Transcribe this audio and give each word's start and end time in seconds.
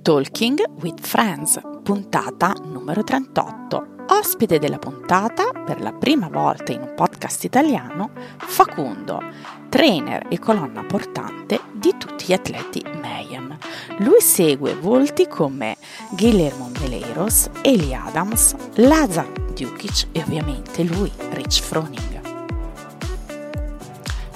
Talking 0.00 0.58
with 0.80 0.98
Friends, 1.00 1.60
puntata 1.82 2.54
numero 2.64 3.04
38. 3.04 4.04
Ospite 4.08 4.58
della 4.58 4.78
puntata, 4.78 5.50
per 5.52 5.82
la 5.82 5.92
prima 5.92 6.28
volta 6.28 6.72
in 6.72 6.80
un 6.80 6.94
podcast 6.94 7.44
italiano, 7.44 8.12
Facundo, 8.38 9.20
trainer 9.68 10.26
e 10.30 10.38
colonna 10.38 10.84
portante 10.84 11.60
di 11.74 11.94
tutti 11.98 12.24
gli 12.28 12.32
atleti 12.32 12.82
Mayhem. 12.98 13.58
Lui 13.98 14.22
segue 14.22 14.74
volti 14.74 15.28
come 15.28 15.76
Guillermo 16.12 16.70
Meleiros, 16.80 17.50
Eli 17.60 17.92
Adams, 17.92 18.56
Lazar 18.76 19.30
Dukic 19.52 20.08
e 20.12 20.20
ovviamente 20.20 20.82
lui, 20.82 21.12
Rich 21.32 21.60
Froning. 21.60 22.11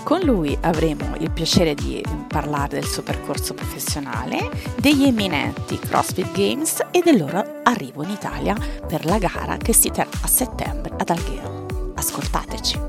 Con 0.07 0.21
lui 0.21 0.57
avremo 0.61 1.17
il 1.19 1.33
piacere 1.33 1.75
di 1.75 2.01
parlare 2.29 2.79
del 2.79 2.85
suo 2.85 3.03
percorso 3.03 3.55
professionale, 3.55 4.51
degli 4.79 5.03
eminenti 5.03 5.81
CrossFit 5.81 6.31
Games 6.31 6.81
e 6.93 7.03
del 7.03 7.19
loro 7.19 7.45
arrivo 7.65 8.05
in 8.05 8.11
Italia 8.11 8.55
per 8.87 9.05
la 9.05 9.19
gara 9.19 9.57
che 9.57 9.73
si 9.73 9.91
terrà 9.91 10.09
a 10.23 10.29
settembre 10.29 10.95
ad 10.97 11.11
Alghero. 11.11 11.93
Ascoltateci! 11.97 12.86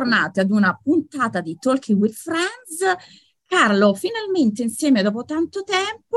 Bentornati 0.00 0.40
ad 0.40 0.50
una 0.50 0.80
puntata 0.82 1.42
di 1.42 1.58
Talking 1.60 2.00
with 2.00 2.14
Friends. 2.14 2.96
Carlo, 3.44 3.92
finalmente 3.92 4.62
insieme 4.62 5.02
dopo 5.02 5.24
tanto 5.24 5.62
tempo, 5.62 6.16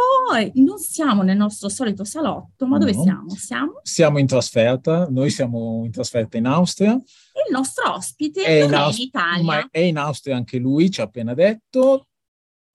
non 0.54 0.78
siamo 0.78 1.22
nel 1.22 1.36
nostro 1.36 1.68
solito 1.68 2.06
salotto, 2.06 2.66
ma 2.66 2.78
dove 2.78 2.94
siamo? 2.94 3.30
Siamo? 3.32 3.82
Siamo 3.84 4.20
in 4.20 4.28
trasferta, 4.28 5.08
noi 5.10 5.30
siamo 5.30 5.82
in 5.84 5.92
trasferta 5.92 6.38
in 6.38 6.46
Austria. 6.46 6.94
Il 6.94 7.52
nostro 7.52 7.94
ospite 7.94 8.44
è 8.44 8.64
in, 8.64 8.74
Aust- 8.74 9.00
in 9.00 9.06
Italia. 9.06 9.44
Ma 9.44 9.68
è 9.70 9.80
in 9.80 9.98
Austria 9.98 10.38
anche 10.38 10.60
lui, 10.60 10.90
ci 10.90 11.02
ha 11.02 11.04
appena 11.04 11.34
detto. 11.34 12.08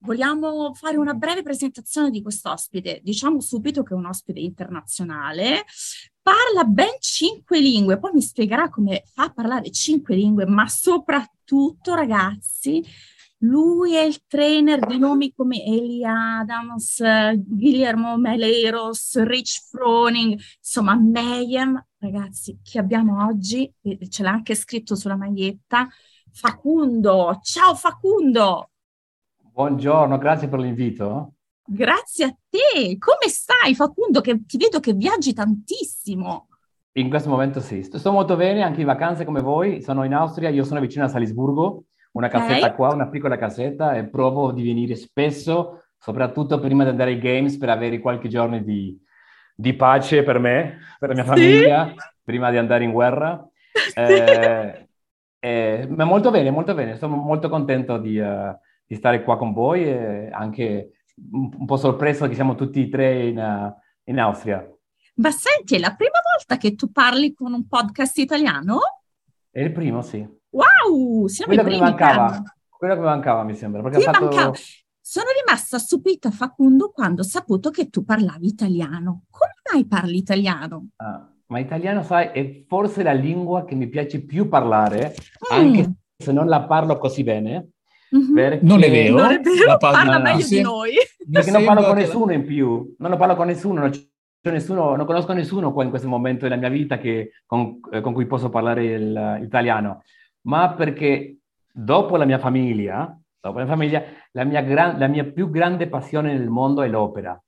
Vogliamo 0.01 0.73
fare 0.73 0.95
una 0.95 1.13
breve 1.13 1.43
presentazione 1.43 2.09
di 2.09 2.21
quest'ospite. 2.21 3.01
Diciamo 3.03 3.41
subito 3.41 3.83
che 3.83 3.93
è 3.93 3.97
un 3.97 4.05
ospite 4.05 4.39
internazionale, 4.39 5.65
parla 6.21 6.63
ben 6.63 6.95
cinque 6.99 7.59
lingue, 7.59 7.99
poi 7.99 8.13
mi 8.13 8.21
spiegherà 8.21 8.69
come 8.69 9.03
fa 9.13 9.23
a 9.23 9.33
parlare 9.33 9.71
cinque 9.71 10.15
lingue, 10.15 10.45
ma 10.45 10.67
soprattutto, 10.69 11.95
ragazzi, 11.95 12.81
lui 13.39 13.95
è 13.95 14.01
il 14.01 14.25
trainer 14.25 14.85
di 14.85 14.97
nomi 14.97 15.33
come 15.33 15.63
Eli 15.65 16.05
Adams, 16.05 17.01
Guillermo 17.35 18.17
Meleros, 18.17 19.21
Rich 19.23 19.67
Froning, 19.69 20.39
insomma, 20.57 20.95
Mayhem, 20.95 21.81
ragazzi, 21.97 22.59
chi 22.63 22.77
abbiamo 22.77 23.25
oggi, 23.25 23.69
ce 24.09 24.23
l'ha 24.23 24.31
anche 24.31 24.55
scritto 24.55 24.95
sulla 24.95 25.17
maglietta, 25.17 25.89
Facundo. 26.31 27.39
Ciao 27.41 27.75
Facundo! 27.75 28.69
Buongiorno, 29.59 30.17
grazie 30.17 30.47
per 30.47 30.59
l'invito. 30.59 31.33
Grazie 31.65 32.23
a 32.23 32.29
te. 32.29 32.97
Come 32.97 33.27
stai, 33.27 33.75
Facundo? 33.75 34.21
Che 34.21 34.45
ti 34.45 34.55
vedo 34.55 34.79
che 34.79 34.93
viaggi 34.93 35.33
tantissimo. 35.33 36.47
In 36.93 37.09
questo 37.09 37.27
momento 37.27 37.59
sì, 37.59 37.83
sto 37.83 38.11
molto 38.13 38.37
bene, 38.37 38.63
anche 38.63 38.79
in 38.79 38.85
vacanze 38.85 39.25
come 39.25 39.41
voi. 39.41 39.81
Sono 39.81 40.05
in 40.05 40.13
Austria, 40.13 40.47
io 40.47 40.63
sono 40.63 40.79
vicino 40.79 41.03
a 41.03 41.09
Salisburgo, 41.09 41.83
una 42.13 42.29
casetta 42.29 42.67
okay. 42.67 42.75
qua, 42.77 42.93
una 42.93 43.09
piccola 43.09 43.37
casetta, 43.37 43.95
e 43.95 44.07
provo 44.07 44.53
di 44.53 44.63
venire 44.63 44.95
spesso, 44.95 45.83
soprattutto 45.97 46.57
prima 46.61 46.83
di 46.83 46.91
andare 46.91 47.11
ai 47.11 47.19
Games, 47.19 47.57
per 47.57 47.67
avere 47.67 47.99
qualche 47.99 48.29
giorno 48.29 48.57
di, 48.59 48.97
di 49.53 49.73
pace 49.73 50.23
per 50.23 50.39
me, 50.39 50.77
per 50.97 51.09
la 51.09 51.15
mia 51.15 51.23
sì? 51.23 51.29
famiglia, 51.31 51.93
prima 52.23 52.49
di 52.49 52.55
andare 52.55 52.85
in 52.85 52.93
guerra. 52.93 53.45
Eh, 53.93 54.87
eh, 55.39 55.87
ma 55.89 56.05
molto 56.05 56.31
bene, 56.31 56.49
molto 56.49 56.73
bene. 56.73 56.95
Sono 56.95 57.17
molto 57.17 57.49
contento 57.49 57.97
di... 57.97 58.17
Uh, 58.17 58.57
di 58.89 58.95
stare 58.95 59.23
qua 59.23 59.37
con 59.37 59.53
voi 59.53 59.83
e 59.83 60.29
anche 60.31 61.03
un, 61.31 61.65
po' 61.67 61.77
sorpreso 61.77 62.27
che 62.27 62.33
siamo 62.33 62.55
tutti 62.55 62.87
e 62.87 62.89
tre 62.89 63.27
in, 63.27 63.75
in 64.05 64.19
Austria. 64.19 64.67
Ma 65.17 65.29
senti, 65.29 65.75
è 65.75 65.79
la 65.79 65.93
prima 65.93 66.17
volta 66.35 66.57
che 66.57 66.73
tu 66.73 66.91
parli 66.91 67.35
con 67.35 67.53
un 67.53 67.67
podcast 67.67 68.17
italiano? 68.17 68.79
È 69.51 69.61
il 69.61 69.71
primo, 69.71 70.01
sì. 70.01 70.27
Wow, 70.49 71.27
siamo 71.27 71.53
quello 71.53 71.69
i 71.69 71.71
primi. 71.71 71.77
Che 71.77 72.03
mancava, 72.03 72.41
quello 72.67 72.93
che 72.95 72.99
mi 72.99 73.05
mancava, 73.05 73.43
mi 73.43 73.53
sembra. 73.53 73.83
Perché 73.83 73.99
fatto... 73.99 74.25
mancava. 74.25 74.53
Sono 74.99 75.25
rimasta 75.45 75.77
stupita, 75.77 76.31
Facundo, 76.31 76.89
quando 76.89 77.21
ho 77.21 77.25
saputo 77.25 77.69
che 77.69 77.89
tu 77.89 78.03
parlavi 78.03 78.47
italiano. 78.47 79.25
Come 79.29 79.53
mai 79.71 79.85
parli 79.85 80.17
italiano? 80.17 80.87
Ah, 80.95 81.31
ma 81.45 81.59
italiano, 81.59 82.01
sai, 82.01 82.29
è 82.29 82.65
forse 82.67 83.03
la 83.03 83.13
lingua 83.13 83.65
che 83.65 83.75
mi 83.75 83.87
piace 83.87 84.25
più 84.25 84.49
parlare, 84.49 85.13
mm. 85.53 85.55
anche 85.55 85.93
se 86.17 86.31
non 86.31 86.47
la 86.47 86.63
parlo 86.63 86.97
così 86.97 87.23
bene. 87.23 87.73
Mm-hmm. 88.15 88.59
Non 88.61 88.81
è 88.81 88.89
vero, 88.89 89.17
non 89.17 89.31
è 89.31 89.39
vero 89.39 89.77
pa- 89.77 89.91
parla 89.91 90.17
no, 90.17 90.23
meglio 90.23 90.41
no, 90.41 90.47
di 90.47 90.61
noi. 90.61 90.93
Perché 91.31 91.51
non 91.51 91.63
parlo 91.63 91.83
con 91.83 91.95
nessuno 91.95 92.31
in 92.31 92.45
più, 92.45 92.95
non 92.97 93.17
parlo 93.17 93.35
con 93.35 93.47
nessuno, 93.47 93.81
non, 93.81 93.91
nessuno, 94.41 94.95
non 94.95 95.05
conosco 95.05 95.33
nessuno 95.33 95.71
qua 95.71 95.83
in 95.83 95.89
questo 95.89 96.07
momento 96.07 96.45
della 96.45 96.55
mia 96.55 96.69
vita 96.69 96.97
che, 96.97 97.31
con, 97.45 97.79
eh, 97.91 98.01
con, 98.01 98.13
cui 98.13 98.25
posso 98.25 98.49
parlare 98.49 98.85
il, 98.85 99.37
l'italiano, 99.41 100.03
ma 100.41 100.73
perché 100.73 101.37
dopo 101.71 102.17
la 102.17 102.25
mia 102.25 102.39
famiglia, 102.39 103.15
dopo 103.39 103.59
la, 103.59 103.67
famiglia, 103.67 104.03
la, 104.31 104.43
mia, 104.43 104.61
gran, 104.61 104.97
la 104.97 105.07
mia 105.07 105.25
più 105.25 105.49
grande 105.51 105.87
passione 105.87 106.33
nel 106.33 106.49
mondo 106.49 106.81
è 106.81 106.87
l'opera. 106.87 107.39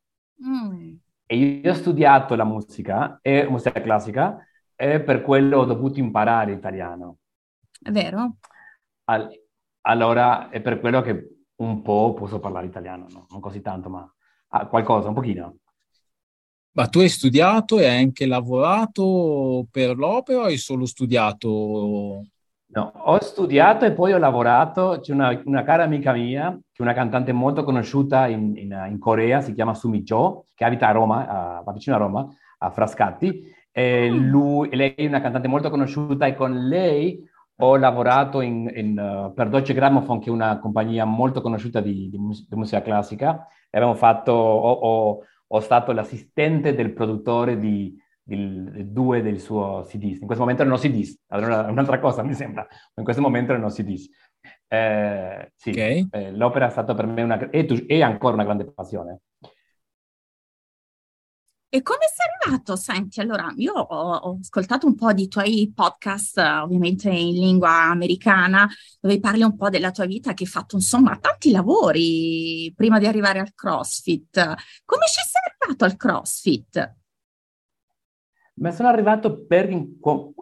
Mm. 0.45 0.93
E 1.25 1.35
io 1.35 1.71
ho 1.71 1.75
studiato 1.75 2.35
la 2.35 2.43
musica, 2.43 3.19
e 3.21 3.47
musica 3.49 3.81
classica, 3.81 4.45
e 4.75 4.99
per 5.01 5.21
quello 5.21 5.59
ho 5.59 5.65
dovuto 5.65 5.99
imparare 5.99 6.51
italiano. 6.51 7.17
È 7.81 7.89
vero? 7.89 8.35
Al, 9.05 9.29
allora 9.81 10.49
è 10.49 10.61
per 10.61 10.79
quello 10.79 11.01
che 11.01 11.43
un 11.55 11.81
po' 11.81 12.13
posso 12.13 12.39
parlare 12.39 12.65
italiano, 12.65 13.07
no? 13.09 13.25
non 13.29 13.39
così 13.39 13.61
tanto, 13.61 13.89
ma 13.89 14.11
ah, 14.49 14.65
qualcosa, 14.67 15.07
un 15.07 15.13
pochino. 15.13 15.55
Ma 16.73 16.87
tu 16.87 16.99
hai 16.99 17.09
studiato 17.09 17.79
e 17.79 17.85
hai 17.85 18.01
anche 18.01 18.25
lavorato 18.25 19.65
per 19.69 19.97
l'opera 19.97 20.39
o 20.39 20.43
hai 20.43 20.57
solo 20.57 20.85
studiato? 20.85 22.23
No, 22.73 22.93
ho 22.95 23.21
studiato 23.21 23.83
e 23.83 23.91
poi 23.91 24.13
ho 24.13 24.17
lavorato. 24.17 24.99
C'è 25.01 25.11
una, 25.11 25.39
una 25.43 25.63
cara 25.63 25.83
amica 25.83 26.13
mia, 26.13 26.51
che 26.51 26.79
è 26.79 26.81
una 26.81 26.93
cantante 26.93 27.33
molto 27.33 27.65
conosciuta 27.65 28.27
in, 28.27 28.53
in, 28.55 28.87
in 28.89 28.99
Corea, 28.99 29.41
si 29.41 29.53
chiama 29.53 29.73
Sumi 29.73 30.03
Jo, 30.03 30.45
che 30.55 30.63
abita 30.63 30.87
a 30.87 30.91
Roma, 30.91 31.61
a, 31.65 31.71
vicino 31.73 31.97
a 31.97 31.99
Roma, 31.99 32.25
a 32.59 32.69
Frascati. 32.69 33.53
E 33.69 34.09
mm. 34.09 34.29
lui, 34.29 34.73
lei 34.73 34.93
è 34.95 35.05
una 35.07 35.19
cantante 35.19 35.49
molto 35.49 35.69
conosciuta 35.69 36.25
e 36.25 36.35
con 36.35 36.67
lei 36.67 37.21
ho 37.63 37.77
lavorato 37.77 38.41
in, 38.41 38.71
in, 38.73 38.97
uh, 38.97 39.33
per 39.33 39.49
Deutsche 39.49 39.73
Grammophon, 39.73 40.19
che 40.19 40.29
è 40.29 40.31
una 40.31 40.59
compagnia 40.59 41.05
molto 41.05 41.41
conosciuta 41.41 41.79
di, 41.79 42.09
di, 42.09 42.17
mus- 42.17 42.47
di 42.47 42.55
musica 42.55 42.81
classica, 42.81 43.47
fatto, 43.95 44.31
ho, 44.31 44.71
ho, 44.71 45.19
ho 45.47 45.59
stato 45.59 45.91
l'assistente 45.91 46.73
del 46.73 46.91
produttore 46.93 47.59
di, 47.59 47.95
di, 48.23 48.91
due 48.91 49.21
del 49.21 49.39
suo 49.39 49.83
CDs. 49.87 50.19
In 50.21 50.25
questo 50.25 50.43
momento 50.43 50.63
erano 50.63 50.77
CDs, 50.77 51.19
allora 51.27 51.69
un'altra 51.69 51.99
cosa 51.99 52.23
mi 52.23 52.33
sembra, 52.33 52.65
in 52.95 53.03
questo 53.03 53.21
momento 53.21 53.51
erano 53.51 53.69
CDs. 53.69 54.09
Eh, 54.67 55.51
sì, 55.55 55.69
okay. 55.69 56.07
eh, 56.09 56.31
l'opera 56.31 56.67
è 56.67 56.71
stata 56.71 56.95
per 56.95 57.05
me 57.05 57.21
una, 57.21 57.49
è, 57.49 57.65
è 57.65 58.01
ancora 58.01 58.33
una 58.33 58.43
grande 58.43 58.71
passione. 58.71 59.19
E 61.73 61.81
come 61.83 61.99
sei 62.13 62.27
arrivato? 62.35 62.75
Senti, 62.75 63.21
allora, 63.21 63.49
io 63.55 63.71
ho, 63.71 64.15
ho, 64.15 64.37
ascoltato 64.41 64.87
un 64.87 64.95
po' 64.95 65.13
di 65.13 65.29
tuoi 65.29 65.71
podcast, 65.73 66.37
ovviamente 66.37 67.09
in 67.09 67.35
lingua 67.35 67.83
americana, 67.83 68.67
dove 68.99 69.21
parli 69.21 69.43
un 69.43 69.55
po' 69.55 69.69
della 69.69 69.91
tua 69.91 70.05
vita, 70.05 70.33
che 70.33 70.43
hai 70.43 70.49
fatto, 70.49 70.75
insomma, 70.75 71.17
tanti 71.17 71.49
lavori 71.49 72.73
prima 72.75 72.99
di 72.99 73.05
arrivare 73.05 73.39
al 73.39 73.53
CrossFit. 73.53 74.33
Come 74.83 75.05
ci 75.05 75.21
sei 75.25 75.41
arrivato 75.45 75.85
al 75.85 75.95
CrossFit? 75.95 76.95
Ma 78.55 78.71
sono 78.71 78.89
arrivato 78.89 79.45
per 79.45 79.69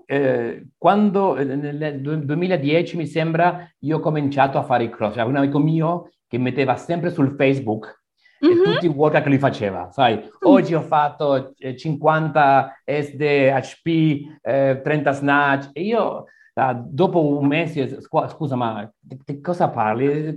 eh, 0.07 0.68
quando 0.80 1.36
eh, 1.36 1.44
nel 1.44 2.25
2010 2.25 2.98
mi 2.98 3.06
sembra 3.06 3.71
io 3.81 3.98
ho 3.98 4.00
cominciato 4.00 4.57
a 4.57 4.63
fare 4.63 4.86
il 4.86 4.89
crossfit. 4.89 5.19
Avevo 5.19 5.38
un 5.38 5.44
amico 5.44 5.59
mio 5.59 6.09
che 6.27 6.39
metteva 6.39 6.75
sempre 6.75 7.12
sul 7.12 7.36
Facebook 7.36 7.99
mm-hmm. 8.45 8.62
e 8.62 8.74
tutti 8.74 8.86
i 8.86 8.89
workout 8.89 9.24
che 9.24 9.30
lui 9.30 9.39
faceva. 9.39 9.89
Sai, 9.91 10.15
mm. 10.15 10.27
oggi 10.41 10.74
ho 10.74 10.81
fatto 10.81 11.53
50 11.75 12.81
SD, 12.86 13.21
HP, 13.21 14.39
eh, 14.41 14.81
30 14.83 15.12
snatch 15.12 15.69
e 15.74 15.83
io 15.83 16.25
dopo 16.74 17.38
un 17.38 17.47
mese, 17.47 18.01
scusa, 18.01 18.56
ma 18.56 18.91
di 19.00 19.39
cosa 19.41 19.69
parli? 19.69 20.36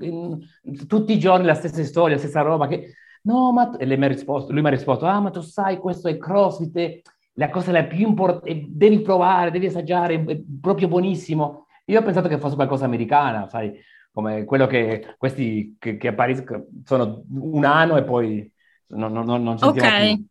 Tutti 0.86 1.12
i 1.12 1.18
giorni 1.18 1.46
la 1.46 1.54
stessa 1.54 1.82
storia, 1.84 2.14
la 2.14 2.20
stessa 2.20 2.42
roba 2.42 2.66
che... 2.66 2.94
No, 3.22 3.52
ma... 3.52 3.76
E 3.76 3.84
lei 3.84 3.96
mi 3.96 4.04
ha 4.04 4.08
risposto, 4.08 4.52
lui 4.52 4.62
mi 4.62 4.68
ha 4.68 4.70
risposto, 4.70 5.06
ah, 5.06 5.20
ma 5.20 5.30
tu 5.30 5.40
sai, 5.40 5.78
questo 5.78 6.08
è 6.08 6.16
CrossFit, 6.16 7.02
la 7.34 7.50
cosa 7.50 7.72
la 7.72 7.84
più 7.84 8.06
importante, 8.06 8.66
devi 8.68 9.00
provare, 9.00 9.50
devi 9.50 9.66
assaggiare, 9.66 10.22
è 10.24 10.40
proprio 10.60 10.88
buonissimo. 10.88 11.66
Io 11.86 11.98
ho 11.98 12.02
pensato 12.02 12.28
che 12.28 12.38
fosse 12.38 12.54
qualcosa 12.54 12.84
americana, 12.84 13.48
sai, 13.48 13.72
come 14.12 14.44
quello 14.44 14.66
che 14.66 15.14
questi 15.16 15.76
che, 15.78 15.96
che 15.96 16.08
appariscono 16.08 16.66
sono 16.84 17.24
un 17.30 17.64
anno 17.64 17.96
e 17.96 18.04
poi 18.04 18.50
non, 18.88 19.12
non, 19.12 19.24
non 19.24 19.58
sentiamo 19.58 19.88
okay. 19.88 20.16
più. 20.16 20.26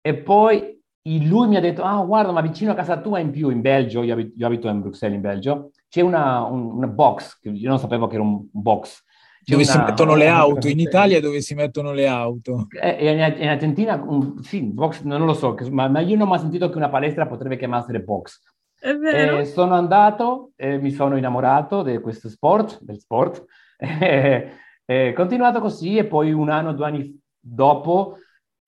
E 0.00 0.14
poi 0.16 0.74
lui 1.06 1.48
mi 1.48 1.56
ha 1.56 1.60
detto, 1.60 1.82
ah 1.82 2.02
guarda, 2.04 2.32
ma 2.32 2.40
vicino 2.40 2.72
a 2.72 2.74
casa 2.74 3.00
tua 3.00 3.18
in 3.18 3.30
più, 3.30 3.50
in 3.50 3.60
Belgio, 3.60 4.02
io 4.02 4.12
abito, 4.14 4.34
io 4.36 4.46
abito 4.46 4.68
in 4.68 4.80
Bruxelles, 4.80 5.16
in 5.16 5.22
Belgio, 5.22 5.70
c'è 5.88 6.00
una, 6.00 6.44
un, 6.44 6.76
una 6.76 6.86
box, 6.86 7.38
io 7.42 7.68
non 7.68 7.78
sapevo 7.78 8.06
che 8.06 8.14
era 8.14 8.22
un 8.22 8.46
box, 8.50 9.02
dove 9.44 9.62
una, 9.62 9.72
si 9.72 9.78
mettono 9.78 10.14
le 10.14 10.28
auto, 10.28 10.68
in 10.68 10.78
Italia 10.78 11.20
dove 11.20 11.42
si 11.42 11.54
mettono 11.54 11.92
le 11.92 12.06
auto. 12.06 12.68
E 12.80 13.10
in, 13.12 13.42
in 13.42 13.48
Argentina, 13.48 14.02
un, 14.02 14.42
sì, 14.42 14.62
box, 14.62 15.02
non 15.02 15.24
lo 15.26 15.34
so, 15.34 15.54
ma, 15.70 15.88
ma, 15.88 16.00
io 16.00 16.16
non 16.16 16.26
ho 16.26 16.30
mai 16.30 16.38
sentito 16.38 16.70
che 16.70 16.76
una 16.78 16.88
palestra 16.88 17.26
potrebbe 17.26 17.58
chiamarsi 17.58 17.92
box. 18.00 18.40
È 18.84 18.94
vero. 18.96 19.38
E 19.38 19.46
sono 19.46 19.72
andato 19.72 20.52
e 20.56 20.76
mi 20.76 20.90
sono 20.90 21.16
innamorato 21.16 21.82
di 21.82 21.98
questo 22.00 22.28
sport, 22.28 22.82
del 22.82 22.98
sport, 22.98 23.42
e, 23.78 24.50
e 24.84 25.12
continuato 25.14 25.58
così 25.58 25.96
e 25.96 26.04
poi 26.04 26.32
un 26.32 26.50
anno, 26.50 26.74
due 26.74 26.84
anni 26.84 27.18
dopo 27.40 28.18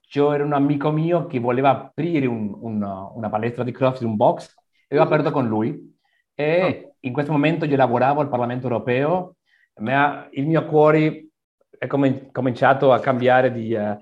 c'era 0.01 0.43
un 0.43 0.55
amico 0.55 0.91
mio 0.91 1.27
che 1.27 1.39
voleva 1.39 1.69
aprire 1.69 2.25
un, 2.25 2.51
un, 2.59 3.11
una 3.15 3.29
palestra 3.29 3.63
di 3.63 3.73
CrossFit, 3.73 4.09
un 4.09 4.17
box, 4.17 4.55
e 4.89 4.99
ho 4.99 5.03
aperto 5.03 5.31
con 5.31 5.47
lui. 5.47 5.95
E 6.35 6.63
oh. 6.63 6.97
in 7.01 7.13
questo 7.13 7.33
momento 7.33 7.67
io 7.67 7.77
lavoravo 7.77 8.23
al 8.23 8.31
Parlamento 8.31 8.65
europeo 8.65 9.37
ma 9.81 10.27
il 10.31 10.47
mio 10.47 10.65
cuore 10.65 11.29
è 11.77 11.87
com- 11.87 12.31
cominciato 12.33 12.91
a 12.91 13.01
cambiare 13.01 13.53
di, 13.53 13.75
uh, 13.75 13.99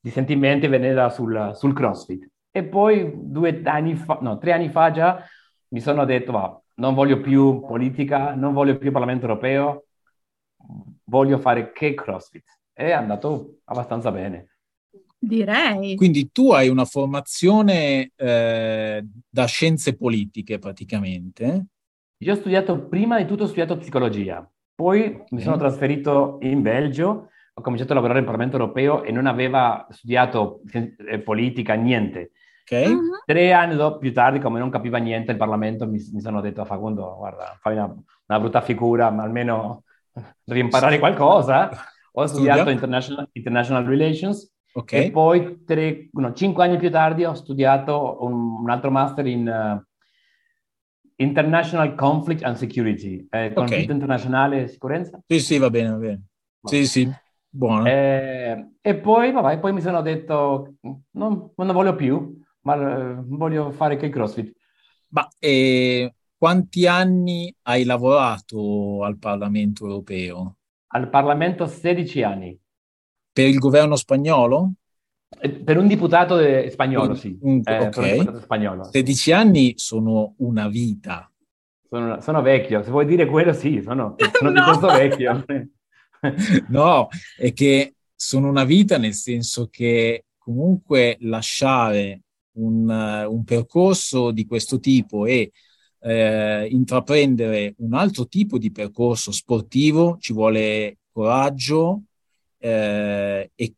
di 0.00 0.08
sentimenti 0.08 0.64
e 0.64 0.70
venire 0.70 1.10
sul, 1.10 1.50
sul, 1.52 1.74
CrossFit. 1.74 2.26
E 2.50 2.64
poi 2.64 3.12
due 3.14 3.60
anni 3.64 3.96
fa, 3.96 4.16
no, 4.22 4.38
tre 4.38 4.52
anni 4.52 4.70
fa 4.70 4.90
già, 4.90 5.22
mi 5.68 5.80
sono 5.80 6.04
detto, 6.04 6.32
va, 6.32 6.60
non 6.74 6.94
voglio 6.94 7.20
più 7.20 7.60
politica, 7.60 8.34
non 8.34 8.52
voglio 8.52 8.78
più 8.78 8.90
Parlamento 8.92 9.26
europeo, 9.26 9.86
voglio 11.04 11.38
fare 11.38 11.72
che 11.72 11.94
CrossFit. 11.94 12.44
E 12.72 12.86
è 12.86 12.92
andato 12.92 13.58
abbastanza 13.64 14.10
bene. 14.12 14.58
Direi. 15.18 15.96
Quindi 15.96 16.30
tu 16.30 16.52
hai 16.52 16.68
una 16.68 16.84
formazione 16.84 18.12
eh, 18.14 19.04
da 19.28 19.44
scienze 19.46 19.96
politiche 19.96 20.58
praticamente. 20.58 21.66
Io 22.18 22.32
ho 22.32 22.36
studiato, 22.36 22.86
prima 22.86 23.18
di 23.18 23.26
tutto 23.26 23.44
ho 23.44 23.46
studiato 23.46 23.76
psicologia, 23.76 24.48
poi 24.74 25.24
mi 25.30 25.40
sono 25.40 25.56
trasferito 25.56 26.38
in 26.42 26.62
Belgio, 26.62 27.30
ho 27.52 27.60
cominciato 27.60 27.92
a 27.92 27.94
lavorare 27.96 28.20
in 28.20 28.24
Parlamento 28.24 28.56
europeo 28.56 29.02
e 29.02 29.10
non 29.10 29.26
aveva 29.26 29.86
studiato 29.90 30.60
eh, 30.72 31.18
politica, 31.18 31.74
niente. 31.74 32.30
Okay. 32.70 32.92
Uh-huh. 32.92 33.22
Tre 33.24 33.52
anni 33.52 33.76
dopo, 33.76 33.98
più 33.98 34.12
tardi, 34.12 34.38
come 34.38 34.58
non 34.58 34.68
capiva 34.68 34.98
niente 34.98 35.32
il 35.32 35.38
Parlamento, 35.38 35.86
mi, 35.86 35.98
mi 36.12 36.20
sono 36.20 36.42
detto 36.42 36.60
a 36.60 36.66
Facundo, 36.66 37.16
guarda, 37.16 37.56
fai 37.60 37.72
una, 37.74 37.84
una, 38.26 38.40
brutta 38.40 38.60
figura, 38.60 39.10
ma 39.10 39.22
almeno 39.22 39.84
devi 40.44 40.60
imparare 40.60 40.98
qualcosa. 40.98 41.70
Ho 42.12 42.26
studiato 42.26 42.68
international, 42.68 43.28
international, 43.32 43.84
Relations 43.84 44.52
okay. 44.72 45.06
e 45.06 45.10
poi 45.10 45.64
tre, 45.64 46.08
no, 46.12 46.32
cinque 46.34 46.64
anni 46.64 46.76
più 46.76 46.90
tardi 46.90 47.24
ho 47.24 47.34
studiato 47.34 48.18
un, 48.20 48.60
un 48.62 48.70
altro 48.70 48.90
master 48.90 49.26
in... 49.26 49.80
Uh, 49.82 49.86
International 51.20 51.96
Conflict 51.96 52.44
and 52.44 52.54
Security, 52.54 53.26
eh, 53.30 53.52
conflitto 53.52 53.82
okay. 53.82 53.92
internazionale 53.92 54.62
e 54.62 54.68
sicurezza? 54.68 55.20
Sì, 55.26 55.40
sì, 55.40 55.58
va 55.58 55.68
bene, 55.68 55.90
va 55.90 55.96
bene. 55.96 56.22
Sì, 56.62 56.86
sì, 56.86 57.10
buono. 57.48 57.86
Eh, 57.86 58.68
e 58.80 58.94
poi, 58.94 59.32
vabbè, 59.32 59.58
poi 59.58 59.72
mi 59.72 59.80
sono 59.80 60.00
detto, 60.00 60.74
non, 60.80 61.50
non 61.56 61.72
voglio 61.72 61.96
più, 61.96 62.37
ma 62.62 62.74
eh, 62.74 63.22
voglio 63.24 63.70
fare 63.70 63.96
che 63.96 64.08
CrossFit. 64.08 64.54
Ma 65.08 65.26
eh, 65.38 66.14
quanti 66.36 66.86
anni 66.86 67.54
hai 67.62 67.84
lavorato 67.84 69.02
al 69.04 69.18
Parlamento 69.18 69.84
europeo? 69.84 70.56
Al 70.88 71.08
Parlamento 71.08 71.66
16 71.66 72.22
anni. 72.22 72.58
Per 73.32 73.46
il 73.46 73.58
governo 73.58 73.96
spagnolo? 73.96 74.72
Eh, 75.40 75.50
per 75.50 75.78
un 75.78 75.86
diputato 75.86 76.36
de- 76.36 76.70
spagnolo, 76.70 77.14
sì. 77.14 77.38
Un, 77.40 77.60
eh, 77.64 77.86
ok. 77.86 78.24
Un 78.26 78.40
spagnolo. 78.40 78.84
16 78.84 79.32
anni 79.32 79.74
sono 79.76 80.34
una 80.38 80.68
vita. 80.68 81.30
Sono, 81.88 82.20
sono, 82.20 82.42
vecchio, 82.42 82.82
se 82.82 82.90
vuoi 82.90 83.06
dire 83.06 83.26
quello 83.26 83.52
sì, 83.52 83.80
sono, 83.82 84.14
sono 84.32 84.50
no. 84.50 84.62
piuttosto 84.62 84.86
vecchio. 84.88 85.44
no, 86.68 87.08
è 87.36 87.52
che 87.52 87.94
sono 88.14 88.48
una 88.48 88.64
vita 88.64 88.98
nel 88.98 89.14
senso 89.14 89.68
che 89.70 90.24
comunque 90.38 91.16
lasciare 91.20 92.22
un, 92.58 92.88
un 93.28 93.44
percorso 93.44 94.30
di 94.30 94.46
questo 94.46 94.78
tipo 94.78 95.26
e 95.26 95.52
eh, 96.00 96.68
intraprendere 96.70 97.74
un 97.78 97.94
altro 97.94 98.26
tipo 98.26 98.58
di 98.58 98.70
percorso 98.70 99.32
sportivo 99.32 100.16
ci 100.20 100.32
vuole 100.32 100.98
coraggio 101.12 102.02
eh, 102.58 103.50
e 103.54 103.74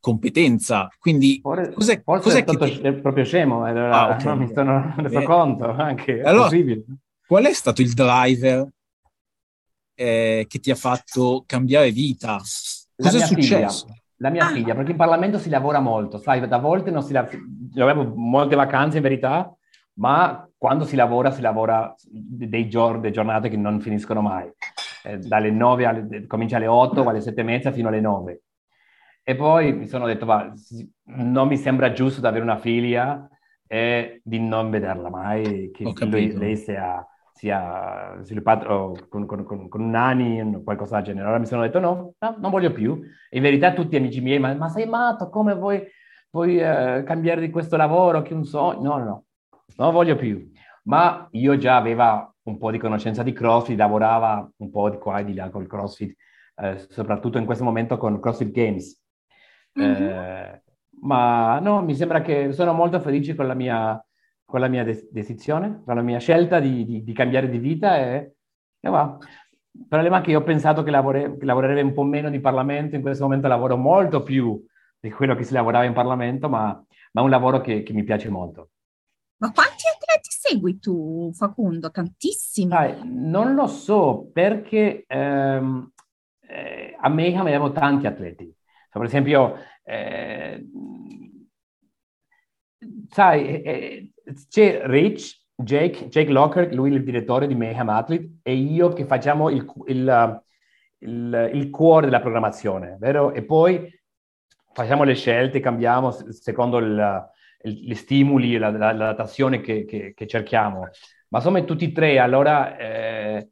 competenza. 0.00 0.88
Quindi, 0.98 1.40
forse, 1.42 1.72
cos'è, 1.72 2.02
forse 2.02 2.22
cos'è 2.22 2.38
è 2.38 2.42
stato 2.42 2.92
ti... 2.92 3.00
proprio 3.00 3.24
scemo, 3.24 3.64
allora 3.64 4.08
ah, 4.08 4.14
okay. 4.14 4.36
mi 4.38 4.50
sono 4.52 4.94
reso 4.96 5.22
conto 5.22 5.70
anche. 5.70 6.22
Allora, 6.22 6.44
possibile. 6.44 6.84
qual 7.26 7.44
è 7.44 7.52
stato 7.52 7.82
il 7.82 7.92
driver 7.92 8.66
eh, 9.94 10.46
che 10.48 10.58
ti 10.58 10.70
ha 10.70 10.76
fatto 10.76 11.44
cambiare 11.46 11.90
vita? 11.90 12.38
Cosa 12.96 13.18
è 13.18 13.26
successo? 13.26 13.86
Figlia, 13.86 13.99
la 14.20 14.30
mia 14.30 14.46
ah. 14.46 14.50
figlia, 14.50 14.74
perché 14.74 14.92
in 14.92 14.96
Parlamento 14.96 15.38
si 15.38 15.50
lavora 15.50 15.80
molto, 15.80 16.18
sai, 16.18 16.46
da 16.46 16.58
volte 16.58 16.90
non 16.90 17.02
si 17.02 17.12
lavora, 17.12 17.36
avevo 17.76 18.12
molte 18.14 18.56
vacanze 18.56 18.96
in 18.96 19.02
verità, 19.02 19.54
ma 19.94 20.48
quando 20.56 20.84
si 20.84 20.96
lavora, 20.96 21.30
si 21.30 21.40
lavora 21.40 21.94
dei 22.06 22.68
giorni, 22.68 23.00
delle 23.00 23.12
giornate 23.12 23.48
che 23.48 23.56
non 23.56 23.80
finiscono 23.80 24.20
mai. 24.20 24.50
Eh, 25.02 25.18
dalle 25.18 25.50
9 25.50 25.86
alle, 25.86 26.26
comincia 26.26 26.56
alle 26.56 26.66
8, 26.66 27.02
alle 27.02 27.20
7 27.22 27.40
e 27.40 27.44
mezza 27.44 27.72
fino 27.72 27.88
alle 27.88 28.00
9 28.00 28.42
e 29.22 29.36
poi 29.36 29.72
mi 29.72 29.86
sono 29.86 30.06
detto, 30.06 30.26
va, 30.26 30.52
non 31.04 31.46
mi 31.46 31.56
sembra 31.56 31.92
giusto 31.92 32.26
avere 32.26 32.42
una 32.42 32.58
figlia 32.58 33.28
e 33.64 34.20
di 34.24 34.40
non 34.40 34.70
vederla 34.70 35.08
mai, 35.08 35.70
che 35.72 35.84
lui, 36.06 36.36
lei 36.36 36.56
sia, 36.56 37.06
sia 37.40 38.18
sviluppato 38.22 39.06
con, 39.08 39.24
con, 39.24 39.44
con, 39.44 39.68
con 39.68 39.88
nani 39.88 40.40
o 40.42 40.62
qualcosa 40.62 40.96
del 40.96 41.04
genere. 41.04 41.24
Allora 41.24 41.40
mi 41.40 41.46
sono 41.46 41.62
detto, 41.62 41.80
no, 41.80 42.12
no, 42.18 42.36
non 42.38 42.50
voglio 42.50 42.70
più. 42.72 43.00
In 43.30 43.42
verità 43.42 43.72
tutti 43.72 43.96
amici 43.96 44.20
miei, 44.20 44.38
ma, 44.38 44.52
ma 44.54 44.68
sei 44.68 44.86
matto, 44.86 45.30
come 45.30 45.54
vuoi, 45.54 45.82
vuoi 46.30 46.58
eh, 46.58 47.02
cambiare 47.06 47.40
di 47.40 47.50
questo 47.50 47.76
lavoro, 47.76 48.20
che 48.20 48.34
un 48.34 48.44
sogno? 48.44 48.82
No, 48.82 48.98
no, 48.98 49.04
no, 49.04 49.24
non 49.76 49.92
voglio 49.92 50.16
più. 50.16 50.50
Ma 50.84 51.26
io 51.30 51.56
già 51.56 51.76
avevo 51.76 52.34
un 52.42 52.58
po' 52.58 52.70
di 52.70 52.78
conoscenza 52.78 53.22
di 53.22 53.32
CrossFit, 53.32 53.78
lavorava 53.78 54.50
un 54.56 54.70
po' 54.70 54.90
di 54.90 54.98
qua 54.98 55.20
e 55.20 55.24
di 55.24 55.34
là 55.34 55.48
col 55.48 55.66
CrossFit, 55.66 56.14
eh, 56.56 56.76
soprattutto 56.88 57.38
in 57.38 57.46
questo 57.46 57.64
momento 57.64 57.96
con 57.96 58.20
CrossFit 58.20 58.50
Games 58.50 59.00
Mm-hmm. 59.78 60.02
Eh, 60.02 60.62
ma 61.02 61.58
no, 61.60 61.82
mi 61.82 61.94
sembra 61.94 62.20
che 62.22 62.52
sono 62.52 62.72
molto 62.72 63.00
felice 63.00 63.34
con 63.34 63.46
la 63.46 63.54
mia, 63.54 64.04
con 64.50 64.60
la 64.60 64.68
mia 64.68 64.84
de- 64.84 65.08
decisione, 65.10 65.82
con 65.84 65.94
la 65.94 66.02
mia 66.02 66.18
scelta 66.18 66.58
di, 66.58 66.84
di, 66.84 67.02
di 67.04 67.12
cambiare 67.12 67.48
di 67.48 67.58
vita 67.58 67.96
e, 67.96 68.34
e 68.80 68.88
va. 68.90 69.16
Il 69.72 69.86
problema 69.88 70.18
è 70.18 70.20
che 70.20 70.32
io 70.32 70.40
ho 70.40 70.42
pensato 70.42 70.82
che, 70.82 70.90
lavore, 70.90 71.36
che 71.38 71.44
lavorerebbe 71.44 71.82
un 71.82 71.94
po' 71.94 72.02
meno 72.02 72.28
di 72.28 72.40
Parlamento, 72.40 72.96
in 72.96 73.02
questo 73.02 73.24
momento 73.24 73.46
lavoro 73.46 73.76
molto 73.76 74.22
più 74.22 74.62
di 74.98 75.10
quello 75.10 75.36
che 75.36 75.44
si 75.44 75.54
lavorava 75.54 75.84
in 75.84 75.92
Parlamento, 75.92 76.48
ma, 76.48 76.66
ma 77.12 77.20
è 77.20 77.24
un 77.24 77.30
lavoro 77.30 77.60
che, 77.60 77.84
che 77.84 77.92
mi 77.92 78.02
piace 78.02 78.28
molto. 78.28 78.70
Ma 79.36 79.52
quanti 79.52 79.84
atleti 79.86 80.28
segui 80.28 80.78
tu, 80.78 81.30
Facundo? 81.32 81.90
Tantissimi. 81.90 82.74
Ah, 82.74 82.98
non 83.04 83.54
lo 83.54 83.68
so, 83.68 84.28
perché 84.32 85.04
ehm, 85.06 85.92
eh, 86.40 86.96
a 87.00 87.08
Mayhem 87.08 87.40
abbiamo 87.40 87.70
tanti 87.70 88.06
atleti. 88.06 88.54
Per 88.90 89.02
esempio, 89.04 89.54
eh, 89.84 90.66
sai, 93.10 93.62
eh, 93.62 94.12
eh, 94.24 94.34
c'è 94.48 94.82
Rich, 94.84 95.38
Jake, 95.54 96.08
Jake 96.08 96.30
Locker, 96.30 96.74
lui 96.74 96.90
è 96.92 96.94
il 96.94 97.04
direttore 97.04 97.46
di 97.46 97.54
Mayhem 97.54 97.88
Athlete, 97.88 98.38
e 98.42 98.54
io 98.54 98.92
che 98.92 99.04
facciamo 99.04 99.50
il, 99.50 99.70
il, 99.86 100.42
il, 100.98 101.50
il 101.52 101.70
cuore 101.70 102.06
della 102.06 102.20
programmazione, 102.20 102.96
vero? 102.98 103.32
E 103.32 103.44
poi 103.44 103.88
facciamo 104.72 105.04
le 105.04 105.14
scelte, 105.14 105.60
cambiamo 105.60 106.10
secondo 106.10 106.80
gli 107.62 107.94
stimoli, 107.94 108.56
la, 108.56 108.70
la, 108.70 108.92
l'adattazione 108.92 109.60
che, 109.60 109.84
che, 109.84 110.14
che, 110.14 110.26
cerchiamo. 110.26 110.88
Ma 111.28 111.38
insomma, 111.38 111.62
tutti 111.62 111.86
e 111.86 111.92
tre, 111.92 112.18
allora... 112.18 112.76
Eh, 112.76 113.48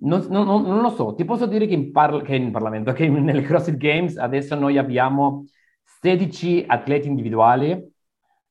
non, 0.00 0.26
non, 0.28 0.44
non, 0.44 0.80
lo 0.80 0.90
so, 0.90 1.14
ti 1.14 1.24
posso 1.24 1.46
dire 1.46 1.66
che 1.66 1.74
in, 1.74 1.92
parla- 1.92 2.22
che 2.22 2.34
in 2.34 2.50
Parlamento, 2.50 2.92
che 2.92 3.08
nelle 3.08 3.42
CrossFit 3.42 3.76
Games 3.76 4.16
adesso 4.16 4.54
noi 4.54 4.78
abbiamo 4.78 5.46
16 6.00 6.64
atleti 6.66 7.08
individuali, 7.08 7.96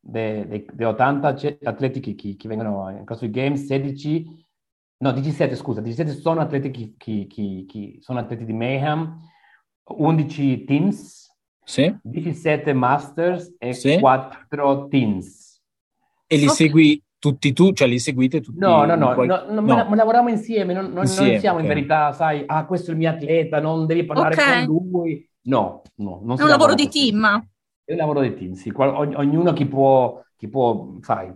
di 0.09 0.83
80 0.83 1.27
atleti 1.63 1.99
che, 1.99 2.15
che, 2.15 2.35
che, 2.37 2.47
vengono 2.47 2.89
in 2.89 3.03
CrossFit 3.03 3.29
Games, 3.29 3.65
16, 3.65 4.45
no 4.99 5.11
17 5.11 5.55
scusa, 5.55 5.81
17 5.81 6.17
sono 6.19 6.39
atleti, 6.39 6.95
che, 6.97 7.27
che 7.27 7.97
sono 7.99 8.19
atleti 8.19 8.45
di 8.45 8.53
Mayhem, 8.53 9.19
11 9.83 10.63
teams, 10.63 11.29
sì. 11.63 11.93
17 12.01 12.71
masters 12.71 13.53
e 13.57 13.73
sì. 13.73 13.99
4 13.99 14.87
teams. 14.87 15.61
E 16.25 16.37
li, 16.37 16.43
okay. 16.43 16.55
segui, 16.55 17.03
tutti 17.19 17.51
tu, 17.51 17.73
cioè 17.73 17.87
li 17.87 17.99
seguite 17.99 18.39
tutti? 18.39 18.59
No, 18.59 18.85
no, 18.85 18.95
no, 18.95 19.13
qual... 19.13 19.27
no, 19.27 19.61
no, 19.61 19.61
no. 19.61 19.95
lavoriamo 19.95 20.29
insieme, 20.29 20.73
non, 20.73 20.91
non, 20.91 21.03
insieme, 21.03 21.31
non 21.31 21.39
siamo 21.39 21.57
okay. 21.57 21.69
in 21.69 21.75
verità, 21.75 22.13
sai, 22.13 22.43
ah, 22.45 22.65
questo 22.65 22.91
è 22.91 22.93
il 22.93 22.99
mio 22.99 23.09
atleta, 23.09 23.59
non 23.59 23.85
devi 23.85 24.05
parlare 24.05 24.35
okay. 24.35 24.65
con 24.65 24.87
lui. 24.89 25.29
No, 25.43 25.81
no, 25.95 26.21
non 26.23 26.37
È 26.37 26.43
un 26.43 26.49
lavoro 26.49 26.75
di 26.75 26.87
team. 26.87 27.45
È 27.87 27.93
un 27.93 27.99
lavoro 27.99 28.19
di 28.19 28.35
team, 28.35 28.51
sì. 28.51 28.69
ognuno 28.75 29.53
chi 29.53 29.65
può, 29.65 30.21
chi 30.35 30.49
può, 30.49 30.97
sai, 30.99 31.33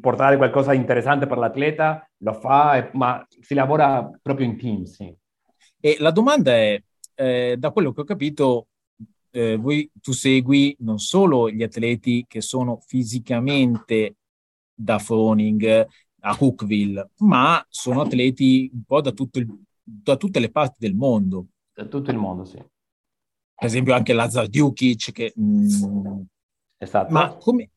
portare 0.00 0.36
qualcosa 0.36 0.72
di 0.72 0.78
interessante 0.78 1.28
per 1.28 1.38
l'atleta 1.38 2.10
lo 2.16 2.32
fa, 2.32 2.90
ma 2.94 3.24
si 3.28 3.54
lavora 3.54 4.10
proprio 4.20 4.46
in 4.46 4.58
team, 4.58 4.82
sì. 4.82 5.14
E 5.78 5.96
la 6.00 6.10
domanda 6.10 6.50
è, 6.50 6.82
eh, 7.14 7.54
da 7.56 7.70
quello 7.70 7.92
che 7.92 8.00
ho 8.00 8.04
capito, 8.04 8.66
eh, 9.30 9.54
voi, 9.58 9.88
tu 10.00 10.10
segui 10.10 10.74
non 10.80 10.98
solo 10.98 11.48
gli 11.48 11.62
atleti 11.62 12.24
che 12.26 12.40
sono 12.40 12.80
fisicamente 12.84 14.16
da 14.74 14.98
Froning 14.98 15.86
a 16.22 16.36
Cookville, 16.36 17.10
ma 17.18 17.64
sono 17.68 18.00
atleti 18.00 18.68
un 18.74 18.82
po' 18.82 19.00
da, 19.00 19.12
il, 19.16 19.58
da, 19.84 20.16
tutte 20.16 20.40
le 20.40 20.50
parti 20.50 20.78
del 20.78 20.96
mondo. 20.96 21.46
Da 21.72 21.84
tutto 21.84 22.10
il 22.10 22.16
mondo, 22.16 22.42
sì. 22.42 22.60
Per 23.60 23.68
esempio 23.68 23.92
anche 23.92 24.14
Lazar 24.14 24.48
Djukic, 24.48 25.12
che... 25.12 25.34
Mm, 25.38 26.22
esatto. 26.78 27.12
Ma 27.12 27.34
come, 27.34 27.72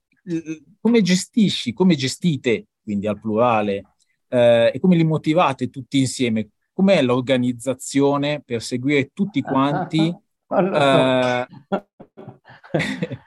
come, 0.80 1.02
gestisci, 1.02 1.74
come 1.74 1.96
gestite, 1.96 2.68
quindi 2.82 3.06
al 3.06 3.20
plurale, 3.20 3.84
eh, 4.30 4.72
e 4.74 4.80
come 4.80 4.96
li 4.96 5.04
motivate 5.04 5.70
tutti 5.70 6.00
insieme? 6.00 6.52
Com'è 6.72 7.02
l'organizzazione 7.02 8.42
per 8.46 8.62
seguire 8.62 9.12
tutti 9.12 9.42
quanti? 9.42 10.08
eh... 10.48 11.48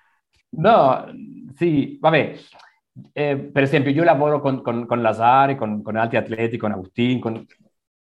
no, 0.56 1.04
sì, 1.56 1.98
vabbè, 2.00 2.38
eh, 3.12 3.36
per 3.36 3.62
esempio, 3.64 3.90
io 3.90 4.02
lavoro 4.02 4.40
con, 4.40 4.62
con, 4.62 4.86
con 4.86 5.02
Lazari, 5.02 5.56
con, 5.56 5.82
con, 5.82 5.96
altri 5.96 6.16
atleti, 6.16 6.56
con 6.56 6.72
Agustin, 6.72 7.20
con... 7.20 7.44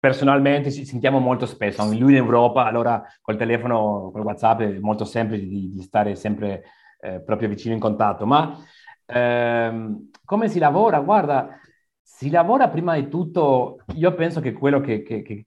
personalmente 0.03 0.73
ci 0.73 0.85
sentiamo 0.85 1.21
molto 1.21 1.47
spesso. 1.47 1.85
Lui 1.85 2.11
in 2.11 2.17
Europa, 2.17 2.67
allora 2.67 3.05
col 3.21 3.37
telefono, 3.37 4.11
col 4.13 4.23
WhatsApp 4.23 4.63
è 4.63 4.79
molto 4.81 5.05
semplice 5.05 5.47
di, 5.47 5.71
di 5.71 5.81
stare 5.81 6.17
sempre 6.17 6.65
eh, 6.99 7.21
proprio 7.21 7.49
vicino 7.49 7.73
in 7.73 7.79
contatto. 7.79 8.27
Ma 8.27 8.59
ehm, 9.07 10.11
come 10.25 10.49
si 10.49 10.59
lavora? 10.59 10.99
Guarda, 10.99 11.57
si 12.03 12.31
lavora 12.31 12.69
prima 12.69 12.97
di 12.97 13.07
tutto, 13.07 13.85
io 13.95 14.13
penso 14.15 14.41
che 14.41 14.53
quello 14.53 14.81
che, 14.81 15.03
che, 15.03 15.23
che, 15.23 15.47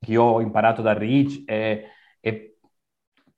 che 0.00 0.16
ho 0.16 0.40
imparato 0.40 0.82
da 0.82 0.92
Rich 0.92 1.44
è, 1.44 1.84
è 2.18 2.52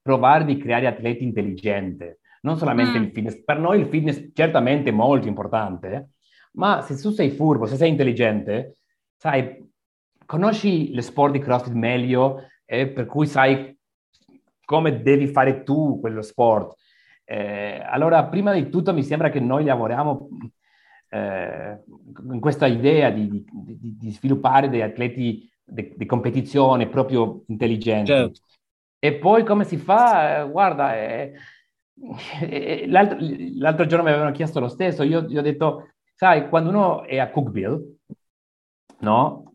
provare 0.00 0.46
di 0.46 0.56
creare 0.56 0.86
atleti 0.86 1.22
intelligenti 1.22 2.16
non 2.40 2.56
solamente 2.56 2.98
mm. 2.98 3.02
il 3.02 3.10
fitness. 3.10 3.44
Per 3.44 3.58
noi 3.58 3.80
il 3.80 3.88
fitness 3.88 4.30
certamente 4.32 4.88
è 4.88 4.92
molto 4.92 5.28
importante, 5.28 6.12
ma 6.52 6.80
se 6.80 6.96
tu 6.96 7.10
sei 7.10 7.30
furbo, 7.30 7.66
se 7.66 7.76
sei 7.76 7.90
intelligente, 7.90 8.76
sai, 9.16 9.66
conosci 10.26 10.92
le 10.92 11.02
sport 11.02 11.32
di 11.32 11.38
CrossFit 11.38 11.72
meglio, 11.72 12.48
eh, 12.64 12.88
per 12.88 13.06
cui 13.06 13.26
sai 13.26 13.74
come 14.64 15.00
devi 15.00 15.28
fare 15.28 15.62
tu 15.62 15.98
quello 16.00 16.22
sport. 16.22 16.76
Eh, 17.24 17.80
allora, 17.84 18.24
prima 18.26 18.52
di 18.52 18.68
tutto 18.68 18.92
mi 18.92 19.02
sembra 19.02 19.30
che 19.30 19.40
noi 19.40 19.64
lavoriamo 19.64 20.28
eh, 21.08 21.82
in 22.30 22.40
questa 22.40 22.66
idea 22.66 23.10
di, 23.10 23.28
di, 23.50 23.96
di, 23.96 24.10
sviluppare 24.10 24.68
degli 24.68 24.82
atleti 24.82 25.50
di, 25.64 26.06
competizione 26.06 26.88
proprio 26.88 27.44
intelligenti. 27.46 28.10
Certo. 28.10 28.40
E 28.98 29.14
poi 29.14 29.44
come 29.44 29.64
si 29.64 29.76
fa? 29.76 30.40
Eh, 30.40 30.50
guarda, 30.50 30.96
eh, 30.96 31.32
L'altro, 32.88 33.16
l'altro, 33.58 33.86
giorno 33.86 34.04
mi 34.04 34.10
avevano 34.10 34.32
chiesto 34.32 34.60
lo 34.60 34.68
stesso, 34.68 35.02
io 35.02 35.22
gli 35.22 35.38
ho 35.38 35.42
detto, 35.42 35.92
sai, 36.14 36.48
quando 36.48 36.68
uno 36.68 37.04
è 37.04 37.18
a 37.18 37.30
Cookville, 37.30 37.96
no? 38.98 39.45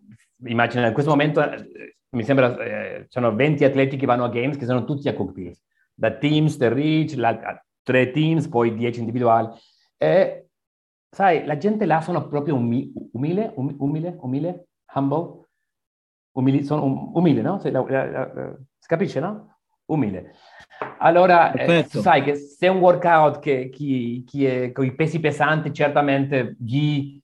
Immagina, 0.46 0.88
in 0.88 0.94
questo 0.94 1.12
momento 1.12 1.42
eh, 1.42 1.96
mi 2.12 2.24
sembra 2.24 2.58
eh, 2.58 3.06
sono 3.10 3.34
20 3.34 3.64
atleti 3.64 3.98
che 3.98 4.06
vanno 4.06 4.24
a 4.24 4.30
Games 4.30 4.58
che 4.58 4.66
sono 4.66 4.84
tutti 4.84 5.08
a 5.08 5.14
Cookville, 5.14 5.58
da 5.94 6.12
teams, 6.12 6.58
da 6.58 6.70
reach, 6.70 7.14
la, 7.16 7.64
tre 7.84 8.12
teams, 8.12 8.48
poi 8.48 8.74
10 8.76 9.00
individuali. 9.00 9.50
E, 9.98 10.48
sai, 11.10 11.46
la 11.46 11.58
gente 11.58 11.86
là 11.86 12.02
sono 12.02 12.28
proprio 12.28 12.56
umi, 12.56 12.92
umile, 13.14 13.52
um, 13.56 13.76
umile, 13.78 14.18
umile, 14.22 14.68
humble, 14.94 15.48
umili, 16.32 16.64
sono 16.64 16.86
um, 16.86 17.12
umile, 17.16 17.42
no? 17.42 17.60
Si, 17.60 17.72
capisce, 18.88 19.20
no? 19.20 19.58
Umile. 19.86 20.34
Allora, 21.00 21.52
eh, 21.52 21.86
sai 21.88 22.24
che 22.24 22.36
se 22.36 22.68
un 22.68 22.80
workout 22.80 23.40
che 23.40 23.70
chi, 23.70 24.24
chi 24.26 24.46
è 24.46 24.72
con 24.72 24.86
i 24.86 24.96
pesi 24.96 25.20
pesanti, 25.20 25.74
certamente 25.74 26.56
gli, 26.60 27.21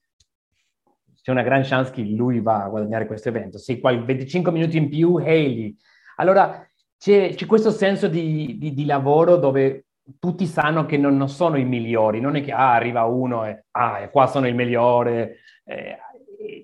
c'è 1.28 1.34
una 1.34 1.42
gran 1.42 1.64
chance 1.64 1.92
che 1.92 2.04
lui 2.04 2.40
va 2.40 2.64
a 2.64 2.70
guadagnare 2.70 3.06
questo 3.06 3.28
evento. 3.28 3.58
Se 3.58 3.82
qua 3.82 3.94
25 3.94 4.50
minuti 4.50 4.78
in 4.78 4.88
più, 4.88 5.16
Haley. 5.16 5.76
Allora, 6.16 6.66
c'è, 6.98 7.34
c'è 7.36 7.46
questo 7.46 7.70
senso 7.70 8.08
di, 8.08 8.58
di, 8.58 8.74
di, 8.74 8.86
lavoro 8.86 9.36
dove 9.36 9.88
tutti 10.20 10.46
sanno 10.46 10.86
che 10.86 10.96
non, 10.96 11.18
non, 11.18 11.28
sono 11.28 11.58
i 11.58 11.66
migliori, 11.66 12.22
non 12.22 12.38
è 12.38 12.42
che 12.42 12.54
ah, 12.54 12.76
arriva 12.76 13.04
uno 13.04 13.46
e 13.46 13.66
ah, 13.72 14.08
qua 14.08 14.28
sono 14.28 14.48
il 14.48 14.56
migliore. 14.56 15.40
Eh, 15.66 15.98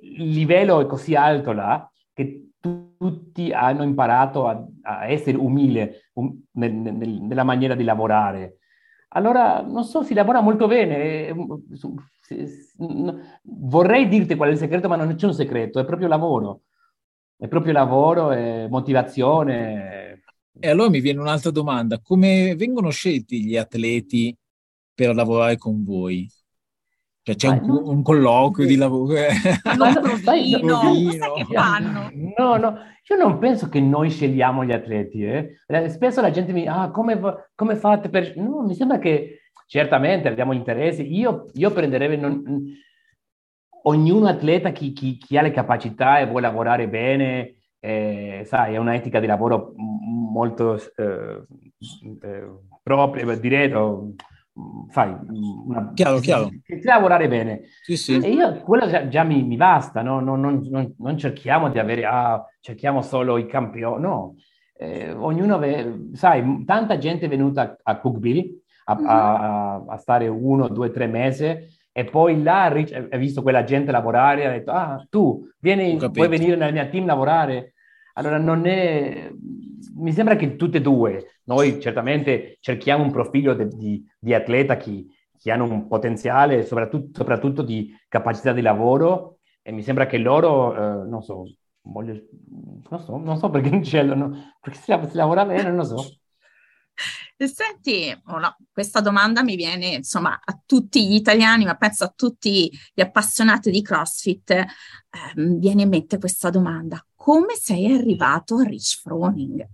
il 0.02 0.30
livello 0.30 0.80
è 0.80 0.86
così 0.86 1.14
alto 1.14 1.52
là 1.52 1.86
che 2.14 2.52
tutti 2.62 3.52
hanno 3.52 3.84
imparato 3.84 4.48
a, 4.48 4.66
a 4.84 5.08
essere 5.08 5.36
umili 5.36 5.92
um, 6.14 6.42
nel, 6.54 6.72
nel, 6.72 7.10
nella 7.22 7.44
maniera 7.44 7.76
di 7.76 7.84
lavorare. 7.84 8.60
Allora, 9.16 9.62
non 9.62 9.84
so, 9.84 10.04
si 10.04 10.14
lavora 10.14 10.42
molto 10.42 10.68
bene. 10.68 11.34
Vorrei 13.44 14.08
dirti 14.08 14.36
qual 14.36 14.50
è 14.50 14.52
il 14.54 14.58
segreto, 14.58 14.88
ma 14.88 14.96
non 14.96 15.14
c'è 15.16 15.26
un 15.28 15.34
segreto, 15.34 15.80
è 15.80 15.86
proprio 15.86 16.08
lavoro. 16.08 16.62
È 17.38 17.48
proprio 17.48 17.74
lavoro, 17.74 18.32
è 18.32 18.68
motivazione. 18.70 20.24
E 20.60 20.70
allora 20.70 20.90
mi 20.90 21.00
viene 21.00 21.20
un'altra 21.20 21.52
domanda. 21.52 22.00
Come 22.00 22.56
vengono 22.56 22.90
scelti 22.90 23.44
gli 23.44 23.58
atleti 23.58 24.36
per 24.94 25.14
lavorare 25.14 25.58
con 25.58 25.84
voi? 25.84 26.30
Cioè 27.26 27.36
c'è 27.38 27.48
un, 27.48 27.70
un, 27.70 28.02
colloquio 28.04 28.68
di 28.68 28.76
lavoro. 28.76 29.14
Un 29.14 30.68
provino, 30.68 31.34
che 31.36 31.46
fanno? 31.46 32.12
No, 32.38 32.58
no, 32.58 32.78
io 33.08 33.16
non 33.16 33.38
penso 33.38 33.70
che 33.70 33.80
noi 33.80 34.10
scegliamo 34.10 34.66
gli 34.66 34.74
atleti. 34.74 35.24
Eh. 35.24 35.56
Spesso 35.88 36.20
la 36.20 36.32
gente 36.32 36.52
mi 36.52 36.60
dice, 36.60 36.72
ah, 36.72 36.92
come, 36.92 37.18
come, 37.56 37.76
fate 37.78 38.10
per... 38.10 38.36
No, 38.36 38.64
mi 38.64 38.76
sembra 38.76 39.00
che 39.00 39.44
certamente 39.68 40.28
abbiamo 40.28 40.52
interessi. 40.52 41.16
Io, 41.16 41.46
io 41.54 41.72
prenderei... 41.72 42.18
Non... 42.18 42.44
Ognuno 43.86 44.28
atleta, 44.28 44.72
chi, 44.72 44.92
chi, 44.92 45.18
chi, 45.18 45.38
ha 45.38 45.42
le 45.42 45.52
capacità 45.52 46.20
e 46.20 46.26
vuole 46.26 46.48
lavorare 46.48 46.88
bene, 46.88 47.56
eh, 47.80 48.44
sai, 48.46 48.76
è 48.76 48.78
un'etica 48.78 49.20
di 49.20 49.28
lavoro 49.28 49.74
molto 49.76 50.76
eh, 50.96 51.44
eh 52.22 52.48
propria, 52.82 53.36
diretto 53.36 54.14
fai 54.90 55.16
una, 55.66 55.92
chiaro, 55.94 56.20
chiaro. 56.20 56.50
Che 56.64 56.80
lavorare 56.84 57.28
bene. 57.28 57.62
Sì, 57.82 57.98
sì. 57.98 58.20
E 58.20 58.30
io 58.30 58.60
quello 58.62 58.88
già, 58.88 59.08
già 59.08 59.24
mi, 59.24 59.44
mi, 59.44 59.56
basta, 59.56 60.02
no? 60.02 60.20
non, 60.20 60.40
non, 60.40 60.62
non, 60.70 60.94
non, 60.98 61.18
cerchiamo 61.18 61.70
di 61.70 61.80
avere, 61.80 62.06
ah, 62.06 62.44
cerchiamo 62.60 63.02
solo 63.02 63.38
i 63.38 63.48
campioni, 63.48 64.02
no. 64.02 64.36
Eh, 64.76 65.12
ognuno, 65.12 65.58
ve, 65.58 66.10
sai, 66.14 66.64
tanta 66.66 66.98
gente 66.98 67.26
è 67.26 67.30
venuta 67.30 67.78
a 67.82 68.00
Cookville 68.00 68.64
a, 68.86 68.96
mm-hmm. 68.96 69.08
a, 69.08 69.84
a, 69.88 69.98
stare 69.98 70.28
uno, 70.28 70.68
due, 70.68 70.92
tre 70.92 71.08
mesi 71.08 71.72
e 71.92 72.06
poi 72.06 72.42
là 72.42 72.66
ha 72.66 73.18
visto 73.18 73.42
quella 73.42 73.64
gente 73.64 73.92
lavorare 73.92 74.42
e 74.42 74.46
ha 74.46 74.52
detto, 74.52 74.72
ah, 74.72 75.06
tu 75.10 75.48
vieni, 75.60 75.98
puoi 76.12 76.28
venire 76.28 76.56
nel 76.56 76.74
mio 76.74 76.90
team 76.90 77.06
lavorare. 77.06 77.74
Allora 78.14 78.38
non 78.38 78.66
è, 78.66 79.32
mi 79.96 80.12
sembra 80.12 80.36
che 80.36 80.56
tutte 80.56 80.78
e 80.78 80.82
due, 80.82 81.40
noi 81.46 81.80
certamente 81.80 82.58
cerchiamo 82.60 83.04
un 83.04 83.12
profilo 83.12 83.54
de, 83.54 83.68
di, 83.68 84.06
di, 84.20 84.34
atleta 84.34 84.78
che, 84.78 85.06
che, 85.38 85.52
hanno 85.52 85.66
un 85.66 85.88
potenziale, 85.88 86.66
soprattutto, 86.66 87.12
soprattutto, 87.14 87.62
di 87.62 87.96
capacità 88.08 88.54
di 88.54 88.62
lavoro, 88.62 89.40
e 89.62 89.72
mi 89.72 89.84
sembra 89.84 90.06
che 90.06 90.18
loro, 90.18 90.76
eh, 90.76 91.08
non 91.08 91.22
so, 91.22 91.44
voglio, 91.82 92.22
non 92.90 93.00
so, 93.00 93.18
non 93.18 93.38
so 93.38 93.50
perché 93.50 93.70
non 93.72 93.84
scelgono, 93.84 94.56
perché 94.60 94.80
si, 94.80 94.94
si 95.10 95.16
lavora 95.16 95.46
bene, 95.46 95.64
non 95.64 95.78
lo 95.78 95.84
so. 95.84 96.18
Senti, 97.36 98.16
oh 98.28 98.40
no, 98.40 98.56
questa 98.72 99.02
domanda 99.02 99.44
mi 99.44 99.56
viene 99.56 99.88
insomma 99.88 100.40
a 100.42 100.62
tutti 100.66 101.06
gli 101.08 101.16
italiani, 101.16 101.66
ma 101.66 101.76
penso 101.76 102.06
a 102.06 102.14
tutti 102.16 102.72
gli 102.94 103.02
appassionati 103.02 103.72
di 103.72 103.82
CrossFit. 103.82 104.52
Eh, 104.52 104.66
viene 105.36 105.82
in 105.82 105.90
mente 105.90 106.20
questa 106.20 106.50
domanda: 106.50 107.04
come 107.16 107.56
sei 107.56 107.92
arrivato 107.92 108.58
a 108.58 108.64
Rich 108.64 109.02
Froning? 109.02 109.68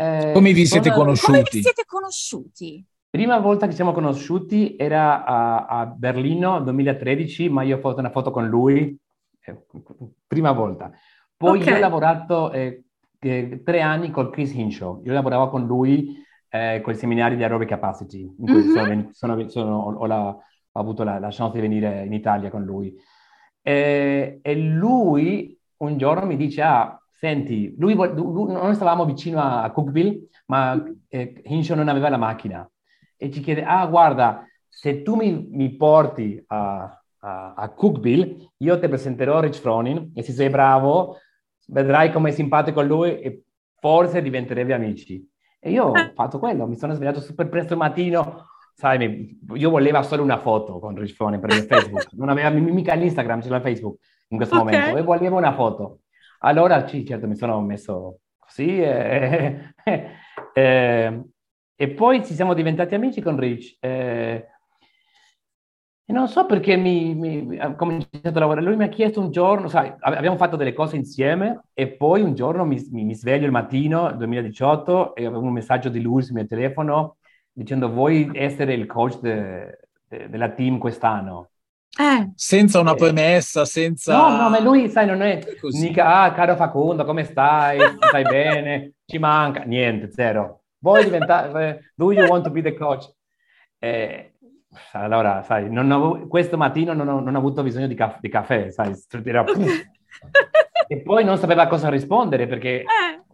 Eh, 0.00 0.30
come 0.32 0.52
vi 0.52 0.64
siete 0.64 0.92
conosciuti? 0.92 1.32
Come 1.32 1.48
vi 1.50 1.60
siete 1.62 1.84
conosciuti? 1.84 2.86
Prima 3.10 3.38
volta 3.38 3.66
che 3.66 3.72
siamo 3.72 3.92
conosciuti 3.92 4.76
era 4.78 5.24
a, 5.24 5.66
a 5.66 5.86
Berlino 5.86 6.60
2013, 6.60 7.48
ma 7.48 7.62
io 7.62 7.78
ho 7.78 7.80
fatto 7.80 7.98
una 7.98 8.10
foto 8.10 8.30
con 8.30 8.46
lui, 8.46 8.96
eh, 9.40 9.56
prima 10.26 10.52
volta. 10.52 10.92
Poi 11.36 11.58
okay. 11.58 11.72
io 11.72 11.76
ho 11.76 11.80
lavorato 11.80 12.52
eh, 12.52 12.84
tre 13.18 13.80
anni 13.80 14.10
con 14.12 14.30
Chris 14.30 14.52
Hinshaw, 14.54 15.02
io 15.04 15.12
lavoravo 15.12 15.48
con 15.48 15.66
lui 15.66 16.24
eh, 16.48 16.80
con 16.82 16.92
i 16.92 16.96
seminari 16.96 17.34
di 17.34 17.42
aerobic 17.42 17.68
capacity, 17.68 18.20
in 18.22 18.46
cui 18.46 18.54
mm-hmm. 18.54 18.72
sono, 18.72 19.08
sono, 19.12 19.48
sono, 19.48 19.78
ho, 19.98 20.06
la, 20.06 20.28
ho 20.28 20.80
avuto 20.80 21.02
la, 21.02 21.18
la 21.18 21.30
chance 21.30 21.54
di 21.54 21.60
venire 21.60 22.04
in 22.04 22.12
Italia 22.12 22.50
con 22.50 22.62
lui. 22.62 22.94
E, 23.62 24.38
e 24.40 24.54
lui 24.54 25.58
un 25.78 25.96
giorno 25.96 26.26
mi 26.26 26.36
dice, 26.36 26.62
ah, 26.62 26.97
senti, 27.18 27.74
lui, 27.76 27.94
lui, 27.94 28.52
noi 28.52 28.74
stavamo 28.74 29.04
vicino 29.04 29.40
a 29.40 29.68
Cookville, 29.72 30.28
ma 30.46 30.80
eh, 31.08 31.42
Hinshaw 31.44 31.76
non 31.76 31.88
aveva 31.88 32.08
la 32.08 32.16
macchina. 32.16 32.68
E 33.16 33.30
ci 33.32 33.40
chiede, 33.40 33.64
ah, 33.64 33.84
guarda, 33.86 34.46
se 34.68 35.02
tu 35.02 35.16
mi, 35.16 35.48
mi 35.50 35.74
porti 35.74 36.40
a, 36.46 37.02
a, 37.18 37.54
a, 37.54 37.68
Cookville, 37.70 38.52
io 38.58 38.78
ti 38.78 38.86
presenterò 38.86 39.40
Rich 39.40 39.58
Fronin 39.58 40.12
e 40.14 40.22
se 40.22 40.30
sei 40.30 40.48
bravo, 40.48 41.16
vedrai 41.66 42.12
come 42.12 42.28
è 42.28 42.32
simpatico 42.32 42.80
lui 42.82 43.18
e 43.18 43.42
forse 43.80 44.22
diventerevi 44.22 44.72
amici. 44.72 45.28
E 45.58 45.70
io 45.72 45.86
ho 45.86 46.12
fatto 46.14 46.38
quello, 46.38 46.68
mi 46.68 46.76
sono 46.76 46.94
svegliato 46.94 47.20
super 47.20 47.48
presto 47.48 47.72
il 47.72 47.80
mattino, 47.80 48.46
sai, 48.74 49.36
io 49.54 49.70
volevo 49.70 50.00
solo 50.02 50.22
una 50.22 50.38
foto 50.38 50.78
con 50.78 50.94
Rich 50.94 51.16
Fronin 51.16 51.40
per 51.40 51.50
il 51.50 51.64
Facebook, 51.68 52.12
non 52.12 52.28
aveva 52.28 52.50
mica 52.50 52.94
l'Instagram, 52.94 53.40
c'era 53.40 53.60
Facebook 53.60 53.98
in 54.28 54.36
questo 54.36 54.60
okay. 54.60 54.76
momento, 54.76 54.96
e 54.98 55.02
volevo 55.02 55.36
una 55.36 55.52
foto. 55.52 56.02
Allora, 56.38 56.86
sì, 56.86 57.04
certo, 57.04 57.26
mi 57.26 57.36
sono 57.36 57.60
messo 57.60 58.20
così 58.38 58.80
e, 58.80 59.74
e, 60.54 61.22
e 61.74 61.88
poi 61.90 62.24
ci 62.24 62.34
siamo 62.34 62.54
diventati 62.54 62.94
amici 62.94 63.20
con 63.20 63.38
Rich. 63.38 63.76
E, 63.80 64.46
e 66.10 66.12
non 66.12 66.26
so 66.28 66.46
perché 66.46 66.76
mi, 66.76 67.14
mi, 67.14 67.58
ho 67.60 67.74
cominciato 67.74 68.28
a 68.36 68.38
lavorare. 68.40 68.64
Lui 68.64 68.76
mi 68.76 68.84
ha 68.84 68.88
chiesto 68.88 69.20
un 69.20 69.30
giorno, 69.30 69.68
sai, 69.68 69.92
abbiamo 70.00 70.36
fatto 70.36 70.56
delle 70.56 70.72
cose 70.72 70.96
insieme 70.96 71.64
e 71.74 71.88
poi 71.88 72.22
un 72.22 72.34
giorno 72.34 72.64
mi, 72.64 72.82
mi 72.92 73.14
sveglio 73.14 73.44
il 73.44 73.52
mattino, 73.52 74.12
2018, 74.12 75.14
e 75.14 75.26
avevo 75.26 75.42
un 75.42 75.52
messaggio 75.52 75.88
di 75.90 76.00
lui 76.00 76.22
sul 76.22 76.34
mio 76.36 76.46
telefono 76.46 77.16
dicendo 77.52 77.90
vuoi 77.90 78.30
essere 78.34 78.72
il 78.74 78.86
coach 78.86 79.18
de, 79.20 79.78
de, 80.08 80.28
della 80.30 80.50
team 80.50 80.78
quest'anno? 80.78 81.50
Eh. 81.96 82.30
Senza 82.34 82.80
una 82.80 82.94
premessa, 82.94 83.64
senza... 83.64 84.16
No, 84.16 84.36
no, 84.36 84.48
ma 84.48 84.60
lui, 84.60 84.88
sai, 84.88 85.06
non 85.06 85.20
è 85.20 85.40
mica, 85.80 86.22
ah, 86.22 86.32
caro 86.32 86.54
Facundo, 86.56 87.04
come 87.04 87.24
stai? 87.24 87.78
Stai 87.98 88.22
bene? 88.22 88.92
Ci 89.04 89.18
manca? 89.18 89.62
Niente, 89.62 90.12
zero. 90.12 90.62
Vuoi 90.78 91.04
diventare... 91.04 91.92
Do 91.94 92.12
you 92.12 92.28
want 92.28 92.44
to 92.44 92.50
be 92.50 92.62
the 92.62 92.74
coach? 92.74 93.10
Eh, 93.80 94.34
allora, 94.92 95.42
sai, 95.42 95.68
ho, 95.92 96.26
questo 96.28 96.56
mattino 96.56 96.92
non 96.92 97.08
ho, 97.08 97.20
non 97.20 97.34
ho, 97.34 97.38
avuto 97.38 97.62
bisogno 97.62 97.86
di, 97.86 97.94
caff- 97.94 98.20
di 98.20 98.28
caffè, 98.28 98.70
sai, 98.70 98.94
era... 99.24 99.44
e 100.86 101.02
poi 101.02 101.24
non 101.24 101.38
sapeva 101.38 101.66
cosa 101.66 101.88
rispondere 101.88 102.46
perché 102.46 102.80
eh. 102.82 102.86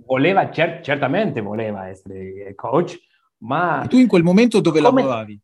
voleva, 0.06 0.50
cer- 0.50 0.82
certamente 0.82 1.40
voleva 1.40 1.88
essere 1.88 2.54
coach, 2.54 2.98
ma... 3.38 3.82
E 3.82 3.88
tu 3.88 3.98
in 3.98 4.06
quel 4.06 4.22
momento 4.22 4.60
dove 4.60 4.80
come... 4.80 5.02
lavoravi? 5.02 5.40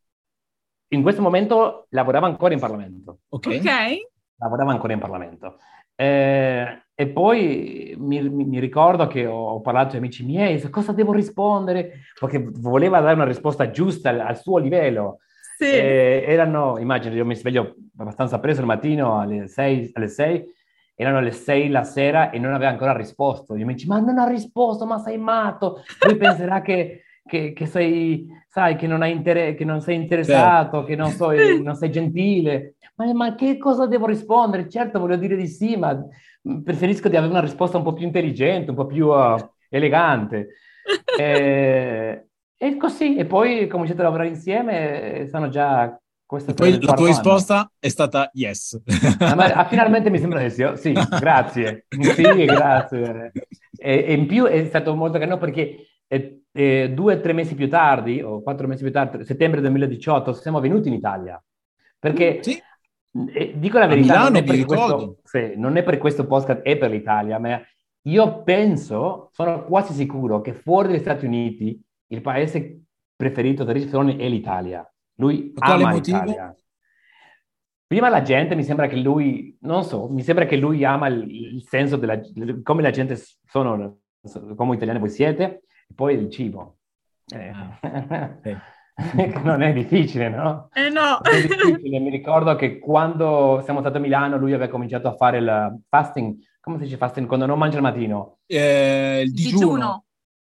In 0.93 1.01
questo 1.01 1.21
momento 1.21 1.87
lavorava 1.89 2.27
ancora 2.27 2.53
in 2.53 2.59
Parlamento. 2.59 3.19
Ok. 3.29 3.47
okay. 3.59 4.07
Lavorava 4.37 4.71
ancora 4.71 4.93
in 4.93 4.99
Parlamento. 4.99 5.57
Eh, 5.95 6.83
e 6.93 7.07
poi 7.07 7.95
mi, 7.97 8.27
mi, 8.29 8.59
ricordo 8.59 9.07
che 9.07 9.25
ho 9.25 9.61
parlato 9.61 9.91
ai 9.91 9.97
amici 9.97 10.25
miei, 10.25 10.59
cosa 10.69 10.93
devo 10.93 11.13
rispondere? 11.13 12.01
Perché 12.19 12.43
voleva 12.43 12.99
dare 12.99 13.13
una 13.13 13.25
risposta 13.25 13.69
giusta 13.71 14.09
al, 14.09 14.19
al 14.19 14.37
suo 14.37 14.57
livello. 14.57 15.19
Sì. 15.57 15.65
Eh, 15.65 16.23
erano, 16.27 16.77
immagino, 16.79 17.15
io 17.15 17.25
mi 17.25 17.35
sveglio 17.35 17.75
abbastanza 17.97 18.39
presto 18.39 18.61
il 18.61 18.67
mattino 18.67 19.19
alle 19.19 19.47
6, 19.47 19.91
alle 19.93 20.07
6 20.07 20.59
erano 21.01 21.19
le 21.19 21.31
6 21.31 21.69
la 21.69 21.83
sera 21.83 22.29
e 22.29 22.37
non 22.37 22.53
aveva 22.53 22.69
ancora 22.69 22.95
risposto. 22.95 23.55
Io 23.55 23.65
mi 23.65 23.73
dice, 23.73 23.87
ma 23.87 23.99
non 23.99 24.19
ha 24.19 24.27
risposto, 24.27 24.85
ma 24.85 24.99
sei 24.99 25.17
matto. 25.17 25.83
Lui 26.05 26.15
penserà 26.15 26.61
che, 26.61 27.03
che, 27.25 27.53
che, 27.53 27.65
sei, 27.65 28.27
sai, 28.47 28.75
che 28.75 28.87
non, 28.87 29.05
inter- 29.05 29.55
che 29.55 29.65
non 29.65 29.81
sei 29.81 29.95
interessato, 29.95 30.77
certo. 30.77 30.83
che 30.83 30.95
non, 30.95 31.11
so, 31.11 31.31
non, 31.61 31.75
sei 31.75 31.91
gentile. 31.91 32.75
Ma, 32.95 33.13
ma, 33.13 33.35
che 33.35 33.57
cosa 33.57 33.87
devo 33.87 34.05
rispondere? 34.05 34.69
Certo, 34.69 34.99
voglio 34.99 35.17
dire 35.17 35.35
di 35.35 35.47
sì, 35.47 35.75
ma 35.75 35.97
preferisco 36.63 37.09
di 37.09 37.15
avere 37.15 37.31
una 37.31 37.41
risposta 37.41 37.77
un 37.77 37.83
po' 37.83 37.93
più 37.93 38.05
intelligente, 38.05 38.71
un 38.71 38.75
po' 38.75 38.85
più 38.85 39.07
uh, 39.07 39.35
elegante. 39.69 40.49
e, 41.19 42.27
e 42.57 42.77
così, 42.77 43.15
e 43.15 43.25
poi 43.25 43.67
cominciate 43.67 44.01
a 44.01 44.03
lavorare 44.03 44.29
insieme, 44.29 45.27
sono 45.29 45.49
già 45.49 45.95
e 46.39 46.53
poi 46.53 46.81
la 46.81 46.93
tua 46.93 47.07
risposta 47.07 47.71
è 47.77 47.89
stata 47.89 48.29
yes. 48.33 48.81
Ah, 49.19 49.35
ma, 49.35 49.65
finalmente 49.65 50.09
mi 50.09 50.17
sembra 50.17 50.41
di 50.41 50.49
sì. 50.49 50.65
Sì, 50.75 50.93
grazie. 51.19 51.87
Sì, 51.89 52.45
grazie. 52.45 53.33
E, 53.77 54.05
e, 54.07 54.13
in 54.13 54.27
più 54.27 54.45
è 54.45 54.65
stato 54.65 54.95
molto 54.95 55.17
carino 55.17 55.37
perché 55.37 55.87
eh, 56.07 56.40
eh, 56.51 56.91
due 56.91 57.15
o 57.15 57.19
tre 57.21 57.33
mesi 57.33 57.55
più 57.55 57.69
tardi, 57.69 58.21
o 58.21 58.41
quattro 58.41 58.67
mesi 58.67 58.83
più 58.83 58.91
tardi, 58.91 59.23
settembre 59.25 59.61
2018, 59.61 60.33
siamo 60.33 60.59
venuti 60.59 60.89
in 60.89 60.95
Italia. 60.95 61.41
Perché, 61.97 62.37
mm, 62.37 62.41
sì. 62.41 62.61
eh, 63.33 63.53
dico 63.55 63.79
la 63.79 63.87
verità, 63.87 64.29
Milano, 64.29 64.29
non, 64.29 64.35
è 64.37 64.65
questo, 64.65 65.17
sì, 65.23 65.53
non 65.55 65.77
è 65.77 65.83
per 65.83 65.97
questo 65.97 66.25
podcast, 66.25 66.61
è 66.61 66.77
per 66.77 66.91
l'Italia, 66.91 67.39
ma 67.39 67.61
io 68.05 68.43
penso, 68.43 69.29
sono 69.31 69.63
quasi 69.65 69.93
sicuro 69.93 70.41
che 70.41 70.53
fuori 70.53 70.89
dagli 70.89 70.99
Stati 70.99 71.25
Uniti 71.25 71.79
il 72.07 72.21
paese 72.21 72.81
preferito 73.15 73.63
da 73.63 73.73
Ferroni 73.73 74.17
è 74.17 74.27
l'Italia. 74.27 74.85
Lui 75.15 75.53
ama 75.59 75.91
motivo? 75.91 76.17
l'Italia. 76.17 76.55
Prima 77.85 78.09
la 78.09 78.21
gente 78.21 78.55
mi 78.55 78.63
sembra 78.63 78.87
che 78.87 78.95
lui, 78.95 79.57
non 79.61 79.83
so, 79.83 80.07
mi 80.07 80.23
sembra 80.23 80.45
che 80.45 80.55
lui 80.55 80.83
ama 80.83 81.07
il, 81.07 81.29
il 81.55 81.63
senso 81.67 81.97
della, 81.97 82.19
come 82.63 82.81
la 82.81 82.89
gente 82.89 83.17
sono, 83.45 83.99
come 84.55 84.75
italiani 84.75 84.99
voi 84.99 85.09
siete, 85.09 85.63
poi 85.93 86.15
il 86.15 86.29
cibo. 86.29 86.77
Eh. 87.33 87.49
Ah, 87.49 88.39
non 89.43 89.61
è 89.61 89.73
difficile, 89.73 90.29
no? 90.29 90.69
Eh 90.73 90.89
no. 90.89 91.21
È 91.21 91.41
difficile. 91.41 91.99
Mi 91.99 92.09
ricordo 92.09 92.55
che 92.55 92.79
quando 92.79 93.61
siamo 93.63 93.79
stati 93.79 93.97
a 93.97 93.99
Milano 93.99 94.37
lui 94.37 94.53
aveva 94.53 94.71
cominciato 94.71 95.07
a 95.07 95.15
fare 95.15 95.37
il 95.37 95.81
fasting, 95.87 96.35
come 96.59 96.77
si 96.77 96.83
dice 96.83 96.97
fasting? 96.97 97.27
Quando 97.27 97.45
non 97.45 97.57
mangia 97.57 97.77
il 97.77 97.83
mattino? 97.83 98.39
Eh, 98.45 99.21
il 99.23 99.31
digiuno. 99.31 99.57
digiuno. 99.57 100.05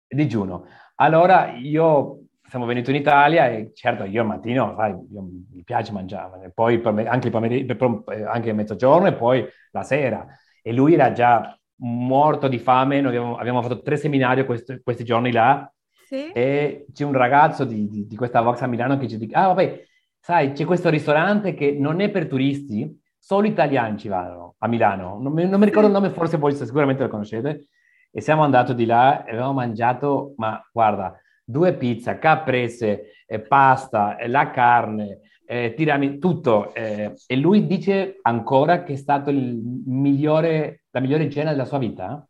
Digiuno. 0.07 0.65
Allora 0.95 1.53
io 1.53 2.23
siamo 2.53 2.65
venuti 2.65 2.91
in 2.91 2.97
Italia 2.97 3.47
e 3.47 3.71
certo 3.73 4.03
io 4.03 4.21
al 4.21 4.27
mattino, 4.27 4.75
sai, 4.77 4.91
io, 4.91 5.21
mi 5.21 5.63
piace 5.63 5.91
mangiare, 5.91 6.51
poi 6.53 6.79
anche, 6.83 7.31
pomeriggio, 7.31 8.05
eh, 8.11 8.23
anche 8.23 8.51
a 8.51 8.53
mezzogiorno 8.53 9.07
e 9.07 9.13
poi 9.13 9.43
la 9.71 9.83
sera. 9.83 10.25
E 10.61 10.71
lui 10.71 10.93
era 10.93 11.11
già 11.13 11.57
morto 11.83 12.47
di 12.47 12.59
fame, 12.59 13.01
noi 13.01 13.15
abbiamo, 13.15 13.37
abbiamo 13.37 13.61
fatto 13.61 13.81
tre 13.81 13.97
seminari 13.97 14.45
questi, 14.45 14.81
questi 14.83 15.03
giorni 15.03 15.31
là. 15.31 15.67
Sì. 16.05 16.31
e 16.31 16.85
c'è 16.93 17.05
un 17.05 17.13
ragazzo 17.13 17.63
di, 17.63 17.87
di, 17.87 18.05
di, 18.05 18.15
questa 18.15 18.41
Vox 18.41 18.61
a 18.61 18.67
Milano 18.67 18.97
che 18.97 19.07
ci 19.07 19.17
dice, 19.17 19.33
ah 19.35 19.47
vabbè, 19.47 19.83
sai, 20.19 20.51
c'è 20.51 20.63
questo 20.63 20.89
ristorante 20.89 21.55
che 21.55 21.71
non 21.71 22.01
è 22.01 22.11
per 22.11 22.27
turisti, 22.27 23.01
solo 23.17 23.47
italiani 23.47 23.97
ci 23.97 24.09
vanno 24.09 24.55
a 24.59 24.67
Milano, 24.67 25.17
non 25.19 25.33
mi, 25.33 25.47
non 25.47 25.59
mi 25.59 25.65
ricordo 25.65 25.87
il 25.87 25.93
nome, 25.93 26.11
forse 26.11 26.37
voi 26.37 26.53
sicuramente 26.53 27.01
lo 27.01 27.09
conoscete, 27.09 27.67
e 28.11 28.21
siamo 28.21 28.43
andati 28.43 28.75
di 28.75 28.85
là 28.85 29.23
e 29.23 29.31
abbiamo 29.31 29.53
mangiato, 29.53 30.33
ma 30.37 30.61
guarda, 30.71 31.19
due 31.43 31.73
pizza, 31.73 32.19
caprese, 32.19 33.13
eh, 33.25 33.39
pasta, 33.39 34.17
eh, 34.17 34.27
la 34.27 34.51
carne, 34.51 35.21
eh, 35.45 35.73
tirami, 35.75 36.17
tutto. 36.19 36.73
Eh, 36.73 37.13
e 37.25 37.35
lui 37.35 37.67
dice 37.67 38.19
ancora 38.21 38.83
che 38.83 38.93
è 38.93 38.95
stato 38.97 39.31
migliore, 39.31 40.83
la 40.91 40.99
migliore 40.99 41.29
cena 41.29 41.51
della 41.51 41.65
sua 41.65 41.77
vita? 41.77 42.27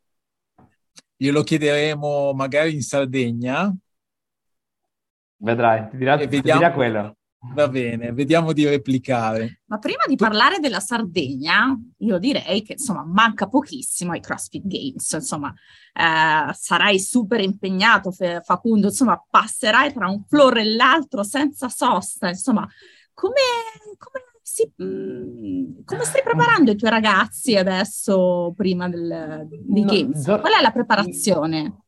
Glielo 1.16 1.42
chiederemo 1.42 2.32
magari 2.32 2.74
in 2.74 2.82
Sardegna. 2.82 3.74
Vedrai, 5.36 5.88
ti 5.90 5.96
dirà, 5.96 6.16
ti 6.16 6.40
dirà 6.40 6.72
quello. 6.72 7.16
Va 7.52 7.68
bene, 7.68 8.12
vediamo 8.12 8.52
di 8.52 8.66
replicare. 8.66 9.60
Ma 9.66 9.78
prima 9.78 10.04
di 10.06 10.16
parlare 10.16 10.60
della 10.60 10.80
Sardegna, 10.80 11.78
io 11.98 12.18
direi 12.18 12.62
che 12.62 12.72
insomma 12.72 13.04
manca 13.04 13.48
pochissimo 13.48 14.12
ai 14.12 14.20
CrossFit 14.20 14.66
Games, 14.66 15.12
insomma 15.12 15.52
eh, 15.92 16.52
sarai 16.54 16.98
super 16.98 17.40
impegnato 17.40 18.10
Facundo, 18.10 18.86
insomma 18.86 19.22
passerai 19.28 19.92
tra 19.92 20.08
un 20.08 20.24
floor 20.24 20.58
e 20.58 20.64
l'altro 20.74 21.22
senza 21.22 21.68
sosta, 21.68 22.28
insomma 22.28 22.66
come, 23.14 23.34
come, 23.96 24.24
si, 24.42 24.70
mh, 24.76 25.84
come 25.84 26.04
stai 26.04 26.22
preparando 26.22 26.72
i 26.72 26.76
tuoi 26.76 26.90
ragazzi 26.90 27.56
adesso 27.56 28.52
prima 28.56 28.88
del, 28.88 29.46
dei 29.48 29.84
no, 29.84 29.92
Games? 29.92 30.24
Qual 30.24 30.52
è 30.52 30.60
la 30.60 30.72
preparazione? 30.72 31.78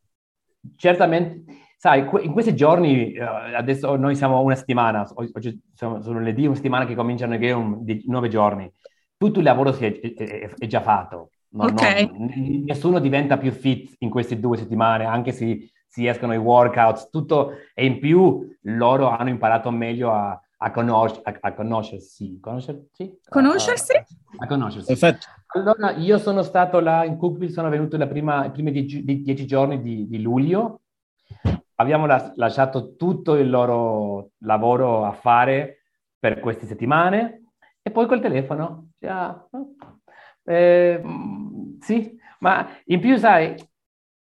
Certamente 0.77 1.45
sai, 1.77 2.09
in 2.23 2.33
questi 2.33 2.55
giorni, 2.57 3.13
eh, 3.13 3.23
adesso 3.23 3.97
noi 3.97 4.17
siamo 4.17 4.41
una 4.41 4.55
settimana, 4.55 5.07
oggi 5.15 5.61
sono, 5.75 6.03
sono 6.03 6.19
lunedì, 6.19 6.47
una 6.47 6.57
settimana 6.57 6.87
che 6.87 6.95
cominciano 6.95 7.35
i 7.35 7.39
game 7.39 7.79
di 7.83 8.03
nove 8.07 8.29
giorni, 8.29 8.71
tutto 9.17 9.39
il 9.39 9.45
lavoro 9.45 9.77
è, 9.77 10.01
è, 10.01 10.51
è 10.59 10.67
già 10.67 10.81
fatto. 10.81 11.31
No, 11.51 11.65
okay. 11.65 12.11
no, 12.13 12.29
nessuno 12.65 12.99
diventa 12.99 13.39
più 13.39 13.53
fit 13.53 13.95
in 14.01 14.11
queste 14.11 14.39
due 14.41 14.57
settimane, 14.57 15.05
anche 15.05 15.33
se 15.33 15.71
si 15.87 16.07
escono 16.07 16.35
i 16.35 16.39
workouts, 16.39 17.09
tutto, 17.09 17.53
e 17.73 17.87
in 17.87 17.99
più 17.99 18.47
loro 18.63 19.09
hanno 19.09 19.31
imparato 19.31 19.71
meglio 19.71 20.13
a, 20.13 20.39
a, 20.59 20.71
conosc- 20.71 21.21
a, 21.23 21.37
a 21.41 21.55
conoscersi. 21.55 22.39
Conoscersi? 22.41 23.21
Conoscersi? 23.29 23.93
A, 24.39 24.47
conoscersi. 24.47 24.87
Perfetto. 24.87 25.27
Allora, 25.49 25.93
io 25.93 26.19
sono 26.19 26.43
stato 26.43 26.81
là 26.81 27.05
in 27.05 27.17
Cookville, 27.17 27.53
sono 27.53 27.69
venuto 27.69 27.97
prima, 28.07 28.45
i 28.45 28.51
primi 28.51 28.73
dieci, 28.73 29.05
dieci 29.05 29.47
giorni 29.47 29.81
di, 29.81 30.07
di 30.09 30.21
luglio 30.21 30.81
abbiamo 31.77 32.07
lasciato 32.07 32.95
tutto 32.97 33.35
il 33.37 33.49
loro 33.49 34.31
lavoro 34.39 35.05
a 35.05 35.13
fare 35.13 35.83
per 36.19 36.41
queste 36.41 36.67
settimane 36.67 37.53
e 37.83 37.91
poi 37.91 38.07
col 38.07 38.21
telefono. 38.21 38.91
Già, 38.99 39.47
eh, 40.45 41.03
sì, 41.81 42.19
ma 42.41 42.69
in 42.87 43.01
più, 43.01 43.17
sai, 43.17 43.55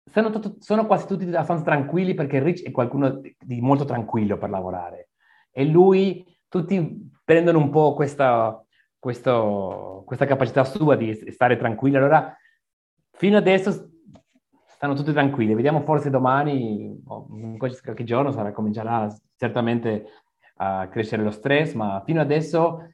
sono, 0.04 0.30
tutto, 0.30 0.56
sono, 0.60 0.86
quasi 0.86 1.06
tutti 1.06 1.24
abbastanza 1.24 1.64
tranquilli 1.64 2.14
perché 2.14 2.42
Rich 2.42 2.64
è 2.64 2.70
qualcuno 2.70 3.20
di 3.38 3.60
molto 3.60 3.84
tranquillo 3.84 4.38
per 4.38 4.50
lavorare 4.50 5.09
e 5.50 5.64
lui, 5.64 6.24
tutti 6.48 7.10
prendono 7.24 7.58
un 7.58 7.70
po' 7.70 7.94
questa, 7.94 8.64
questo, 8.98 10.02
questa 10.06 10.26
capacità 10.26 10.64
sua 10.64 10.96
di 10.96 11.30
stare 11.30 11.56
tranquilli. 11.56 11.96
Allora, 11.96 12.36
fino 13.12 13.36
adesso 13.36 13.90
stanno 14.66 14.94
tutti 14.94 15.12
tranquilli. 15.12 15.54
Vediamo 15.54 15.82
forse 15.82 16.10
domani, 16.10 17.02
o 17.06 17.26
in 17.32 17.58
qualche 17.58 18.04
giorno, 18.04 18.32
sarà, 18.32 18.52
comincerà 18.52 19.14
certamente 19.36 20.06
a 20.56 20.88
crescere 20.88 21.22
lo 21.22 21.30
stress, 21.30 21.74
ma 21.74 22.02
fino 22.04 22.20
adesso 22.20 22.88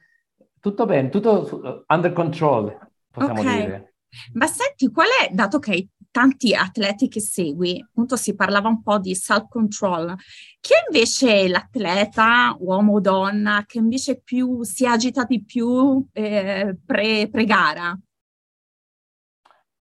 tutto 0.59 0.85
bene, 0.85 1.09
tutto 1.09 1.83
under 1.87 2.11
control, 2.13 2.77
possiamo 3.11 3.39
okay. 3.39 3.61
dire. 3.61 3.93
Ma 4.33 4.47
senti, 4.47 4.91
qual 4.91 5.07
è, 5.07 5.33
dato 5.33 5.59
che 5.59 5.71
hai 5.71 5.89
tanti 6.11 6.53
atleti 6.53 7.07
che 7.07 7.19
segui, 7.19 7.79
appunto 7.79 8.15
si 8.15 8.35
parlava 8.35 8.67
un 8.67 8.81
po' 8.81 8.99
di 8.99 9.15
self-control, 9.15 10.15
chi 10.59 10.73
è 10.73 10.83
invece 10.89 11.47
l'atleta, 11.47 12.55
uomo 12.59 12.93
o 12.93 12.99
donna, 12.99 13.63
che 13.65 13.77
invece 13.77 14.21
più 14.21 14.63
si 14.63 14.85
agita 14.85 15.23
di 15.23 15.43
più 15.43 16.05
eh, 16.13 16.75
pre, 16.85 17.29
pre-gara? 17.29 17.97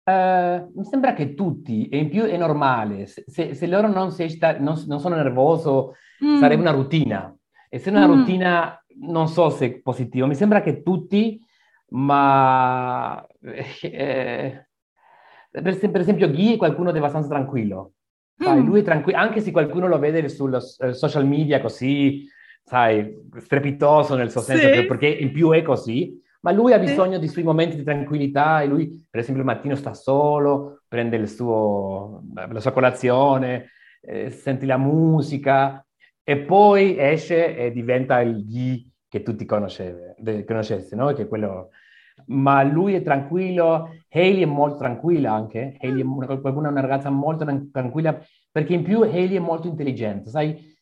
Uh, 0.08 0.72
mi 0.76 0.84
sembra 0.84 1.14
che 1.14 1.34
tutti, 1.34 1.88
e 1.88 1.98
in 1.98 2.10
più 2.10 2.24
è 2.24 2.38
normale, 2.38 3.08
se, 3.08 3.56
se 3.56 3.68
loro 3.68 3.88
non, 3.88 4.12
sta, 4.12 4.60
non, 4.60 4.84
non, 4.86 5.00
sono 5.00 5.16
nervoso, 5.16 5.96
mm. 6.24 6.38
sarebbe 6.38 6.62
una 6.62 6.72
routine. 6.72 7.38
E 7.70 7.80
se 7.80 7.90
una 7.90 8.06
mm. 8.06 8.12
routine, 8.12 8.86
non 9.00 9.28
so 9.28 9.50
se 9.50 9.66
è 9.66 9.80
positivo, 9.82 10.28
mi 10.28 10.36
sembra 10.36 10.62
che 10.62 10.84
tutti 10.84 11.40
ma 11.90 13.26
eh, 13.82 14.68
per, 15.62 16.00
esempio 16.00 16.30
Ghi 16.30 16.54
è 16.54 16.58
qualcuno 16.58 16.92
di 16.92 16.98
abbastanza 16.98 17.30
tranquillo. 17.30 17.94
Sai, 18.38 18.62
mm. 18.62 18.66
lui 18.66 18.82
è 18.82 18.84
tranquillo, 18.84 19.18
anche 19.18 19.40
se 19.40 19.52
qualcuno 19.52 19.88
lo 19.88 19.98
vede 19.98 20.28
sul 20.28 20.54
eh, 20.56 20.94
social 20.94 21.26
media 21.26 21.62
così, 21.62 22.28
sai, 22.64 23.16
strepitoso 23.38 24.16
nel 24.16 24.30
suo 24.30 24.42
sì. 24.42 24.58
senso, 24.58 24.86
perché 24.88 25.08
in 25.08 25.32
più 25.32 25.52
è 25.52 25.62
così, 25.62 26.22
ma 26.42 26.52
lui 26.52 26.74
ha 26.74 26.80
bisogno 26.80 27.14
sì. 27.14 27.20
dei 27.20 27.28
suoi 27.30 27.44
momenti 27.44 27.78
di 27.78 27.84
tranquillità 27.84 28.62
e 28.62 28.68
lui, 28.68 29.08
per 29.10 29.22
esempio, 29.22 29.44
il 29.44 29.50
mattino 29.50 29.76
sta 29.76 29.94
solo, 29.94 30.82
prende 30.88 31.26
suo, 31.28 32.24
la 32.34 32.60
sua 32.60 32.72
colazione, 32.72 33.70
eh, 34.02 34.30
sente 34.30 34.66
la 34.66 34.78
musica 34.78 35.86
e 36.24 36.38
poi 36.38 36.98
esce 37.00 37.56
e 37.56 37.72
diventa 37.72 38.20
il 38.20 38.46
Ghi 38.46 38.92
che 39.08 39.24
tutti 39.24 39.46
conosceste, 39.46 40.96
no? 40.96 41.14
Che 41.14 41.24
è 41.24 41.28
quello... 41.28 41.70
Ma 42.28 42.64
lui 42.64 42.94
è 42.94 43.02
tranquillo, 43.04 43.90
Hailey 44.10 44.42
è 44.42 44.46
molto 44.46 44.78
tranquilla 44.78 45.34
anche, 45.34 45.78
Hailey 45.80 46.02
è 46.02 46.04
una, 46.04 46.26
qualcuno 46.26 46.68
è 46.68 46.72
una 46.72 46.82
ragazza 46.82 47.10
molto 47.10 47.46
tranquilla, 47.72 48.20
perché 48.52 48.74
in 48.74 48.84
più 48.84 49.02
Hailey 49.02 49.36
è 49.36 49.40
molto 49.40 49.68
intelligente, 49.68 50.30
sai? 50.30 50.74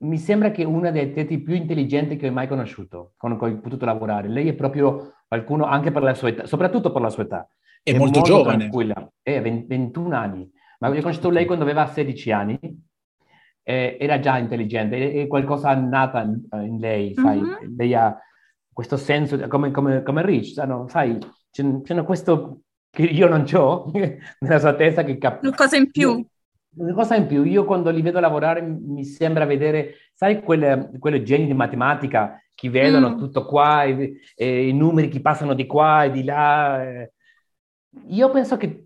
Mi 0.00 0.18
sembra 0.18 0.50
che 0.50 0.64
una 0.64 0.90
delle 0.90 1.10
atleti 1.10 1.40
più 1.40 1.54
intelligenti 1.54 2.16
che 2.16 2.28
ho 2.28 2.32
mai 2.32 2.46
conosciuto, 2.46 3.14
con 3.16 3.36
cui 3.38 3.52
ho 3.52 3.60
potuto 3.60 3.86
lavorare. 3.86 4.28
Lei 4.28 4.48
è 4.48 4.54
proprio 4.54 5.14
qualcuno, 5.26 5.64
anche 5.64 5.90
per 5.90 6.02
la 6.02 6.14
sua 6.14 6.28
età, 6.28 6.46
soprattutto 6.46 6.92
per 6.92 7.00
la 7.00 7.10
sua 7.10 7.22
età. 7.22 7.48
È, 7.82 7.92
è 7.92 7.96
molto, 7.96 8.18
molto, 8.18 8.34
giovane. 8.34 8.56
Tranquilla, 8.58 9.12
è 9.22 9.40
21 9.40 10.14
anni. 10.14 10.50
Ma 10.80 10.88
io 10.88 10.98
ho 10.98 11.00
conosciuto 11.00 11.30
lei 11.30 11.46
quando 11.46 11.64
aveva 11.64 11.86
16 11.86 12.32
anni 12.32 12.58
eh, 13.64 13.96
era 13.98 14.20
già 14.20 14.36
intelligente, 14.36 15.12
è, 15.12 15.26
qualcosa 15.26 15.74
nata 15.74 16.22
in, 16.22 16.40
in 16.66 16.78
lei, 16.78 17.14
sai, 17.14 17.40
mm-hmm. 17.40 17.76
lei 17.76 17.94
ha 17.94 18.16
questo 18.74 18.96
senso, 18.98 19.38
come, 19.48 19.70
come, 19.70 20.02
come 20.02 20.26
Rich, 20.26 20.58
no? 20.58 20.86
sai, 20.88 21.16
c'è, 21.50 21.80
c'è 21.82 22.04
questo 22.04 22.60
che 22.90 23.02
io 23.02 23.28
non 23.28 23.46
ho 23.54 23.90
nella 24.40 24.58
sua 24.58 24.74
testa 24.74 25.04
che 25.04 25.16
capisco. 25.16 25.46
Una 25.46 25.56
cosa 25.56 25.76
in 25.76 25.90
più. 25.90 26.26
Una 26.76 26.92
cosa 26.92 27.14
in 27.14 27.26
più, 27.28 27.44
io 27.44 27.64
quando 27.64 27.90
li 27.90 28.02
vedo 28.02 28.18
lavorare 28.18 28.60
mi 28.60 29.04
sembra 29.04 29.44
vedere, 29.44 29.94
sai, 30.12 30.42
quelle, 30.42 30.90
quelle 30.98 31.22
geni 31.22 31.46
di 31.46 31.54
matematica 31.54 32.36
che 32.52 32.68
vedono 32.68 33.10
mm. 33.10 33.18
tutto 33.18 33.46
qua, 33.46 33.84
e, 33.84 34.16
e, 34.34 34.68
i 34.68 34.72
numeri 34.72 35.08
che 35.08 35.20
passano 35.20 35.54
di 35.54 35.66
qua 35.66 36.04
e 36.04 36.10
di 36.10 36.24
là. 36.24 36.82
E... 36.82 37.12
Io 38.08 38.28
penso 38.30 38.56
che 38.56 38.82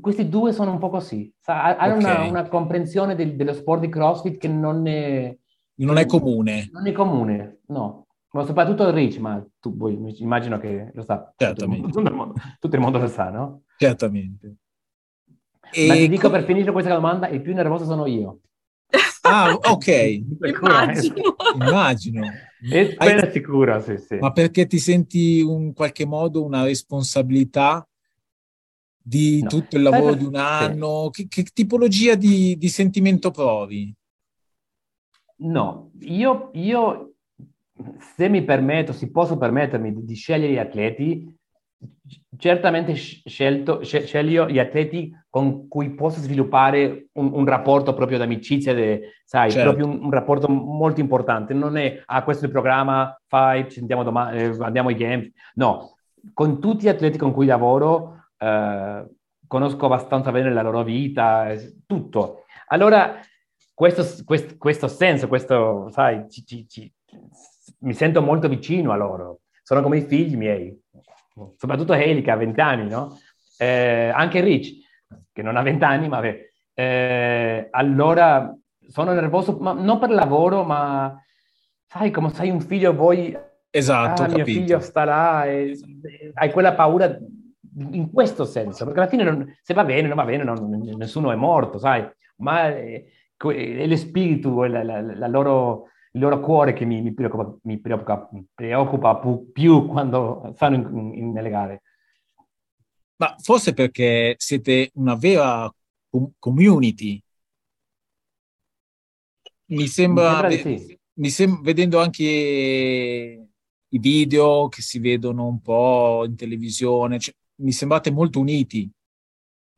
questi 0.00 0.28
due 0.28 0.52
sono 0.52 0.70
un 0.70 0.78
po' 0.78 0.88
così, 0.88 1.32
hanno 1.46 1.96
okay. 1.96 2.28
una, 2.28 2.28
una, 2.28 2.48
comprensione 2.48 3.16
del, 3.16 3.34
dello 3.34 3.54
sport 3.54 3.80
di 3.80 3.88
CrossFit 3.88 4.38
che 4.38 4.48
non 4.48 4.86
è... 4.86 5.36
Non 5.78 5.98
è 5.98 6.06
comune. 6.06 6.68
Non 6.72 6.86
è 6.86 6.92
comune, 6.92 7.58
no. 7.66 8.05
Ma 8.36 8.44
soprattutto 8.44 8.86
il 8.86 8.92
Rich, 8.92 9.16
ma 9.16 9.42
tu 9.58 9.74
vuoi, 9.74 9.98
immagino 10.18 10.58
che 10.58 10.90
lo 10.92 11.02
sa. 11.02 11.32
Certamente. 11.34 11.86
Tutto 11.86 12.00
il 12.00 12.14
mondo, 12.14 12.34
tutto 12.60 12.76
il 12.76 12.82
mondo 12.82 12.98
lo 12.98 13.08
sa, 13.08 13.30
no? 13.30 13.62
Certamente. 13.78 14.56
E 15.72 15.86
ma 15.86 15.94
ti 15.94 16.08
dico 16.08 16.28
per 16.28 16.44
finire 16.44 16.70
questa 16.70 16.92
domanda, 16.92 17.28
il 17.28 17.40
più 17.40 17.54
nervoso 17.54 17.84
sono 17.84 18.04
io. 18.04 18.40
Ah, 19.22 19.52
ok. 19.52 19.88
Immagino. 19.88 21.14
Immagino. 21.54 22.30
E 22.70 22.94
Hai... 22.98 23.30
sicuro, 23.32 23.80
sì, 23.80 23.96
sì. 23.96 24.16
Ma 24.16 24.30
perché 24.32 24.66
ti 24.66 24.78
senti 24.78 25.40
in 25.40 25.72
qualche 25.72 26.06
modo 26.06 26.44
una 26.44 26.62
responsabilità 26.62 27.86
di 28.96 29.40
no. 29.42 29.48
tutto 29.48 29.76
il 29.76 29.82
lavoro 29.82 30.14
di 30.14 30.24
un 30.24 30.36
anno? 30.36 31.10
Sì. 31.12 31.26
Che, 31.26 31.42
che, 31.42 31.50
tipologia 31.52 32.14
di, 32.14 32.56
di, 32.56 32.68
sentimento 32.68 33.30
provi? 33.30 33.92
No, 35.38 35.90
io, 36.00 36.50
io, 36.54 37.15
se 37.98 38.28
mi 38.28 38.42
permetto, 38.42 38.92
se 38.92 39.10
posso 39.10 39.36
permettermi 39.36 39.92
di, 39.92 40.04
di 40.04 40.14
scegliere 40.14 40.52
gli 40.52 40.58
atleti, 40.58 41.36
certamente 42.38 42.94
scelto, 42.94 43.82
sceglio 43.82 44.48
gli 44.48 44.58
atleti 44.58 45.14
con 45.28 45.68
cui 45.68 45.90
posso 45.90 46.20
sviluppare 46.20 47.08
un, 47.12 47.30
un 47.32 47.44
rapporto 47.44 47.94
proprio 47.94 48.18
d'amicizia, 48.18 48.74
de, 48.74 49.12
sai, 49.24 49.50
certo. 49.50 49.74
proprio 49.74 49.94
un, 49.94 50.04
un, 50.04 50.10
rapporto 50.10 50.48
molto 50.48 51.00
importante. 51.00 51.54
Non 51.54 51.76
è, 51.76 52.02
ah, 52.06 52.22
questo 52.24 52.44
è 52.44 52.46
il 52.46 52.52
programma, 52.52 53.18
fai, 53.26 53.64
ci 53.64 53.78
sentiamo 53.78 54.02
domani, 54.02 54.38
eh, 54.38 54.56
andiamo 54.60 54.88
ai 54.88 54.96
games. 54.96 55.30
No, 55.54 55.96
con 56.32 56.60
tutti 56.60 56.84
gli 56.84 56.88
atleti 56.88 57.18
con 57.18 57.32
cui 57.32 57.46
lavoro 57.46 58.24
eh, 58.38 59.06
conosco 59.46 59.86
abbastanza 59.86 60.32
bene 60.32 60.52
la 60.52 60.62
loro 60.62 60.82
vita, 60.82 61.52
tutto. 61.86 62.44
Allora, 62.68 63.20
questo, 63.74 64.04
questo, 64.24 64.54
questo 64.56 64.88
senso, 64.88 65.28
questo, 65.28 65.90
sai, 65.90 66.28
ci, 66.30 66.44
ci, 66.44 66.66
ci, 66.66 66.92
mi 67.86 67.94
sento 67.94 68.20
molto 68.20 68.48
vicino 68.48 68.92
a 68.92 68.96
loro. 68.96 69.40
Sono 69.62 69.80
come 69.80 69.98
i 69.98 70.02
figli 70.02 70.36
miei, 70.36 70.76
soprattutto 71.56 71.92
Haley 71.92 72.20
che 72.20 72.30
ha 72.30 72.36
20 72.36 72.60
anni, 72.60 72.88
no? 72.88 73.16
Eh, 73.58 74.10
anche 74.14 74.40
Rich, 74.40 74.84
che 75.32 75.42
non 75.42 75.56
ha 75.56 75.62
20 75.62 75.84
anni, 75.84 76.08
ma 76.08 76.20
beh, 76.20 76.52
eh, 76.74 77.68
allora 77.70 78.54
sono 78.88 79.12
nervoso, 79.12 79.56
ma 79.60 79.72
non 79.72 79.98
per 79.98 80.10
lavoro, 80.10 80.62
ma 80.64 81.16
sai, 81.86 82.10
come 82.10 82.30
sai 82.30 82.50
un 82.50 82.60
figlio, 82.60 82.92
vuoi... 82.92 83.36
Esatto, 83.70 84.22
ah, 84.22 84.28
mio 84.28 84.44
figlio 84.44 84.80
sta 84.80 85.04
là, 85.04 85.44
e, 85.44 85.78
hai 86.34 86.50
quella 86.50 86.74
paura 86.74 87.18
in 87.78 88.10
questo 88.10 88.44
senso, 88.44 88.84
perché 88.84 89.00
alla 89.00 89.08
fine 89.08 89.22
non, 89.22 89.54
se 89.62 89.74
va 89.74 89.84
bene, 89.84 90.08
non 90.08 90.16
va 90.16 90.24
bene, 90.24 90.44
non, 90.44 90.68
nessuno 90.96 91.30
è 91.30 91.34
morto, 91.34 91.78
sai, 91.78 92.08
ma 92.36 92.68
è, 92.68 93.04
è 93.36 93.86
lo 93.86 93.96
spirito, 93.96 94.64
la, 94.64 94.82
la, 94.82 95.00
la 95.00 95.26
loro, 95.26 95.88
il 96.16 96.22
loro 96.22 96.40
cuore 96.40 96.72
che 96.72 96.86
mi, 96.86 97.02
mi, 97.02 97.12
preoccupa, 97.12 97.54
mi 97.64 97.78
preoccupa, 97.78 98.28
mi 98.32 98.44
preoccupa 98.52 99.20
più 99.52 99.86
quando 99.86 100.50
stanno 100.54 100.76
in, 100.76 101.14
in, 101.14 101.32
nelle 101.32 101.50
gare. 101.50 101.82
Ma 103.16 103.36
forse 103.38 103.74
perché 103.74 104.34
siete 104.38 104.90
una 104.94 105.14
vera 105.14 105.70
community. 106.38 107.22
Mi 109.66 109.86
sembra, 109.86 110.48
mi 110.48 110.56
sembra 110.56 110.78
sì. 110.86 110.98
mi 111.14 111.28
sem- 111.28 111.62
vedendo 111.62 112.00
anche 112.00 112.24
i 113.88 113.98
video 113.98 114.68
che 114.68 114.80
si 114.80 114.98
vedono 114.98 115.46
un 115.46 115.60
po' 115.60 116.24
in 116.24 116.34
televisione, 116.34 117.18
cioè, 117.18 117.34
mi 117.56 117.72
sembrate 117.72 118.10
molto 118.10 118.40
uniti. 118.40 118.90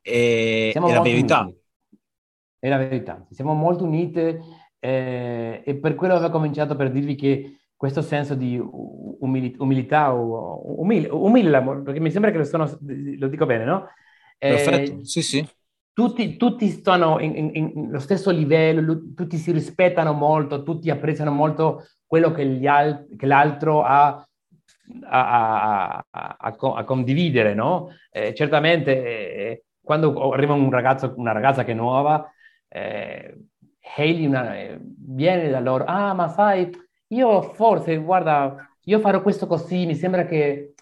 E, 0.01 0.71
è 0.73 0.79
la 0.79 1.01
verità. 1.01 1.41
Uniti. 1.41 1.57
È 2.59 2.69
la 2.69 2.77
verità, 2.77 3.25
siamo 3.29 3.53
molto 3.53 3.83
uniti 3.83 4.37
eh, 4.79 5.61
e 5.65 5.75
per 5.75 5.95
quello 5.95 6.15
avevo 6.15 6.31
cominciato 6.31 6.75
per 6.75 6.91
dirvi 6.91 7.15
che 7.15 7.59
questo 7.75 8.01
senso 8.01 8.35
di 8.35 8.61
umili- 8.61 9.55
umilità, 9.57 10.11
umile, 10.11 11.07
umile, 11.09 11.61
perché 11.83 11.99
mi 11.99 12.11
sembra 12.11 12.31
che 12.31 12.37
lo, 12.37 12.43
sono, 12.43 12.69
lo 13.17 13.27
dico 13.27 13.45
bene, 13.45 13.63
no? 13.63 13.87
Eh, 14.37 14.49
Perfetto, 14.49 15.05
sì, 15.05 15.21
sì. 15.21 15.47
Tutti, 15.93 16.37
tutti 16.37 16.67
stanno 16.69 17.19
in, 17.19 17.35
in, 17.35 17.51
in, 17.53 17.89
lo 17.89 17.99
stesso 17.99 18.31
livello, 18.31 19.13
tutti 19.15 19.37
si 19.37 19.51
rispettano 19.51 20.13
molto, 20.13 20.63
tutti 20.63 20.89
apprezzano 20.89 21.31
molto 21.31 21.85
quello 22.05 22.31
che, 22.31 22.61
al- 22.67 23.07
che 23.17 23.25
l'altro 23.25 23.83
ha 23.83 24.27
a, 25.05 26.03
a, 26.05 26.05
a, 26.09 26.55
a 26.57 26.83
condividere, 26.83 27.53
no? 27.53 27.89
Eh, 28.11 28.33
certamente 28.33 28.91
eh, 29.01 29.63
quando 29.81 30.31
arriva 30.31 30.53
un 30.53 30.69
ragazzo, 30.69 31.13
una 31.17 31.31
ragazza 31.31 31.63
che 31.63 31.71
è 31.71 31.75
nuova, 31.75 32.29
eh, 32.67 33.35
Hailey 33.95 34.25
una, 34.25 34.55
eh, 34.57 34.79
viene 34.81 35.49
da 35.49 35.59
loro, 35.59 35.83
ah 35.85 36.13
ma 36.13 36.27
sai, 36.29 36.69
io 37.07 37.41
forse, 37.41 37.97
guarda, 37.97 38.67
io 38.83 38.99
farò 38.99 39.21
questo 39.21 39.47
così, 39.47 39.85
mi 39.85 39.95
sembra 39.95 40.25
che 40.25 40.73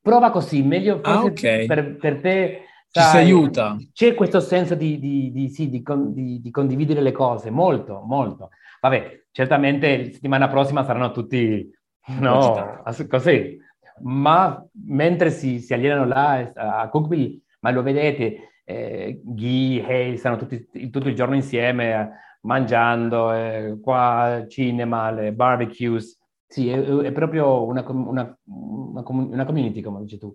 prova 0.00 0.30
così, 0.30 0.62
meglio 0.62 1.00
Ah, 1.04 1.20
forse 1.20 1.32
ok. 1.32 1.66
per, 1.66 1.96
per 1.96 2.20
te, 2.20 2.62
Ci 2.90 3.00
si 3.00 3.00
sai, 3.00 3.24
aiuta. 3.24 3.76
c'è 3.92 4.14
questo 4.14 4.40
senso 4.40 4.74
di, 4.74 4.98
di- 4.98 5.30
di- 5.32 5.48
sì, 5.50 5.68
di 5.68 5.82
con- 5.82 6.12
di- 6.12 6.40
di 6.40 6.50
condividere 6.50 7.00
le 7.00 7.12
cose, 7.12 7.50
molto, 7.50 8.02
molto. 8.04 8.50
Vabbè, 8.80 9.24
certamente 9.30 9.96
la 9.98 10.12
settimana 10.12 10.48
prossima 10.48 10.84
saranno 10.84 11.10
tutti, 11.12 11.70
no, 12.20 12.82
così, 13.08 13.58
ma 14.02 14.64
mentre 14.86 15.30
si, 15.30 15.60
si 15.60 15.74
allenano 15.74 16.06
là 16.06 16.40
eh, 16.40 16.52
a 16.54 16.88
Cookville, 16.88 17.40
ma 17.60 17.70
lo 17.70 17.82
vedete, 17.82 18.50
eh, 18.64 19.20
Guy, 19.22 19.80
Hale, 19.82 20.16
stanno 20.16 20.36
tutti, 20.36 20.66
tutto 20.90 21.08
il 21.08 21.14
giorno 21.14 21.34
insieme, 21.34 22.10
mangiando, 22.40 23.32
eh, 23.32 23.78
qua 23.82 24.44
cinema, 24.48 25.10
le 25.10 25.32
barbecues, 25.32 26.18
sì, 26.46 26.68
è, 26.68 26.80
è 26.82 27.12
proprio 27.12 27.64
una, 27.64 27.84
una, 27.90 28.38
una 28.46 29.02
una 29.04 29.44
community, 29.44 29.80
come 29.82 30.00
dici 30.00 30.18
tu. 30.18 30.34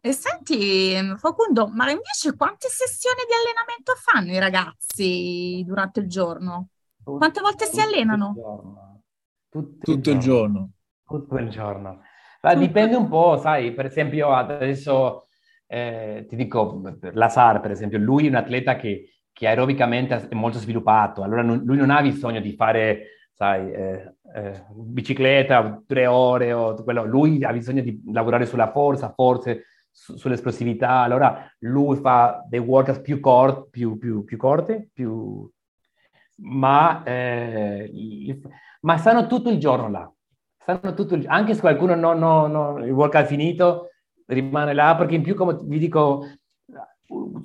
E 0.00 0.12
senti, 0.12 0.94
Facundo, 1.18 1.68
ma 1.68 1.90
invece 1.90 2.36
quante 2.36 2.68
sessioni 2.68 3.20
di 3.26 3.32
allenamento 3.32 3.94
fanno 3.96 4.32
i 4.32 4.38
ragazzi 4.38 5.62
durante 5.66 6.00
il 6.00 6.08
giorno? 6.08 6.68
Quante 7.16 7.40
volte 7.40 7.66
si 7.66 7.80
Tutto 7.80 7.86
il 7.86 7.86
allenano? 7.88 8.34
giorno. 8.34 9.02
Tutto, 9.48 9.92
Tutto 9.92 10.10
il 10.10 10.18
giorno. 10.18 10.70
Tutto 11.04 11.36
il 11.38 11.48
giorno. 11.50 12.02
Ma 12.42 12.54
dipende 12.54 12.96
un 12.96 13.08
po', 13.08 13.36
sai, 13.38 13.72
per 13.74 13.86
esempio 13.86 14.32
adesso 14.34 15.28
eh, 15.66 16.26
ti 16.28 16.36
dico, 16.36 16.80
per 16.98 17.16
Lazar 17.16 17.60
per 17.60 17.70
esempio, 17.70 17.98
lui 17.98 18.26
è 18.26 18.28
un 18.28 18.36
atleta 18.36 18.76
che, 18.76 19.15
che 19.36 19.46
aerobicamente 19.46 20.28
è 20.30 20.34
molto 20.34 20.56
sviluppato, 20.58 21.22
allora 21.22 21.42
non- 21.42 21.60
lui 21.62 21.76
non 21.76 21.90
ha 21.90 22.00
bisogno 22.00 22.40
di 22.40 22.54
fare, 22.54 23.02
sai, 23.34 23.70
eh, 23.70 24.14
eh, 24.34 24.64
bicicletta 24.74 25.82
tre 25.86 26.06
ore 26.06 26.54
o 26.54 26.72
quello, 26.82 27.04
lui 27.04 27.44
ha 27.44 27.52
bisogno 27.52 27.82
di 27.82 28.00
lavorare 28.10 28.46
sulla 28.46 28.70
forza, 28.72 29.12
forze, 29.14 29.64
su- 29.90 30.16
sull'esplosività, 30.16 31.00
allora 31.00 31.46
lui 31.58 31.96
fa 31.98 32.42
dei 32.48 32.60
workout 32.60 33.02
più, 33.02 33.20
cor- 33.20 33.68
più, 33.68 33.98
più, 33.98 34.24
più 34.24 34.38
corti, 34.38 34.88
più... 34.90 35.46
ma, 36.36 37.02
eh, 37.04 38.40
ma 38.80 38.96
stanno 38.96 39.26
tutto 39.26 39.50
il 39.50 39.58
giorno 39.58 39.90
là. 39.90 40.10
Stanno 40.56 40.94
tutto 40.94 41.14
il- 41.14 41.26
anche 41.28 41.52
se 41.52 41.60
qualcuno 41.60 41.94
non, 41.94 42.18
non- 42.18 42.50
non- 42.50 42.82
il 42.84 42.90
workout 42.90 43.24
è 43.24 43.26
finito, 43.26 43.90
rimane 44.26 44.72
là 44.72 44.96
perché 44.96 45.14
in 45.14 45.22
più, 45.22 45.34
come 45.34 45.58
vi 45.62 45.78
dico, 45.78 46.26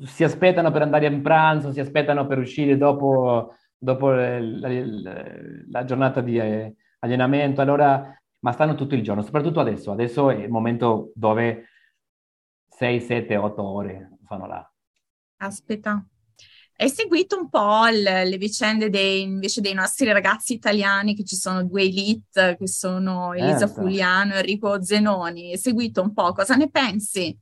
si 0.05 0.23
aspettano 0.23 0.71
per 0.71 0.81
andare 0.81 1.05
in 1.07 1.21
pranzo, 1.21 1.71
si 1.71 1.79
aspettano 1.79 2.25
per 2.27 2.37
uscire 2.39 2.77
dopo, 2.77 3.55
dopo 3.77 4.13
eh, 4.17 4.41
la, 4.41 4.67
la- 4.69 5.23
la 5.69 5.85
giornata 5.85 6.21
di 6.21 6.37
eh, 6.37 6.75
allenamento, 6.99 7.61
allora, 7.61 8.13
ma 8.39 8.51
stanno 8.51 8.75
tutto 8.75 8.95
il 8.95 9.03
giorno, 9.03 9.21
soprattutto 9.21 9.59
adesso. 9.59 9.91
Adesso 9.91 10.29
è 10.31 10.35
il 10.43 10.49
momento 10.49 11.11
dove 11.15 11.65
6, 12.69 12.99
7, 13.01 13.37
8 13.37 13.63
ore 13.63 14.17
sono 14.27 14.47
là. 14.47 14.65
Aspetta. 15.37 16.05
Hai 16.77 16.89
seguito 16.89 17.37
un 17.37 17.49
po' 17.49 17.87
il- 17.87 18.01
le 18.01 18.37
vicende 18.37 18.89
dei, 18.89 19.21
invece 19.21 19.61
dei 19.61 19.73
nostri 19.73 20.11
ragazzi 20.11 20.53
italiani, 20.53 21.15
che 21.15 21.23
ci 21.23 21.35
sono 21.35 21.63
due 21.63 21.83
elite, 21.83 22.55
che 22.57 22.67
sono 22.67 23.33
Elisa 23.33 23.67
Certo. 23.67 23.71
Fuliano 23.71 24.33
e 24.33 24.37
Enrico 24.37 24.81
Zenoni. 24.83 25.51
Hai 25.51 25.57
seguito 25.57 26.01
un 26.01 26.13
po', 26.13 26.31
cosa 26.33 26.55
ne 26.55 26.69
pensi? 26.69 27.37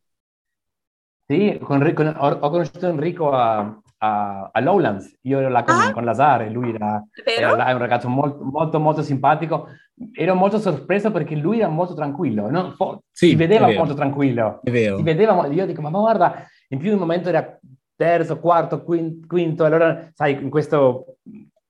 Sì, 1.32 1.60
con 1.62 1.76
Enrico- 1.78 2.02
ho, 2.04 2.28
ho 2.40 2.50
conosciuto 2.50 2.88
Enrico 2.88 3.30
a, 3.30 3.80
a, 4.00 4.50
a 4.52 4.60
Lowlands, 4.62 5.16
io 5.22 5.38
ero 5.38 5.50
là 5.50 5.64
con, 5.64 5.76
Ah. 5.76 5.92
con 5.92 6.04
Lazare, 6.04 6.50
lui 6.50 6.74
era, 6.74 7.04
era 7.24 7.56
là, 7.56 7.66
è 7.68 7.74
un 7.74 7.78
ragazzo 7.78 8.10
molto, 8.10 8.44
molto, 8.44 8.80
molto 8.80 9.04
simpatico. 9.04 9.68
Ero 10.14 10.34
molto 10.34 10.58
sorpreso 10.58 11.12
perché 11.12 11.36
lui 11.36 11.60
era 11.60 11.68
molto 11.68 11.94
tranquillo, 11.94 12.50
no? 12.50 12.72
Fo- 12.72 13.04
Sì, 13.12 13.28
si 13.30 13.36
vedeva 13.36 13.66
è 13.66 13.68
vero. 13.68 13.78
molto 13.80 13.94
tranquillo. 13.94 14.60
È 14.64 14.72
vero. 14.72 14.98
Si 14.98 15.04
vedeva, 15.04 15.34
mo- 15.34 15.46
io 15.46 15.68
dico, 15.68 15.82
ma 15.82 15.90
guarda, 15.92 16.48
in 16.70 16.80
più 16.80 16.94
un 16.94 16.98
momento 17.00 17.30
era 17.30 17.60
terzo, 17.96 18.40
quarto, 18.40 18.82
quin- 18.84 19.28
quinto, 19.28 19.66
allora, 19.66 20.10
sai, 20.16 20.34
in 20.42 20.50
questo, 20.50 21.18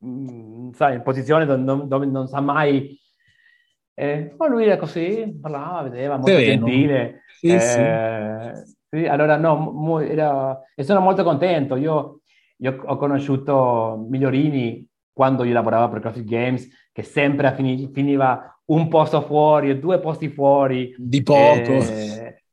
mm, 0.05 0.69
sai, 0.71 0.95
in 0.95 1.01
posizione 1.01 1.45
dove, 1.45 1.61
non- 1.61 1.85
dove 1.89 2.05
non 2.05 2.27
sa 2.27 2.39
mai... 2.39 2.97
Eh, 3.93 4.33
ma 4.37 4.47
lui 4.47 4.63
era 4.63 4.77
così, 4.77 5.37
parlava, 5.41 5.81
vedeva, 5.81 6.15
molto 6.15 6.31
Sereno. 6.31 6.65
gentile. 6.65 7.23
Sì. 7.37 7.47
Eh, 7.47 7.59
sì, 7.59 8.77
allora 9.07 9.37
no, 9.37 9.99
era- 9.99 10.59
e 10.75 10.83
sono 10.83 10.99
molto 10.99 11.23
contento. 11.23 11.75
Io, 11.75 12.21
io 12.57 12.81
ho 12.85 12.97
conosciuto 12.97 14.05
Migliorini 14.09 14.87
quando 15.11 15.43
io 15.43 15.53
lavoravo 15.53 15.89
per 15.89 16.01
CrossFit 16.01 16.25
Games, 16.25 16.67
che 16.91 17.03
sempre 17.03 17.53
fini- 17.53 17.89
finiva 17.91 18.59
un 18.65 18.87
posto 18.87 19.21
fuori 19.21 19.71
o 19.71 19.79
due 19.79 19.99
posti 19.99 20.29
fuori. 20.29 20.93
Di 20.97 21.21
poco. 21.21 21.71
eh, 21.71 22.43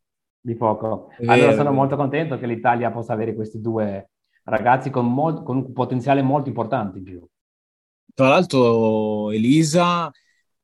di 0.40 0.54
poco. 0.56 1.08
È 1.16 1.24
allora 1.26 1.50
sono 1.52 1.64
vero. 1.64 1.74
molto 1.74 1.96
contento 1.96 2.38
che 2.38 2.46
l'Italia 2.46 2.90
possa 2.90 3.12
avere 3.12 3.34
questi 3.34 3.60
due 3.60 4.10
ragazzi 4.44 4.90
con, 4.90 5.12
mol- 5.12 5.42
con 5.42 5.56
un 5.56 5.72
potenziale 5.72 6.22
molto 6.22 6.48
importante 6.48 6.98
in 6.98 7.04
più. 7.04 7.26
Tra 8.14 8.28
l'altro 8.28 9.30
Elisa 9.30 10.10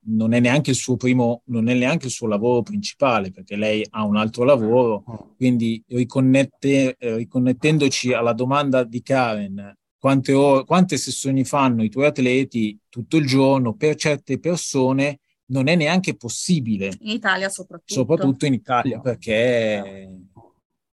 non 0.05 0.33
è 0.33 0.41
neanche 0.41 0.71
il 0.71 0.77
suo 0.77 0.97
primo, 0.97 1.43
non 1.47 1.69
è 1.69 1.75
neanche 1.75 2.07
il 2.07 2.13
suo 2.13 2.27
lavoro 2.27 2.63
principale, 2.63 3.31
perché 3.31 3.57
lei 3.57 3.87
ha 3.91 4.05
un 4.05 4.17
altro 4.17 4.45
lavoro, 4.45 5.35
quindi 5.37 5.83
riconnette- 5.89 6.97
eh, 6.99 7.17
riconnettendoci 7.17 8.13
alla 8.13 8.33
domanda 8.33 8.85
di 8.85 9.03
Karen, 9.03 9.77
quante, 9.99 10.33
ore- 10.33 10.65
quante 10.65 10.97
sessioni 10.97 11.45
fanno 11.45 11.85
i 11.85 11.89
tuoi 11.89 12.07
atleti 12.07 12.77
tutto 12.89 13.17
il 13.17 13.27
giorno 13.27 13.75
per 13.75 13.95
certe 13.95 14.41
persone 14.41 15.21
non 15.47 15.69
è 15.69 15.77
neanche 15.77 16.17
possibile, 16.17 16.97
In 17.01 17.11
Italia 17.11 17.49
soprattutto. 17.49 17.95
soprattutto 17.95 18.47
in 18.47 18.55
Italia, 18.55 19.01
perché 19.01 20.11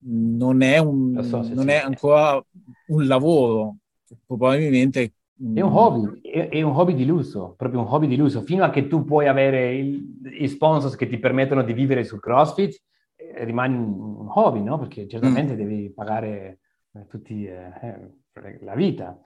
non 0.05 0.61
è, 0.61 0.77
un, 0.77 1.21
so, 1.23 1.43
sì, 1.43 1.53
non 1.53 1.65
sì. 1.65 1.71
è 1.71 1.77
ancora 1.77 2.45
un 2.87 3.07
lavoro, 3.07 3.77
probabilmente 4.25 5.13
È 5.35 5.61
un 5.61 5.73
hobby, 5.73 6.21
è, 6.21 6.49
è 6.49 6.61
un 6.61 6.75
hobby 6.75 6.93
di 6.93 7.05
lusso, 7.05 7.55
proprio 7.57 7.81
un 7.81 7.87
hobby 7.89 8.07
di 8.07 8.15
lusso. 8.15 8.41
Fino 8.43 8.63
a 8.63 8.69
che 8.69 8.87
tu 8.87 9.03
puoi 9.03 9.27
avere 9.27 9.73
i 9.73 10.47
sponsors 10.47 10.95
che 10.95 11.07
ti 11.07 11.17
permettono 11.17 11.63
di 11.63 11.73
vivere 11.73 12.03
sul 12.03 12.19
CrossFit, 12.19 12.81
eh, 13.15 13.43
rimane 13.43 13.75
un 13.75 14.27
hobby, 14.29 14.61
no? 14.61 14.77
Perché 14.77 15.07
certamente 15.07 15.55
devi 15.55 15.91
pagare 15.91 16.59
eh, 16.93 17.07
tutti 17.07 17.45
eh, 17.45 17.71
eh, 17.81 18.59
la 18.61 18.75
vita. 18.75 19.19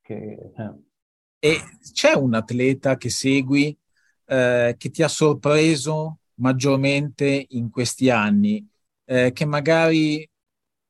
Che, 0.00 0.14
eh. 0.14 0.74
E 1.40 1.56
c'è 1.92 2.14
un 2.14 2.34
atleta 2.34 2.96
che 2.96 3.10
segui 3.10 3.76
eh, 4.24 4.74
che 4.78 4.90
ti 4.90 5.02
ha 5.02 5.08
sorpreso 5.08 6.18
maggiormente 6.34 7.46
in 7.48 7.70
questi 7.70 8.08
anni, 8.08 8.64
che 9.04 9.44
magari 9.46 10.28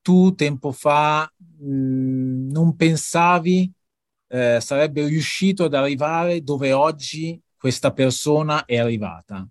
tu 0.02 0.34
tempo 0.34 0.72
fa 0.72 1.32
mh, 1.36 2.50
non 2.50 2.74
pensavi 2.74 3.72
eh, 4.28 4.58
sarebbe 4.60 5.06
riuscito 5.06 5.64
ad 5.64 5.74
arrivare 5.74 6.42
dove 6.42 6.72
oggi 6.72 7.40
questa 7.56 7.92
persona 7.92 8.64
è 8.64 8.78
arrivata? 8.78 9.46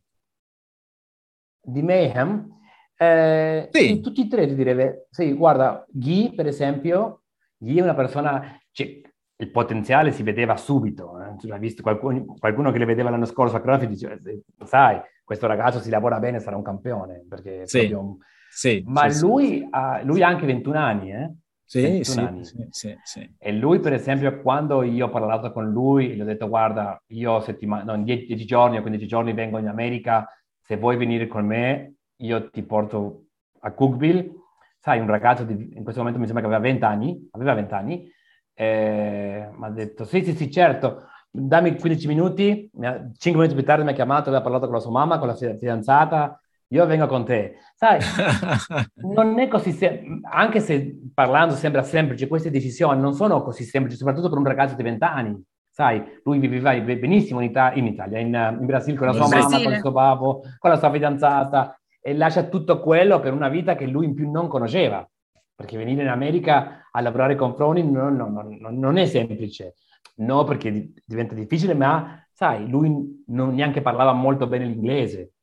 Di 1.62 1.82
Mayhem? 1.82 2.56
Eh, 2.96 3.68
Sì. 3.72 4.00
tutti 4.00 4.22
e 4.22 4.28
tre 4.28 4.48
ti 4.48 4.56
direi. 4.56 4.92
Sì, 5.10 5.34
guarda, 5.34 5.86
Guy, 5.90 6.34
per 6.34 6.48
esempio, 6.48 7.24
Guy 7.58 7.78
è 7.78 7.82
una 7.82 7.94
persona, 7.94 8.60
cioè, 8.72 9.02
il 9.40 9.52
potenziale 9.52 10.12
si 10.12 10.24
vedeva 10.24 10.56
subito. 10.58 11.20
eh. 11.22 11.48
L'hai 11.48 11.60
visto 11.60 11.82
qualcuno, 11.84 12.26
qualcuno 12.40 12.72
che 12.72 12.80
le 12.80 12.86
vedeva 12.86 13.10
l'anno 13.10 13.26
scorso 13.26 13.56
a 13.58 13.62
CrossFit 13.62 13.90
dice, 13.90 14.20
"Eh, 14.26 14.42
sai, 14.66 15.00
questo 15.24 15.46
ragazzo 15.46 15.80
si 15.80 15.90
lavora 15.90 16.20
bene, 16.20 16.40
sarà 16.40 16.56
un 16.56 16.64
campione, 16.64 17.26
perché 17.28 17.68
Sì. 17.68 17.88
proprio 17.88 18.18
Sì, 18.50 18.84
Ma 18.88 19.10
sì, 19.10 19.20
lui, 19.22 19.68
ha, 19.70 20.02
lui 20.04 20.24
ha 20.24 20.28
anche 20.28 20.46
21 20.48 20.78
anni, 20.78 21.12
eh? 21.12 21.32
Sì, 21.70 21.82
21 21.82 22.44
sì, 22.44 22.66
sì, 22.70 22.96
sì. 23.04 23.36
E 23.38 23.52
lui, 23.52 23.80
per 23.80 23.94
esempio, 23.94 24.42
quando 24.42 24.84
io 24.84 25.08
ho 25.08 25.10
parlato 25.10 25.52
con 25.52 25.70
lui, 25.70 26.16
gli 26.16 26.22
ho 26.22 26.26
detto, 26.26 26.48
guarda, 26.48 27.02
io 27.08 27.40
settima- 27.42 27.84
no, 27.84 27.94
in 27.96 28.04
10 28.04 28.46
giorni 28.46 28.78
o 28.78 28.82
15 28.82 29.06
giorni 29.08 29.34
vengo 29.34 29.58
in 29.58 29.68
America, 29.68 30.28
se 30.62 30.78
vuoi 30.78 30.98
venire 30.98 31.28
con 31.28 31.46
me, 31.46 31.96
io 32.18 32.50
ti 32.50 32.64
porto 32.64 33.26
a 33.62 33.72
Cookville. 33.74 34.32
Sai, 34.80 35.00
un 35.00 35.08
ragazzo 35.08 35.44
di, 35.44 35.54
in 35.76 35.84
questo 35.84 36.00
momento 36.02 36.20
mi 36.20 36.26
sembra 36.26 36.48
che 36.48 36.54
aveva 36.54 36.62
20 36.70 36.86
anni, 36.86 37.28
aveva 37.32 37.54
20 37.54 37.74
anni, 37.74 38.10
eh, 38.54 39.50
mi 39.54 39.66
ha 39.66 39.70
detto, 39.70 40.06
sì, 40.06 40.24
sì, 40.24 40.34
sì, 40.36 40.50
certo, 40.52 41.08
dammi 41.30 41.78
15 41.78 42.08
minuti, 42.08 42.70
mi 42.76 42.86
ha- 42.88 43.12
5 43.18 43.42
minuti 43.42 43.56
più 43.56 43.66
tardi 43.66 43.84
mi 43.84 43.92
ha 43.92 43.94
chiamato, 43.94 44.30
aveva 44.30 44.42
parlato 44.44 44.66
con 44.66 44.76
la 44.76 44.82
sua 44.82 44.92
mamma, 44.92 45.20
con 45.20 45.28
la 45.28 45.36
fidanzata, 45.36 46.42
io 46.70 46.86
vengo 46.86 47.08
con 47.08 47.24
te. 47.26 47.56
Sai, 47.76 48.00
non 49.14 49.40
è 49.40 49.48
così 49.48 49.72
semplice, 49.72 50.20
anche 50.30 50.60
se 50.60 51.00
parlando 51.14 51.56
sembra 51.56 51.84
semplice, 51.84 52.28
queste 52.28 52.50
decisioni 52.52 53.00
non 53.00 53.14
sono 53.14 53.42
così 53.42 53.64
semplici, 53.64 53.98
soprattutto 53.98 54.30
per 54.30 54.38
un 54.38 54.46
ragazzo 54.46 54.76
di 54.76 54.84
20 54.84 55.04
anni. 55.04 55.44
Sai, 55.70 56.04
lui 56.24 56.40
viveva 56.40 56.74
benissimo 56.80 57.40
in, 57.40 57.50
Ita- 57.50 57.74
in 57.74 57.86
Italia, 57.86 58.18
in, 58.20 58.58
in 58.60 58.66
Brasile 58.66 58.98
con 58.98 59.08
la 59.08 59.14
sua 59.14 59.28
mamma, 59.28 59.64
con 59.64 59.72
il 59.74 59.80
suo 59.80 59.92
babbo, 59.92 60.42
con 60.58 60.70
la 60.72 60.78
sua 60.78 60.92
fidanzata 60.92 61.80
e 62.02 62.14
lascia 62.16 62.44
tutto 62.46 62.80
quello 62.80 63.20
per 63.20 63.32
una 63.34 63.48
vita 63.48 63.76
che 63.76 63.86
lui 63.86 64.06
in 64.06 64.16
più 64.16 64.30
non 64.32 64.48
conosceva. 64.48 65.08
Perché 65.56 65.78
venire 65.78 66.02
in 66.04 66.10
America 66.10 66.88
a 66.92 67.02
lavorare 67.02 67.36
con 67.36 67.54
Froning 67.56 67.92
non, 67.96 68.16
non- 68.16 68.58
non- 68.60 68.78
non 68.80 68.98
è 68.98 69.06
semplice. 69.06 69.76
No, 70.18 70.44
perché 70.46 70.72
di- 70.72 70.94
diventa 71.06 71.36
difficile, 71.36 71.76
ma 71.76 72.24
sai, 72.32 72.68
lui 72.68 73.24
non 73.28 73.54
neanche 73.54 73.82
parlava 73.82 74.14
molto 74.14 74.48
bene 74.48 74.66
l'inglese. 74.66 75.34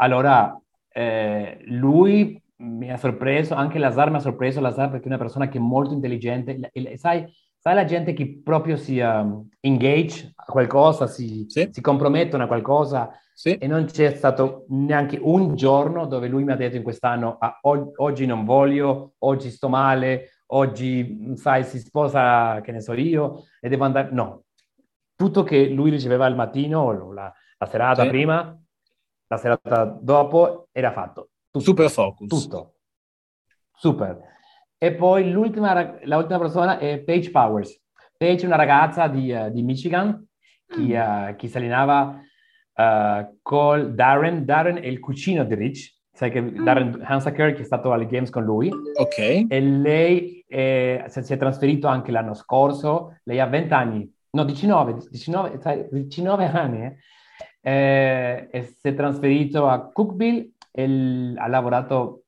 Allora, 0.00 0.58
eh, 0.88 1.58
lui 1.66 2.42
mi 2.56 2.90
ha 2.90 2.96
sorpreso, 2.96 3.54
anche 3.54 3.78
Lazar 3.78 4.10
mi 4.10 4.16
ha 4.16 4.20
sorpreso, 4.20 4.60
Lazar 4.60 4.90
perché 4.90 5.04
è 5.04 5.08
una 5.08 5.18
persona 5.18 5.48
che 5.48 5.58
è 5.58 5.60
molto 5.60 5.92
intelligente, 5.92 6.58
sai, 6.96 7.26
sai 7.58 7.74
la 7.74 7.84
gente 7.84 8.12
che 8.14 8.40
proprio 8.42 8.76
si 8.76 8.98
uh, 8.98 9.46
engage 9.60 10.32
a 10.34 10.44
qualcosa, 10.44 11.06
si, 11.06 11.44
sì. 11.48 11.68
si 11.70 11.80
compromettono 11.80 12.44
a 12.44 12.46
qualcosa 12.46 13.10
sì. 13.34 13.54
e 13.56 13.66
non 13.66 13.84
c'è 13.84 14.14
stato 14.14 14.64
neanche 14.68 15.18
un 15.20 15.54
giorno 15.54 16.06
dove 16.06 16.28
lui 16.28 16.44
mi 16.44 16.52
ha 16.52 16.56
detto 16.56 16.76
in 16.76 16.82
quest'anno 16.82 17.36
ah, 17.38 17.58
oggi 17.62 18.24
non 18.24 18.44
voglio, 18.44 19.14
oggi 19.18 19.50
sto 19.50 19.68
male, 19.68 20.42
oggi 20.46 21.32
sai 21.34 21.64
si 21.64 21.78
sposa, 21.78 22.60
che 22.62 22.72
ne 22.72 22.80
so 22.80 22.94
io, 22.94 23.44
e 23.60 23.68
devo 23.68 23.84
andare... 23.84 24.08
No, 24.12 24.44
tutto 25.14 25.42
che 25.42 25.68
lui 25.68 25.90
riceveva 25.90 26.24
al 26.24 26.34
mattino, 26.34 27.12
la, 27.12 27.30
la 27.58 27.66
serata 27.66 28.04
sì. 28.04 28.08
prima, 28.08 28.58
la 29.30 29.36
serata 29.36 29.84
dopo, 29.84 30.68
era 30.72 30.90
fatto. 30.90 31.30
Tutto. 31.50 31.64
Super 31.64 31.88
focus. 31.88 32.28
Tutto. 32.28 32.74
Super. 33.76 34.18
E 34.76 34.94
poi 34.94 35.30
l'ultima, 35.30 35.98
l'ultima 36.02 36.38
persona 36.38 36.78
è 36.78 36.98
Paige 36.98 37.30
Powers. 37.30 37.80
Paige 38.16 38.42
è 38.42 38.46
una 38.46 38.56
ragazza 38.56 39.06
di, 39.06 39.30
uh, 39.30 39.50
di 39.50 39.62
Michigan 39.62 40.26
che, 40.66 40.98
uh, 40.98 41.36
che 41.36 41.46
si 41.46 41.56
allenava 41.56 42.20
uh, 42.74 43.38
con 43.40 43.94
Darren. 43.94 44.44
Darren 44.44 44.76
è 44.78 44.86
il 44.86 44.98
cugino 44.98 45.44
di 45.44 45.54
Rich. 45.54 45.98
Sai 46.12 46.30
che 46.30 46.40
mm. 46.42 46.64
Darren 46.64 47.00
Hansaker 47.04 47.54
che 47.54 47.62
è 47.62 47.64
stato 47.64 47.92
alle 47.92 48.06
Games 48.06 48.30
con 48.30 48.42
lui. 48.42 48.68
Ok. 48.68 49.46
E 49.48 49.60
lei 49.60 50.44
è, 50.46 51.04
si 51.06 51.32
è 51.32 51.36
trasferito 51.36 51.86
anche 51.86 52.10
l'anno 52.10 52.34
scorso. 52.34 53.18
Lei 53.22 53.38
ha 53.38 53.46
20 53.46 53.72
anni. 53.72 54.12
No, 54.30 54.44
19. 54.44 55.08
19, 55.08 55.88
19 55.92 56.46
anni. 56.46 56.84
Eh? 56.84 56.96
Eh, 57.60 58.48
e 58.50 58.62
si 58.62 58.88
è 58.88 58.94
trasferito 58.94 59.68
a 59.68 59.90
Cookville 59.90 60.52
e 60.70 61.34
ha 61.36 61.46
lavorato 61.46 62.24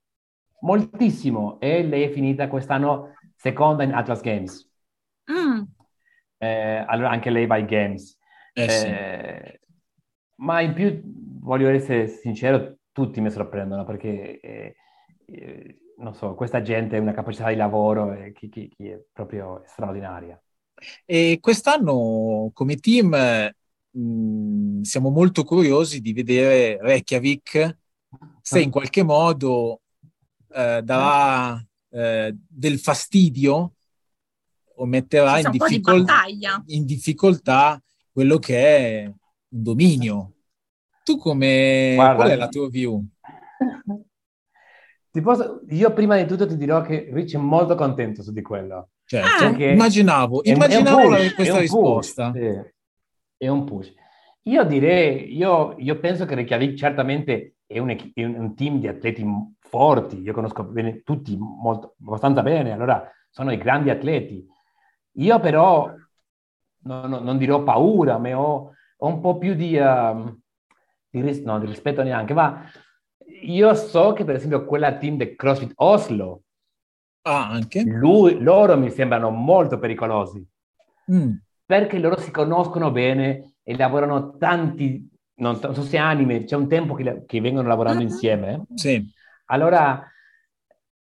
moltissimo 0.61 1.59
e 1.61 1.83
lei 1.83 2.03
è 2.05 2.11
finita 2.11 2.49
quest'anno 2.49 3.15
seconda 3.37 3.83
in 3.83 3.93
Atlas 3.93 4.21
Games. 4.21 4.71
Mm. 5.31 5.63
Eh, 6.39 6.85
allora 6.87 7.11
anche 7.11 7.31
lei 7.31 7.47
va 7.47 7.55
ai 7.55 7.65
Games. 7.65 8.19
Eh, 8.53 8.69
sì. 8.69 8.87
Eh, 8.87 9.61
ma 10.37 10.61
in 10.61 10.75
più, 10.75 11.01
voglio 11.41 11.69
essere 11.69 12.09
sincero, 12.09 12.79
tutti 12.93 13.21
mi 13.21 13.31
sorprendono 13.31 13.85
perché, 13.85 14.41
eh, 14.41 14.75
eh, 15.27 15.79
non 15.99 16.15
so, 16.15 16.35
questa 16.35 16.63
gente 16.63 16.97
ha 16.97 17.01
una 17.01 17.13
capacità 17.13 17.49
di 17.49 17.57
lavoro 17.57 18.13
che, 18.33 18.49
che, 18.49 18.49
che, 18.49 18.93
è 18.93 19.01
proprio 19.13 19.63
straordinaria. 19.67 20.41
E 21.05 21.39
quest'anno 21.41 22.51
come 22.53 22.77
team 22.77 23.15
mh, 23.93 24.01
mm, 24.01 24.83
siamo 24.83 25.11
molto 25.11 25.45
curiosi 25.45 26.01
di 26.01 26.13
vedere 26.13 26.79
Reykjavik 26.81 27.77
se 28.41 28.61
in 28.61 28.71
qualche 28.71 29.03
modo 29.03 29.81
eh, 30.53 30.83
darà 30.83 31.65
eh, 31.91 32.37
del 32.49 32.79
fastidio 32.79 33.75
o 34.75 34.87
metterà 34.87 35.39
in, 35.39 35.51
difficol- 35.51 36.07
in, 36.67 36.85
difficoltà 36.85 37.81
quello 38.11 38.39
che 38.39 38.59
è 38.59 39.05
un 39.05 39.63
dominio. 39.63 40.33
Tu 41.05 41.17
come... 41.17 41.93
Guarda, 41.95 42.15
qual 42.15 42.29
è 42.31 42.37
la 42.37 42.49
tua 42.49 42.69
view? 42.69 43.05
Posso, 45.23 45.61
io 45.69 45.93
prima 45.93 46.17
di 46.17 46.27
tutto 46.27 46.47
ti 46.47 46.57
dirò 46.57 46.81
che 46.81 47.11
Rich 47.13 47.35
è 47.35 47.39
molto 47.39 47.75
contento 47.75 48.23
su 48.23 48.33
di 48.33 48.41
quello. 48.41 48.91
Certo, 49.05 49.45
ah, 49.45 49.49
immaginavo, 49.49 50.41
immaginavo 50.43 51.09
push, 51.09 51.35
questa 51.35 51.59
risposta. 51.59 52.31
Push, 52.31 52.41
sì. 52.41 52.61
È 53.43 53.49
un 53.49 53.65
push. 53.65 53.93
Io 54.43 54.63
direi, 54.63 55.37
io, 55.37 55.75
io 55.79 55.99
penso 55.99 56.27
che 56.27 56.37
Reykjavik 56.37 56.75
certamente 56.75 57.57
è 57.67 57.81
un, 57.81 57.91
è 57.91 58.25
un, 58.25 58.55
team 58.55 58.79
di 58.79 58.87
atleti 58.87 59.27
forti, 59.59 60.21
io 60.21 60.33
conosco 60.33 60.63
bene, 60.63 61.03
tutti 61.03 61.37
molto, 61.37 61.97
abbastanza 62.05 62.41
bene, 62.43 62.71
allora 62.71 63.11
sono 63.31 63.49
dei 63.49 63.59
grandi 63.59 63.91
atleti. 63.91 64.47
Io 65.15 65.41
però 65.41 65.93
no, 66.83 67.07
no, 67.09 67.19
non 67.19 67.37
dirò 67.37 67.65
paura, 67.65 68.17
ma 68.19 68.39
ho, 68.39 68.75
ho 68.97 69.07
un 69.09 69.21
po' 69.21 69.39
più 69.39 69.55
di, 69.55 69.77
uh, 69.77 70.41
di, 71.11 71.21
ris- 71.21 71.43
no, 71.43 71.59
di, 71.59 71.67
rispetto 71.67 72.05
neanche, 72.05 72.35
ma 72.35 72.65
io 73.43 73.75
so 73.75 74.13
che 74.13 74.25
per 74.25 74.37
esempio 74.37 74.65
quella 74.67 74.99
team 74.99 75.17
del 75.17 75.35
CrossFit 75.35 75.73
Oslo, 75.77 76.43
ah, 77.23 77.49
anche? 77.49 77.83
Lui, 77.83 78.41
loro 78.41 78.79
mi 78.79 78.91
sembrano 78.91 79.31
molto 79.31 79.81
pericolosi, 79.81 80.47
mm. 81.11 81.33
Perché 81.73 81.99
loro 81.99 82.19
si 82.19 82.31
conoscono 82.31 82.91
bene 82.91 83.55
e 83.63 83.75
lavorano 83.79 84.37
tanti, 84.37 85.09
non, 85.37 85.59
non 85.63 85.75
so 85.75 85.81
se 85.81 85.97
anime, 85.97 86.45
c'è 86.45 86.55
un 86.55 86.69
tempo 86.69 86.93
che, 86.93 87.25
che 87.25 87.41
vengono 87.41 87.67
lavorando 87.67 88.03
uh-huh. 88.03 88.11
insieme. 88.11 88.67
Sì. 88.75 89.03
Allora, 89.47 90.07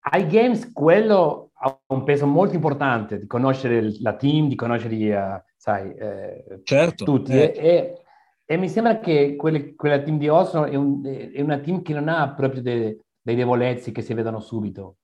ai 0.01 0.27
games 0.27 0.73
quello 0.73 1.53
ha 1.55 1.81
un 1.87 2.03
peso 2.03 2.27
molto 2.27 2.57
importante 2.57 3.21
di 3.21 3.29
conoscere 3.29 3.93
la 4.01 4.17
team, 4.17 4.49
di 4.49 4.57
conoscere, 4.57 4.97
uh, 5.17 5.41
sai, 5.57 5.95
eh, 5.95 6.61
certo, 6.65 7.05
tutti. 7.05 7.31
Eh. 7.31 7.53
E, 7.57 8.01
e, 8.45 8.57
mi 8.57 8.69
sembra 8.69 8.99
che 8.99 9.37
quelle, 9.37 9.77
quella 9.77 10.01
team 10.01 10.19
di 10.19 10.29
Oslo 10.29 10.65
è, 10.65 10.75
un, 10.75 11.01
è, 11.33 11.41
una 11.43 11.59
team 11.59 11.83
che 11.83 11.93
non 11.93 12.09
ha 12.09 12.35
proprio 12.35 12.61
dei, 12.61 13.01
dei 13.23 13.37
debolezzi 13.37 13.93
che 13.93 14.03
si 14.03 14.15
vedono 14.15 14.41
subito. 14.41 14.97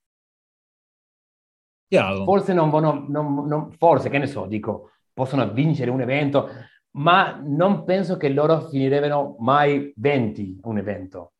Chiaro. 1.87 2.25
Forse 2.25 2.53
non 2.53 2.69
vanno, 2.69 3.05
non, 3.07 3.47
non, 3.47 3.71
forse, 3.71 4.09
che 4.09 4.19
ne 4.19 4.27
so, 4.27 4.47
dico, 4.47 4.89
possono 5.13 5.51
vincere 5.53 5.91
un 5.91 6.01
evento, 6.01 6.49
ma 6.93 7.41
non 7.43 7.85
penso 7.85 8.17
che 8.17 8.29
loro 8.29 8.69
finirebbero 8.69 9.37
mai 9.39 9.93
20 9.97 10.61
un 10.65 10.79
evento. 10.79 11.33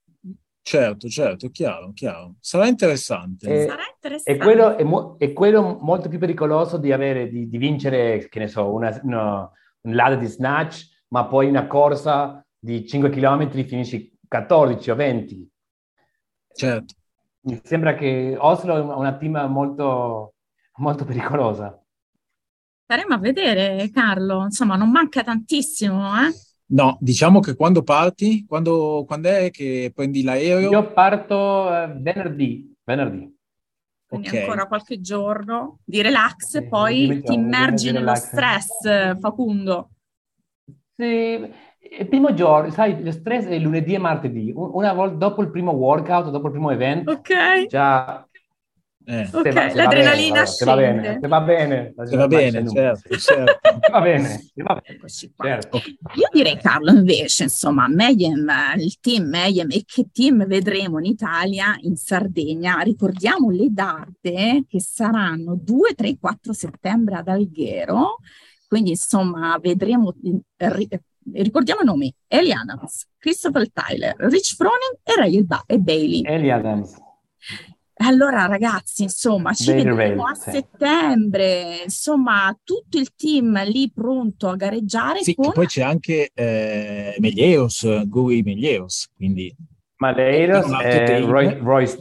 Certo, 0.65 1.09
certo, 1.09 1.51
chiaro, 1.51 1.91
chiaro. 1.93 2.37
Sarà 2.39 2.69
interessante. 2.69 3.49
E, 3.49 3.67
Sarà 3.67 3.83
interessante. 3.93 4.41
E 4.41 4.43
quello 4.43 4.77
è, 4.77 4.85
mo- 4.85 5.17
è, 5.19 5.33
quello 5.33 5.79
molto 5.81 6.09
più 6.09 6.19
pericoloso 6.19 6.77
di 6.79 6.93
avere, 6.93 7.29
di, 7.29 7.49
di 7.49 7.59
vincere, 7.59 8.29
che 8.29 8.39
ne 8.39 8.47
so, 8.47 8.73
una, 8.73 8.99
no, 9.03 9.53
un 9.81 9.95
ladder 9.95 10.19
di 10.19 10.27
snatch, 10.27 11.05
ma 11.09 11.27
poi 11.27 11.49
una 11.49 11.67
corsa 11.67 12.47
di 12.57 12.87
5 12.87 13.11
km 13.11 13.51
finisci 13.65 14.17
14 14.27 14.91
o 14.93 14.95
20. 14.95 15.51
Certo. 16.55 16.95
Mi 17.41 17.61
sembra 17.65 17.95
che 17.95 18.37
Oslo 18.39 18.77
è 18.77 18.81
una 18.81 19.17
team 19.17 19.37
molto, 19.51 20.35
molto 20.77 21.05
pericolosa. 21.05 21.82
Staremo 22.93 23.15
a 23.15 23.19
vedere, 23.19 23.89
Carlo. 23.91 24.45
Insomma, 24.45 24.77
non 24.77 24.91
manca 24.91 25.23
tantissimo, 25.23 26.11
eh? 26.21 26.31
No, 26.73 26.99
diciamo 27.01 27.41
che 27.41 27.57
quando 27.57 27.83
parti, 27.83 28.45
quando, 28.47 29.05
quando 29.07 29.31
è 29.31 29.51
che 29.51 29.91
prendi 29.95 30.23
l'aereo? 30.23 30.71
Io 30.71 30.93
parto 30.93 31.75
eh, 31.75 31.87
venerdì, 31.99 32.71
venerdì. 32.85 33.35
Quindi 34.07 34.29
okay. 34.29 34.41
ancora 34.41 34.67
qualche 34.67 35.01
giorno 35.01 35.79
di 35.83 36.03
relax, 36.03 36.59
sì, 36.59 36.69
poi 36.69 37.23
ti 37.25 37.33
immergi 37.33 37.93
nello 37.93 38.15
stress, 38.15 39.19
Facundo. 39.19 39.93
Sì, 40.95 41.51
il 41.99 42.09
primo 42.11 42.35
giorno, 42.35 42.71
sai, 42.73 43.03
lo 43.03 43.11
stress 43.11 43.47
è 43.47 43.59
lunedì 43.59 43.95
e 43.95 43.99
martedì. 43.99 44.53
Una 44.55 44.93
volta 44.93 45.15
dopo 45.15 45.41
il 45.41 45.51
primo 45.51 45.73
workout, 45.73 46.29
dopo 46.29 46.49
il 46.49 46.53
primo 46.53 46.71
evento, 46.71 47.13
okay. 47.13 47.67
già 47.69 48.29
eh. 49.05 49.29
Ok, 49.33 49.53
l'adrenalina 49.75 50.47
se 50.47 50.65
va 50.65 50.77
bene, 50.77 51.19
se 51.21 51.29
va 51.29 51.41
bene, 51.43 51.95
se 52.05 52.17
va 52.17 52.27
bene, 52.29 52.69
certo, 52.69 53.17
certo. 53.17 53.59
va 53.91 54.01
bene, 54.01 54.45
va 54.55 54.83
bene. 54.83 55.01
Certo. 55.09 55.77
Io 56.15 56.29
direi 56.33 56.57
Carlo 56.59 56.91
invece, 56.91 57.45
insomma, 57.45 57.89
Mayhem, 57.89 58.49
il 58.77 58.99
team 59.01 59.29
Mayhem 59.29 59.71
e 59.71 59.83
che 59.85 60.07
team 60.13 60.47
vedremo 60.47 60.99
in 60.99 61.07
Italia, 61.07 61.77
in 61.81 61.97
Sardegna, 61.97 62.79
ricordiamo 62.81 63.51
le 63.51 63.69
date 63.71 64.65
che 64.69 64.81
saranno 64.81 65.59
2, 65.61 65.95
3, 65.95 66.19
4 66.19 66.53
settembre 66.53 67.17
ad 67.17 67.29
Alghero, 67.29 68.19
quindi 68.69 68.91
insomma 68.91 69.59
vedremo, 69.61 70.15
ricordiamo 71.33 71.81
i 71.83 71.85
nomi, 71.85 72.15
Ellie 72.29 72.55
Adams, 72.55 73.07
Christopher 73.19 73.71
Tyler, 73.71 74.15
Rich 74.19 74.55
Froning 74.55 74.99
e 75.03 75.15
Ray 75.17 75.47
e 75.67 75.79
Bailey. 75.79 76.23
Ellie 76.25 76.53
Adams. 76.53 76.95
Allora 78.05 78.47
ragazzi, 78.47 79.05
insomma, 79.05 79.53
ci 79.53 79.67
Very 79.67 79.85
vedremo 79.85 80.27
a 80.27 80.35
settembre, 80.35 81.83
insomma, 81.85 82.57
tutto 82.65 82.99
il 82.99 83.15
team 83.15 83.65
lì 83.65 83.91
pronto 83.93 84.49
a 84.49 84.57
gareggiare. 84.57 85.23
Sì, 85.23 85.35
con... 85.35 85.53
poi 85.53 85.67
c'è 85.67 85.83
anche 85.83 86.31
eh, 86.35 87.15
Melios, 87.19 87.87
Gui 88.07 88.43
Melios, 88.43 89.09
quindi... 89.15 89.55
Melios 89.99 90.67
e 90.83 91.21
Royce, 91.21 91.59
Royce, 91.59 91.99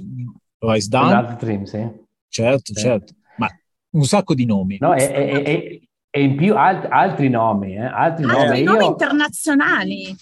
Royce 0.58 0.88
Dunn. 0.88 1.36
Team, 1.38 1.64
sì. 1.64 1.88
Certo, 2.28 2.74
sì. 2.74 2.82
certo, 2.82 3.14
ma 3.38 3.48
un 3.92 4.04
sacco 4.06 4.34
di 4.34 4.46
nomi. 4.46 4.78
No, 4.80 4.96
e, 4.96 5.04
e, 5.04 5.82
e 6.10 6.24
in 6.24 6.36
più 6.36 6.56
alt, 6.56 6.88
altri 6.90 7.30
nomi, 7.30 7.76
eh? 7.76 7.86
altri, 7.86 8.24
altri 8.24 8.64
nomi, 8.64 8.64
nomi 8.64 8.84
Io... 8.86 8.90
internazionali. 8.90 10.16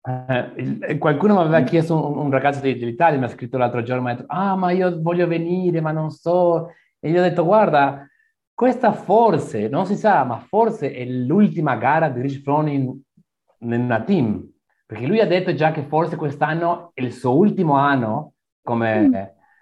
Eh, 0.00 0.96
qualcuno 0.98 1.34
mi 1.34 1.40
aveva 1.40 1.60
chiesto, 1.62 2.18
un, 2.18 2.30
ragazzo 2.30 2.60
dell'Italia 2.60 3.18
mi 3.18 3.24
ha 3.24 3.28
scritto 3.28 3.58
l'altro 3.58 3.82
giorno, 3.82 4.02
mi 4.02 4.10
ha 4.10 4.14
detto, 4.14 4.26
ah 4.28 4.56
ma 4.56 4.70
io 4.70 5.00
voglio 5.00 5.26
venire, 5.26 5.80
ma 5.80 5.92
non 5.92 6.10
so. 6.10 6.72
E 6.98 7.10
gli 7.10 7.18
ho 7.18 7.22
detto, 7.22 7.44
guarda, 7.44 8.06
questa 8.54 8.92
forse, 8.92 9.68
non 9.68 9.86
si 9.86 9.96
sa, 9.96 10.24
ma 10.24 10.38
forse 10.38 10.92
è 10.92 11.04
l'ultima 11.04 11.76
gara 11.76 12.08
di 12.08 12.20
Rich 12.20 12.42
Froning 12.42 13.00
in 13.60 13.72
una 13.72 14.02
team, 14.02 14.44
perché 14.86 15.06
lui 15.06 15.20
ha 15.20 15.26
detto 15.26 15.54
già 15.54 15.72
che 15.72 15.82
forse 15.82 16.16
quest'anno 16.16 16.90
è 16.94 17.02
il 17.02 17.12
suo 17.12 17.36
ultimo 17.36 17.74
anno 17.74 18.32
come... 18.62 19.08
Mm. 19.08 19.14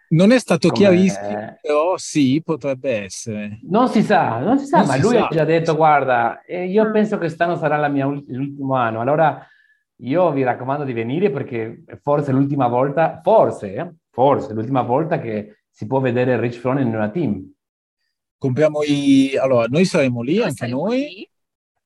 Non 0.08 0.30
è 0.30 0.38
stato 0.38 0.68
come... 0.68 0.78
chiarissimo, 0.78 1.58
però 1.60 1.96
sì, 1.96 2.40
potrebbe 2.44 3.02
essere. 3.02 3.58
Non 3.62 3.88
si 3.88 4.02
sa, 4.02 4.38
non 4.38 4.56
si 4.56 4.66
sa, 4.66 4.78
non 4.78 4.86
ma 4.86 4.92
si 4.94 5.00
lui 5.00 5.14
sa. 5.16 5.26
ha 5.26 5.28
già 5.30 5.44
detto, 5.44 5.74
guarda, 5.74 6.42
eh, 6.44 6.66
io 6.66 6.88
mm. 6.88 6.92
penso 6.92 7.14
che 7.14 7.22
quest'anno 7.22 7.56
sarà 7.56 7.76
la 7.76 7.88
mia, 7.88 8.06
l'ultimo 8.06 8.76
anno, 8.76 9.00
allora 9.00 9.44
io 9.98 10.30
vi 10.32 10.42
raccomando 10.42 10.84
di 10.84 10.92
venire 10.92 11.30
perché 11.30 11.84
forse 12.02 12.32
l'ultima 12.32 12.66
volta, 12.68 13.20
forse, 13.22 13.74
eh, 13.74 13.94
forse 14.10 14.52
l'ultima 14.52 14.82
volta 14.82 15.18
che 15.18 15.60
si 15.70 15.86
può 15.86 16.00
vedere 16.00 16.38
Rich 16.38 16.58
Froning 16.58 16.88
in 16.88 16.94
una 16.94 17.08
team. 17.10 17.50
Compriamo 18.38 18.82
i... 18.82 19.34
Allora, 19.36 19.64
noi 19.68 19.84
saremo 19.84 20.22
lì, 20.22 20.36
noi 20.36 20.46
anche 20.46 20.66
noi, 20.66 20.98
lì. 20.98 21.28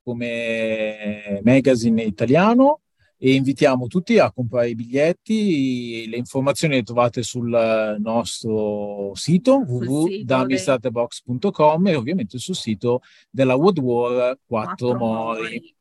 come 0.02 1.40
magazine 1.42 2.02
italiano 2.02 2.80
e 3.16 3.34
invitiamo 3.34 3.86
tutti 3.86 4.18
a 4.18 4.32
comprare 4.32 4.70
i 4.70 4.74
biglietti. 4.74 6.08
Le 6.08 6.16
informazioni 6.16 6.74
le 6.76 6.82
trovate 6.82 7.22
sul 7.22 7.96
nostro 8.00 9.12
sito 9.14 9.62
www.damistarterbox.com 9.66 11.86
e 11.86 11.94
ovviamente 11.94 12.38
sul 12.38 12.56
sito 12.56 13.02
della 13.30 13.56
World 13.56 13.78
War 13.78 14.36
4, 14.44 14.88
4 14.88 14.96
Mori. 14.96 15.74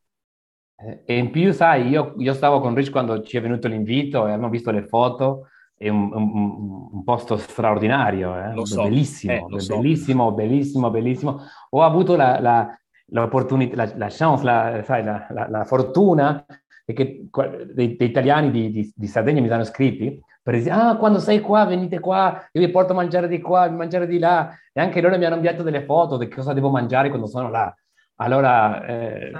E 1.04 1.16
in 1.16 1.30
più, 1.30 1.52
sai, 1.52 1.88
io, 1.88 2.14
io, 2.16 2.32
stavo 2.32 2.60
con 2.60 2.74
Rich 2.74 2.90
quando 2.90 3.22
ci 3.22 3.36
è 3.36 3.40
venuto 3.40 3.68
l'invito 3.68 4.26
e 4.26 4.32
abbiamo 4.32 4.48
visto 4.48 4.70
le 4.70 4.86
foto 4.86 5.48
è 5.76 5.88
un, 5.88 6.10
un, 6.12 6.88
un 6.92 7.04
posto 7.04 7.38
straordinario, 7.38 8.36
eh? 8.36 8.66
so. 8.66 8.82
bellissimo, 8.82 9.32
eh, 9.32 9.44
lo 9.48 9.64
bellissimo, 9.66 10.28
so. 10.28 10.34
bellissimo, 10.34 10.90
bellissimo. 10.90 11.40
Ho 11.70 11.82
avuto 11.82 12.16
la, 12.16 12.38
la, 12.38 12.78
l'opportunità, 13.06 13.76
la, 13.76 13.92
la 13.96 14.08
chance, 14.10 14.44
la, 14.44 14.82
sai, 14.84 15.02
la, 15.02 15.26
la, 15.48 15.64
fortuna 15.64 16.44
che 16.84 17.26
dei, 17.72 17.96
dei 17.96 18.08
italiani 18.08 18.50
di, 18.50 18.70
di, 18.70 18.92
di, 18.94 19.06
Sardegna 19.06 19.40
mi 19.40 19.48
hanno 19.48 19.64
scritti 19.64 20.20
per 20.42 20.54
dire, 20.58 20.70
ah, 20.70 20.96
quando 20.96 21.18
sei 21.18 21.40
qua, 21.40 21.64
venite 21.64 21.98
qua, 21.98 22.46
io 22.52 22.60
vi 22.60 22.70
porto 22.70 22.92
a 22.92 22.96
mangiare 22.96 23.26
di 23.26 23.40
qua, 23.40 23.62
a 23.62 23.70
mangiare 23.70 24.06
di 24.06 24.18
là. 24.18 24.54
E 24.72 24.80
anche 24.80 25.00
loro 25.00 25.16
mi 25.16 25.24
hanno 25.24 25.36
inviato 25.36 25.62
delle 25.62 25.84
foto 25.84 26.18
di 26.18 26.28
cosa 26.28 26.52
devo 26.52 26.68
mangiare 26.68 27.08
quando 27.08 27.26
sono 27.26 27.48
là. 27.50 27.74
Allora, 28.20 28.84
eh, 28.86 29.32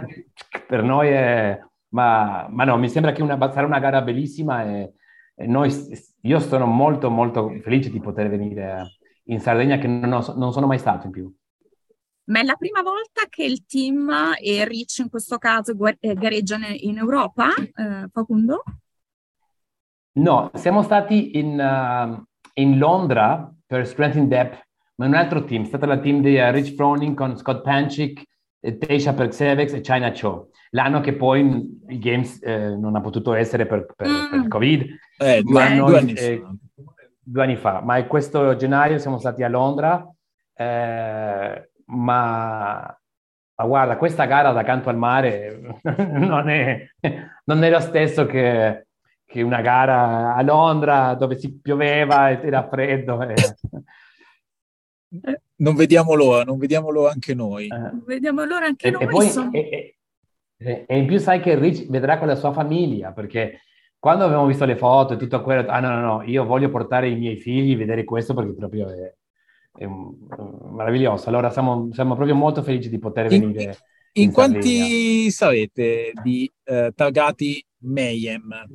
per 0.67 0.83
noi 0.83 1.09
è... 1.09 1.59
Ma, 1.93 2.47
ma, 2.49 2.65
no, 2.65 2.79
mi 2.79 2.89
sembra 2.89 3.13
che 3.13 3.23
una, 3.23 3.37
sarà 3.51 3.67
una 3.67 3.81
gara 3.81 4.01
bellissima 4.01 4.65
e, 4.65 4.95
e 5.35 5.47
noi 5.47 5.73
io 6.23 6.39
sono 6.39 6.67
molto, 6.67 7.11
molto 7.11 7.53
felice 7.63 7.91
di 7.91 8.01
poter 8.01 8.29
venire 8.29 8.99
in 9.25 9.41
Sardegna, 9.41 9.77
che 9.79 9.89
non, 9.89 10.13
ho, 10.13 10.35
non 10.37 10.53
sono 10.53 10.67
mai 10.67 10.79
stato 10.79 11.07
in 11.07 11.13
più. 11.13 11.35
Ma 12.25 12.41
è 12.41 12.43
la 12.45 12.55
prima 12.55 12.81
volta 12.81 13.23
che 13.29 13.43
il 13.43 13.67
team 13.67 14.09
e 14.41 14.65
Rich 14.65 14.99
in 14.99 15.11
questo 15.11 15.37
caso 15.39 15.75
eh, 15.99 16.15
gareggiano 16.15 16.67
in 16.69 16.99
Europa, 16.99 17.49
eh, 17.57 18.09
Facundo? 18.13 18.63
No, 20.13 20.51
siamo 20.55 20.83
stati 20.83 21.37
in, 21.39 21.59
uh, 21.59 22.25
in, 22.55 22.79
Londra 22.79 23.53
per 23.67 23.87
Strength 23.87 24.17
in 24.17 24.29
Depth, 24.29 24.69
ma 24.97 25.07
un 25.07 25.15
altro 25.15 25.45
team. 25.45 25.65
È 25.65 25.67
stata 25.67 25.87
la 25.87 25.99
team 25.99 26.21
di 26.21 26.37
uh, 26.37 26.51
Rich 26.51 26.75
Froning 26.75 27.17
con 27.17 27.37
Scott 27.37 27.63
Panchik, 27.63 28.23
Teisha 28.61 29.15
Perksevex 29.15 29.73
e 29.73 29.81
China 29.81 30.13
Cho. 30.13 30.51
L'anno 30.71 31.01
che 31.01 31.15
poi 31.15 31.81
i 31.89 31.99
Games 31.99 32.41
eh, 32.43 32.77
non 32.77 32.95
ha 32.95 33.01
potuto 33.01 33.33
essere 33.35 33.67
per, 33.67 33.87
per, 33.97 34.07
mm. 34.07 34.31
per 34.31 34.39
il 34.41 34.49
Covid, 34.49 34.99
eh, 35.19 35.43
due, 35.43 35.63
anni, 35.63 35.79
due, 35.79 35.99
anni 35.99 36.13
eh, 36.13 36.47
due, 37.19 37.43
anni 37.43 37.57
fa. 37.57 37.81
Ma 37.81 38.05
questo 38.05 38.55
gennaio 38.55 38.99
siamo 38.99 39.19
stati 39.19 39.43
a 39.43 39.49
Londra, 39.49 40.07
eh, 40.55 41.71
ma, 41.87 42.99
ma, 43.55 43.65
guarda, 43.65 43.97
questa 43.97 44.27
gara 44.27 44.53
da 44.53 44.63
canto 44.63 44.91
al 44.91 44.97
mare 44.99 45.79
non 46.07 46.49
è, 46.51 46.87
non 47.45 47.65
è 47.65 47.71
lo 47.71 47.81
stesso 47.81 48.27
che, 48.27 48.87
che, 49.25 49.43
una 49.43 49.63
gara 49.63 50.35
a 50.35 50.43
Londra 50.43 51.15
dove 51.15 51.37
si 51.37 51.59
pioveva 51.59 52.29
e 52.29 52.41
era 52.47 52.69
freddo. 52.69 53.23
E... 53.23 53.35
Non 55.61 55.75
vediamo 55.75 56.15
l'ora, 56.15 56.43
non 56.45 56.59
vediamo 56.59 56.91
l'ora 56.91 57.13
anche 57.13 57.35
noi. 57.35 57.67
Eh. 57.67 57.79
Non 57.79 58.03
vediamo 58.07 58.45
l'ora 58.45 58.67
anche 58.67 58.89
e, 58.89 58.91
noi. 58.91 59.03
E, 59.03 59.07
poi, 59.07 59.51
e, 59.53 60.85
e, 60.89 60.99
in 60.99 61.07
più 61.07 61.19
sai 61.19 61.41
che 61.41 61.59
Rich 61.59 61.87
vedrà 61.89 62.19
con 62.19 62.29
la 62.29 62.35
sua 62.35 62.53
famiglia, 62.53 63.13
perché 63.13 63.61
quando 63.99 64.25
abbiamo 64.25 64.47
visto 64.47 64.65
le 64.65 64.77
foto 64.77 65.15
e 65.15 65.17
tutto 65.19 65.43
quello, 65.43 65.69
ah 65.69 65.81
no, 65.81 65.91
no, 65.91 66.01
no, 66.01 66.23
io 66.23 66.45
voglio 66.45 66.71
portare 66.71 67.11
i 67.11 67.17
miei 67.17 67.37
figli 67.37 67.75
a 67.75 67.77
vedere 67.77 68.05
questo 68.05 68.33
perché 68.33 68.55
proprio 68.55 68.89
è, 68.89 69.15
è 69.77 69.87
meraviglioso. 69.87 71.29
Allora 71.29 71.51
siamo, 71.51 71.91
siamo, 71.93 72.15
proprio 72.15 72.35
molto 72.35 72.63
felici 72.63 72.89
di 72.89 72.99
poter 72.99 73.29
venire. 73.29 73.63
In, 73.63 73.71
in, 74.13 74.23
in 74.23 74.33
quanti 74.33 75.31
sarete 75.31 76.13
di 76.23 76.51
uh, 76.65 76.91
targati 76.95 77.63
Mayhem? 77.81 78.67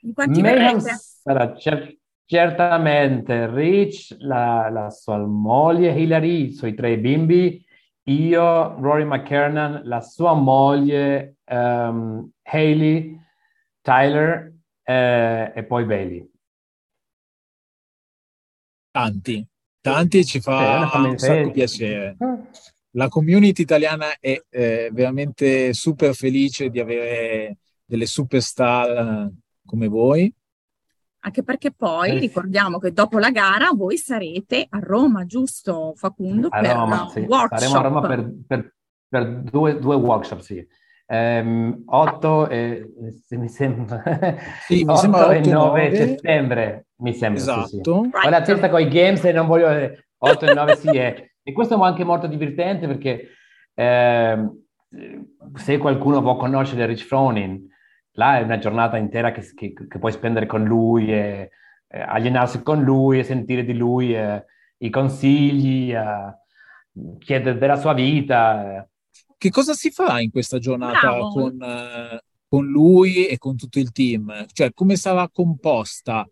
In 0.00 0.12
quanti 0.12 0.42
Mayhem 0.42 0.80
sarà 0.80 1.54
cer- 1.54 1.96
certamente 2.34 3.46
Rich, 3.46 4.16
la, 4.18 4.68
la, 4.68 4.90
sua 4.90 5.18
moglie 5.18 5.92
Hilary, 5.92 6.46
i 6.46 6.52
suoi 6.52 6.74
tre 6.74 6.98
bimbi, 6.98 7.64
io, 8.06 8.74
Rory 8.80 9.04
McKernan, 9.04 9.82
la 9.84 10.00
sua 10.00 10.34
moglie 10.34 11.36
um, 11.44 12.28
Hayley, 12.42 13.16
Tyler 13.80 14.52
eh, 14.82 15.52
e 15.54 15.64
poi 15.64 15.84
Bailey. 15.84 16.28
Tanti, 18.90 19.46
tanti 19.80 20.24
ci 20.24 20.40
fa 20.40 20.90
eh, 20.92 20.98
un 20.98 21.16
sacco 21.16 21.50
piacere. 21.52 22.16
La 22.96 23.08
community 23.08 23.62
italiana 23.62 24.18
è 24.18 24.42
eh, 24.50 24.90
veramente 24.92 25.72
super 25.72 26.14
felice 26.14 26.68
di 26.68 26.80
avere 26.80 27.58
delle 27.84 28.06
superstar 28.06 29.30
come 29.64 29.86
voi 29.86 30.34
anche 31.24 31.42
perché 31.42 31.72
poi 31.72 32.10
eh, 32.10 32.18
ricordiamo 32.18 32.78
che 32.78 32.92
dopo 32.92 33.18
la 33.18 33.30
gara 33.30 33.70
voi 33.74 33.96
sarete 33.96 34.66
a 34.68 34.78
Roma, 34.78 35.24
giusto 35.24 35.94
Facundo? 35.96 36.48
A 36.50 36.60
Roma, 36.60 37.08
sì. 37.08 37.26
Saremo 37.26 37.76
a 37.76 37.80
Roma 37.80 38.00
per, 38.02 38.30
per, 38.46 38.74
per 39.08 39.40
due, 39.40 39.78
due, 39.78 39.96
workshop, 39.96 40.40
sì. 40.40 40.66
Um, 41.06 41.82
8 41.86 42.48
e, 42.48 42.92
mi 43.30 43.48
sembra, 43.48 44.02
sì, 44.66 44.84
mi 44.84 44.90
8 44.90 44.96
sembra 44.96 45.26
8 45.26 45.32
e 45.32 45.40
9, 45.40 45.52
9 45.52 45.96
settembre, 45.96 46.86
mi 46.96 47.14
sembra. 47.14 47.40
Esatto. 47.40 47.66
Sì, 47.68 47.80
sì. 47.82 47.90
Right. 47.90 48.24
Ho 48.24 48.28
la 48.28 48.42
testa 48.42 48.68
con 48.68 48.80
i 48.80 48.88
games 48.88 49.24
e 49.24 49.32
non 49.32 49.46
voglio... 49.46 49.68
8 50.18 50.44
e 50.44 50.54
9 50.54 50.76
sì 50.76 50.96
è. 50.96 51.30
E 51.42 51.52
questo 51.52 51.78
è 51.78 51.86
anche 51.86 52.04
molto 52.04 52.26
divertente 52.26 52.86
perché 52.86 53.28
eh, 53.74 54.48
se 55.54 55.78
qualcuno 55.78 56.20
può 56.20 56.36
conoscere 56.36 56.86
Rich 56.86 57.04
Fronin, 57.04 57.66
là 58.14 58.38
è 58.38 58.42
una 58.42 58.58
giornata 58.58 58.96
intera 58.96 59.32
che, 59.32 59.52
che, 59.54 59.72
che 59.72 59.98
puoi 59.98 60.12
spendere 60.12 60.46
con 60.46 60.64
lui 60.64 61.12
e, 61.12 61.50
e, 61.86 62.00
allenarsi 62.00 62.62
con 62.62 62.82
lui 62.82 63.18
e 63.18 63.24
sentire 63.24 63.64
di 63.64 63.74
lui 63.74 64.14
e, 64.14 64.44
i 64.78 64.90
consigli, 64.90 65.94
chiedere 67.18 67.58
della 67.58 67.76
sua 67.76 67.94
vita. 67.94 68.86
Che 69.36 69.50
cosa 69.50 69.72
si 69.72 69.90
fa 69.90 70.20
in 70.20 70.30
questa 70.30 70.58
giornata 70.58 71.16
con, 71.32 71.58
con, 72.48 72.66
lui 72.66 73.26
e 73.26 73.38
con 73.38 73.56
tutto 73.56 73.78
il 73.78 73.92
team? 73.92 74.46
Cioè, 74.52 74.72
come 74.72 74.96
sarà 74.96 75.28
composta 75.30 76.26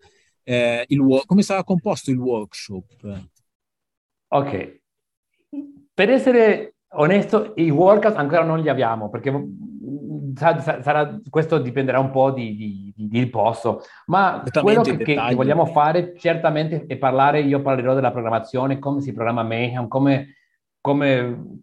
eh, 0.44 0.84
il, 0.88 1.22
come 1.24 1.42
sarà 1.42 1.64
composto 1.64 2.10
il 2.10 2.18
workshop? 2.18 3.28
Ok, 4.28 4.80
per 5.94 6.10
essere 6.10 6.74
onesto, 6.94 7.52
i 7.56 7.70
workout 7.70 8.16
ancora 8.16 8.44
non 8.44 8.60
li 8.60 8.68
abbiamo 8.68 9.08
perché 9.10 9.30
sarà, 10.34 11.18
questo 11.28 11.58
dipenderà 11.58 11.98
un 11.98 12.10
po' 12.10 12.30
di, 12.30 12.92
di, 12.94 13.08
di, 13.08 13.26
posto, 13.28 13.82
ma 14.06 14.42
quello 14.60 14.82
che, 14.82 14.96
che, 14.96 15.14
che, 15.14 15.34
vogliamo 15.34 15.66
fare 15.66 16.16
certamente 16.16 16.86
è 16.86 16.96
parlare, 16.96 17.40
io 17.40 17.62
parlerò 17.62 17.94
della 17.94 18.10
programmazione, 18.10 18.78
come 18.78 19.00
si 19.00 19.12
programma 19.12 19.42
Mayhem, 19.42 19.88
come, 19.88 20.34
come 20.80 21.62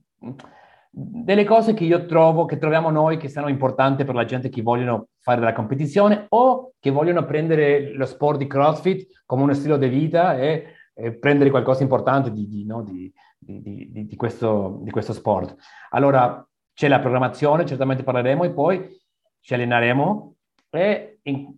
delle 0.92 1.46
cose 1.46 1.74
che 1.74 1.84
io 1.84 2.06
trovo, 2.06 2.46
che 2.46 2.58
troviamo 2.58 2.90
noi 2.90 3.18
che 3.18 3.30
sono 3.30 3.48
importanti 3.48 4.04
per 4.04 4.16
la 4.16 4.26
gente 4.26 4.50
che 4.50 4.62
vogliono 4.62 5.10
fare 5.20 5.40
della 5.40 5.54
competizione 5.54 6.26
o 6.30 6.74
che 6.80 6.90
vogliono 6.90 7.26
prendere 7.26 7.94
lo 7.94 8.06
sport 8.06 8.40
di 8.40 8.48
CrossFit 8.48 9.24
come 9.26 9.44
uno 9.44 9.54
stile 9.54 9.78
di 9.78 9.88
vita 9.88 10.38
e, 10.38 10.74
e 10.94 11.14
prendere 11.14 11.52
qualcosa 11.52 11.84
importante 11.84 12.32
di, 12.32 12.48
di, 12.48 12.66
no, 12.66 12.82
di, 12.82 13.12
di 13.38 14.16
questo, 14.16 14.84
questo 14.90 15.14
sport. 15.14 15.56
Allora, 15.92 16.44
c'è 16.80 16.88
la 16.88 17.00
programmazione, 17.00 17.66
certamente 17.66 18.04
parleremo 18.04 18.46
e 18.46 18.52
poi 18.52 18.98
ci 19.42 19.54
alleneremo 19.54 20.36
e 20.70 21.20
in, 21.24 21.54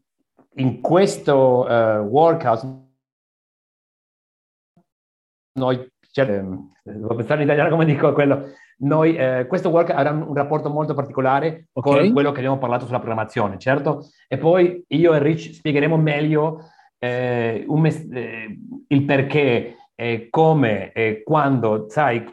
in 0.56 0.82
questo 0.82 1.68
uh, 1.70 2.00
workout 2.00 2.66
noi, 5.60 5.88
cioè, 6.12 6.26
devo 6.26 7.14
pensare 7.14 7.42
in 7.42 7.48
italiano 7.48 7.70
come 7.70 7.86
dico 7.86 8.12
quello, 8.14 8.48
noi, 8.78 9.16
eh, 9.16 9.46
questo 9.48 9.70
workout 9.70 9.96
avrà 9.96 10.10
un, 10.10 10.24
un, 10.24 10.34
rapporto 10.34 10.72
molto 10.72 10.96
particolare 10.96 11.68
okay. 11.74 12.06
con 12.06 12.14
quello 12.14 12.32
che 12.32 12.38
abbiamo 12.38 12.58
parlato 12.58 12.88
sulla 12.88 12.98
programmazione, 12.98 13.60
certo? 13.60 14.08
E 14.28 14.40
poi 14.40 14.84
io 14.88 15.14
e 15.14 15.20
Rich 15.20 15.54
spiegheremo 15.54 15.98
meglio 15.98 16.64
eh, 16.98 17.64
mes- 17.68 18.10
eh, 18.12 18.58
il 18.88 19.06
perché, 19.06 19.76
come 20.32 20.92
e 20.94 21.22
quando, 21.24 21.86
sai, 21.90 22.26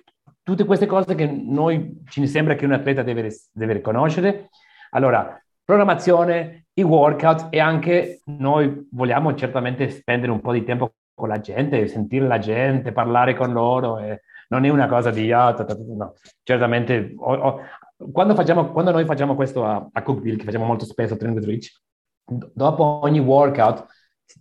tutte 0.49 0.64
queste 0.64 0.86
cose 0.86 1.14
che 1.14 1.26
noi 1.26 2.03
ci 2.09 2.26
sembra 2.26 2.55
che 2.55 2.64
un 2.64 2.72
atleta 2.72 3.03
deve, 3.03 3.30
deve 3.53 3.82
conoscere. 3.82 4.49
Allora, 4.92 5.38
programmazione, 5.62 6.68
i 6.72 6.82
workout 6.82 7.49
e 7.51 7.61
anche 7.61 8.22
noi 8.24 8.88
vogliamo 8.90 9.34
certamente 9.34 9.90
spendere 9.90 10.32
un 10.32 10.40
po' 10.40 10.53
di 10.53 10.64
tempo 10.64 10.94
con 11.12 11.28
la 11.28 11.38
gente, 11.40 11.86
sentire 11.86 12.26
la 12.26 12.38
gente, 12.38 12.92
parlare 12.92 13.34
con 13.34 13.53
loro. 13.53 13.99
E 13.99 14.22
non 14.49 14.64
è 14.64 14.70
una 14.70 14.88
cosa 14.88 15.11
di 15.11 15.30
ah, 15.30 15.55
no. 15.94 16.14
certamente 16.42 17.14
quando, 17.14 18.34
facciamo, 18.34 18.72
quando, 18.72 18.90
noi 18.90 19.05
facciamo 19.05 19.34
questo 19.34 19.66
a, 19.66 19.86
a 19.92 20.03
Cookville, 20.03 20.38
che 20.38 20.44
facciamo 20.44 20.64
molto 20.64 20.86
spesso 20.86 21.12
a 21.12 21.28
with 21.28 21.44
Rich, 21.44 21.82
dopo 22.24 23.01
ogni 23.03 23.18
workout 23.18 23.84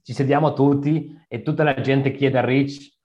ci 0.03 0.13
sediamo 0.13 0.53
tutti 0.53 1.13
e 1.27 1.41
tutta 1.41 1.63
la 1.63 1.81
gente 1.81 2.13
chiede 2.13 2.37
a 2.37 2.45
Rich 2.45 2.95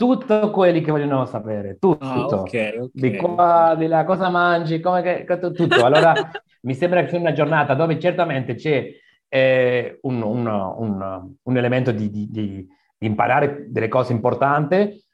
tutto 0.00 0.50
quelli 0.50 0.80
che 0.80 0.90
vogliono 0.90 1.26
sapere, 1.26 1.76
tutto. 1.78 2.06
Ah, 2.06 2.24
okay, 2.24 2.78
okay. 2.78 2.88
Di 2.90 3.16
qua, 3.18 3.74
di 3.76 3.86
là, 3.86 4.06
cosa 4.06 4.30
mangi, 4.30 4.80
come 4.80 5.02
che, 5.02 5.38
tutto. 5.52 5.84
Allora, 5.84 6.14
mi 6.62 6.72
sembra 6.72 7.02
che 7.02 7.10
sia 7.10 7.18
una 7.18 7.34
giornata 7.34 7.74
dove 7.74 8.00
certamente 8.00 8.54
c'è 8.54 8.88
eh, 9.28 9.98
un, 10.00 10.22
un, 10.22 10.46
un, 10.46 11.34
un, 11.42 11.56
elemento 11.58 11.92
di, 11.92 12.08
di, 12.08 12.30
di, 12.30 12.66
imparare 13.00 13.66
delle 13.68 13.88
cose 13.88 14.14
importanti, 14.14 15.04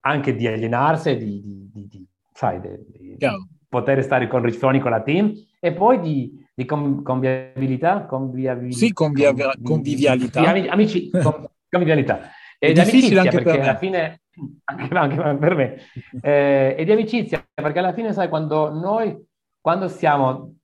anche 0.00 0.36
di 0.36 0.46
allenarsi, 0.46 1.16
di, 1.16 1.70
di 1.72 2.06
sai, 2.30 2.60
poter 3.66 4.02
stare 4.02 4.26
con 4.26 4.42
Rich 4.42 4.58
Froni, 4.58 4.78
con 4.78 4.90
la 4.90 5.00
team, 5.00 5.32
e 5.58 5.72
poi 5.72 6.00
di, 6.00 6.46
di 6.54 6.66
convivialità, 6.66 8.04
convivialità. 8.04 8.76
Sì, 8.76 8.92
convia- 8.92 9.32
convivialità. 9.62 10.42
amici, 10.42 11.08
convivialità. 11.70 12.32
E 12.58 12.72
di 12.72 12.80
amicizia, 12.80 13.22
perché 13.22 13.42
per 13.42 13.60
alla 13.60 13.76
fine, 13.76 14.20
anche, 14.64 14.94
anche 14.94 15.38
per 15.38 15.54
me, 15.54 15.76
eh, 16.20 16.74
e 16.76 16.84
di 16.84 16.90
amicizia, 16.92 17.46
perché 17.54 17.78
alla 17.78 17.92
fine, 17.92 18.12
sai, 18.12 18.28
quando 18.28 18.72
noi, 18.72 19.16
quando 19.60 19.88
siamo 19.88 20.56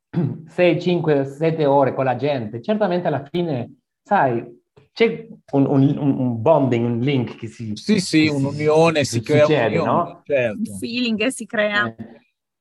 6, 0.46 0.80
5, 0.80 1.24
7 1.24 1.66
ore 1.66 1.94
con 1.94 2.04
la 2.04 2.16
gente, 2.16 2.60
certamente 2.60 3.06
alla 3.06 3.24
fine, 3.30 3.76
sai, 4.02 4.44
c'è 4.92 5.26
un, 5.52 5.66
un, 5.66 5.96
un, 5.98 6.40
bonding, 6.40 6.84
un 6.84 7.00
link 7.00 7.36
che 7.36 7.48
si... 7.48 7.72
Sì, 7.74 7.98
sì, 8.00 8.28
un'unione, 8.28 9.04
si, 9.04 9.18
si 9.18 9.22
crea 9.22 9.44
succede, 9.44 9.78
un'unione, 9.78 10.10
no? 10.12 10.22
certo. 10.24 10.70
Un 10.70 10.78
feeling 10.78 11.18
che 11.18 11.30
si 11.32 11.46
crea. 11.46 11.94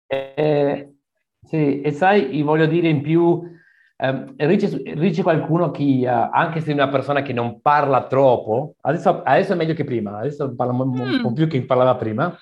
Eh, 0.08 0.34
eh, 0.36 0.94
sì, 1.44 1.82
e 1.82 1.92
sai, 1.92 2.42
voglio 2.42 2.66
dire 2.66 2.88
in 2.88 3.02
più, 3.02 3.42
Um, 4.04 4.34
Ricci, 4.36 4.84
Ricci 4.96 5.22
è 5.22 5.24
qualcuno 5.24 5.72
che, 5.72 6.04
uh, 6.06 6.30
anche 6.34 6.60
se 6.60 6.72
è 6.72 6.74
una 6.74 6.90
persona 6.90 7.22
che 7.22 7.32
non 7.32 7.62
parla 7.62 8.06
troppo, 8.06 8.76
adesso, 8.82 9.24
adesso 9.24 9.54
è 9.54 9.56
meglio 9.56 9.74
che 9.74 9.86
prima, 9.86 10.18
adesso 10.18 10.54
parla 10.54 10.74
un, 10.74 10.90
mm. 10.90 11.22
po' 11.22 11.32
più 11.32 11.48
che 11.48 11.64
parlava 11.64 11.96
prima, 11.96 12.38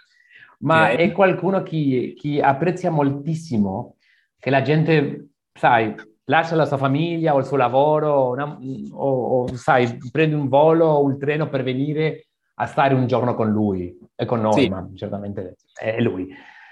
ma 0.62 0.91
okay. 0.91 0.95
è 0.95 1.12
qualcuno 1.12 1.62
che, 1.62 2.16
che, 2.20 2.41
apprezza 2.41 2.89
moltissimo 2.89 3.97
che 4.39 4.49
la 4.49 4.64
gente, 4.64 5.34
sai, 5.53 5.93
lascia 6.24 6.55
la 6.55 6.66
sua 6.66 6.78
famiglia 6.78 7.36
o 7.36 7.38
il 7.38 7.45
suo 7.45 7.57
lavoro 7.57 8.32
una, 8.32 8.57
o, 8.93 9.43
o, 9.43 9.55
sai, 9.55 9.99
prende 10.12 10.34
un 10.34 10.47
volo 10.47 10.88
o 10.88 11.03
un 11.03 11.20
treno 11.20 11.47
per 11.47 11.62
venire 11.62 12.30
a 12.55 12.66
stare 12.66 12.95
un 12.95 13.05
giorno 13.05 13.36
con 13.36 13.51
lui 13.51 13.95
e 14.16 14.26
con 14.26 14.41
noi, 14.41 14.64
sì. 14.64 14.68
ma 14.68 14.89
certamente 14.95 15.57
è 15.80 16.01
lui. 16.01 16.28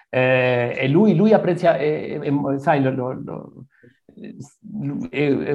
Eh, 0.09 0.73
e 0.75 0.87
lui, 0.87 1.13
lui 1.15 1.31
apprezza, 1.31 1.77
eh, 1.77 2.19
eh, 2.23 2.57
sai, 2.57 2.81
lo, 2.81 2.89
lo, 2.89 3.21
lo 3.23 3.53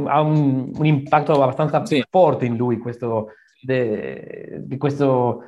ha 0.06 0.20
un, 0.20 0.72
un, 0.74 0.86
impatto 0.86 1.32
abbastanza 1.32 1.84
sì. 1.84 2.04
forte 2.08 2.46
in 2.46 2.56
lui 2.56 2.78
questo, 2.78 3.32
de, 3.60 4.62
di 4.64 4.76
questo 4.76 5.42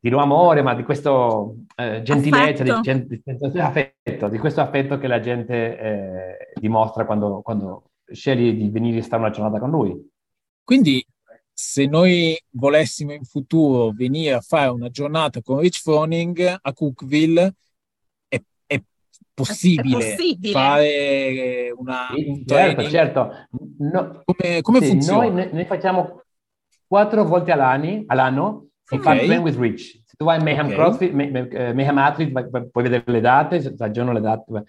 di 0.00 0.08
non 0.08 0.20
amore, 0.20 0.62
ma 0.62 0.74
di 0.74 0.82
questo 0.82 1.56
eh, 1.76 2.00
gentilezza, 2.02 2.62
di, 2.62 2.70
di, 3.06 3.60
affetto, 3.60 4.28
di 4.28 4.38
questo 4.38 4.62
affetto 4.62 4.96
che 4.96 5.06
la 5.06 5.20
gente 5.20 5.78
eh, 5.78 6.36
dimostra 6.54 7.04
quando, 7.04 7.42
quando 7.42 7.90
sceglie 8.10 8.54
di 8.54 8.70
venire 8.70 9.00
a 9.00 9.02
stare 9.02 9.22
una 9.22 9.30
giornata 9.30 9.58
con 9.58 9.70
lui. 9.70 10.10
Quindi 10.64 11.04
se 11.52 11.84
noi 11.84 12.40
volessimo 12.52 13.12
in 13.12 13.24
futuro 13.24 13.90
venire 13.90 14.32
a 14.32 14.40
fare 14.40 14.70
una 14.70 14.88
giornata 14.88 15.42
con 15.42 15.58
Rich 15.58 15.82
Froning 15.82 16.58
a 16.62 16.72
Cookville, 16.72 17.54
possibile, 19.46 19.94
possibile. 19.94 20.52
fare 20.52 21.74
una, 21.76 22.08
sì, 22.14 22.24
un 22.28 22.46
certo, 22.46 22.88
certo. 22.88 23.32
No, 23.78 24.22
come, 24.24 24.60
come 24.60 24.80
sì, 24.80 24.88
funziona? 24.88 25.28
Noi 25.28 25.48
ne 25.52 25.64
facciamo 25.64 26.22
quattro 26.86 27.24
volte 27.24 27.52
all'anno, 27.52 28.04
all'anno 28.06 28.66
si 28.82 28.94
okay. 28.94 29.18
fa 29.18 29.24
Train 29.24 29.40
with 29.40 29.58
Rich. 29.58 30.02
Se 30.04 30.16
tu 30.16 30.24
vai 30.24 30.38
a 30.38 30.42
Mayhem 30.42 30.66
okay. 30.66 30.76
CrossFit, 30.76 31.12
uh, 31.12 31.74
Mayhem 31.74 31.98
Athlete, 31.98 32.68
puoi 32.70 32.84
vedere 32.84 33.04
le 33.06 33.20
date, 33.20 33.74
ragiono 33.78 34.12
le 34.12 34.20
date, 34.20 34.64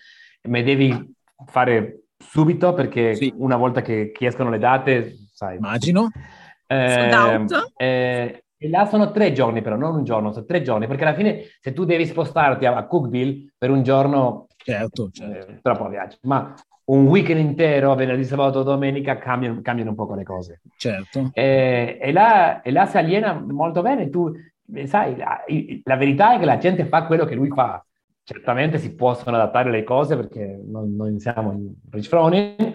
ma 0.48 0.62
devi 0.62 1.16
fare 1.48 2.04
subito 2.18 2.74
perché 2.74 3.16
sì. 3.16 3.34
una 3.38 3.56
volta 3.56 3.82
che, 3.82 4.12
che 4.12 4.28
escono 4.28 4.50
le 4.50 4.60
date, 4.60 5.16
sai... 5.34 5.58
Immagino. 5.58 6.12
Eh, 6.68 7.46
eh, 7.78 8.44
e 8.58 8.70
là 8.70 8.86
sono 8.86 9.12
tre 9.12 9.34
giorni 9.34 9.62
però, 9.62 9.76
non 9.76 9.96
un 9.96 10.04
giorno, 10.04 10.32
sono 10.32 10.46
tre 10.46 10.62
giorni, 10.62 10.86
perché 10.86 11.04
alla 11.04 11.16
fine 11.16 11.46
se 11.60 11.74
tu 11.74 11.84
devi 11.84 12.06
spostarti 12.06 12.66
a, 12.66 12.76
a 12.76 12.86
Cookville 12.86 13.54
per 13.58 13.72
un 13.72 13.82
giorno 13.82 14.46
Certo, 14.64 15.10
certo. 15.12 15.52
Eh, 15.52 15.60
troppo 15.62 15.88
viaggio. 15.88 16.18
Ma 16.24 16.54
un 16.92 17.08
weekend 17.08 17.40
intero, 17.40 17.96
venerdì, 17.96 18.26
sabato, 18.26 18.64
domenica, 18.64 19.18
cambiano, 19.18 19.62
cambiano 19.62 19.92
un 19.92 19.96
po' 19.96 20.14
le 20.14 20.24
cose. 20.24 20.62
Certo. 20.78 21.30
E, 21.34 21.98
e, 22.02 22.12
là, 22.12 22.62
e 22.62 22.72
là 22.72 22.86
si 22.86 22.98
aliena 22.98 23.34
molto 23.34 23.82
bene. 23.82 24.10
Tu 24.10 24.32
sai, 24.86 25.16
la, 25.16 25.44
la, 25.84 25.96
verità 25.96 26.36
è 26.36 26.40
che 26.40 26.46
la 26.46 26.58
gente 26.58 26.86
fa 26.86 27.06
quello 27.06 27.26
che 27.26 27.36
lui 27.36 27.50
fa. 27.50 27.84
Certamente 28.24 28.78
si 28.78 28.94
possono 28.94 29.36
adattare 29.36 29.72
le 29.72 29.84
cose 29.84 30.16
perché 30.16 30.62
non, 30.66 30.96
non 30.96 31.18
siamo 31.20 31.52
in 31.54 31.74
Rich 31.90 32.08
Froning, 32.08 32.74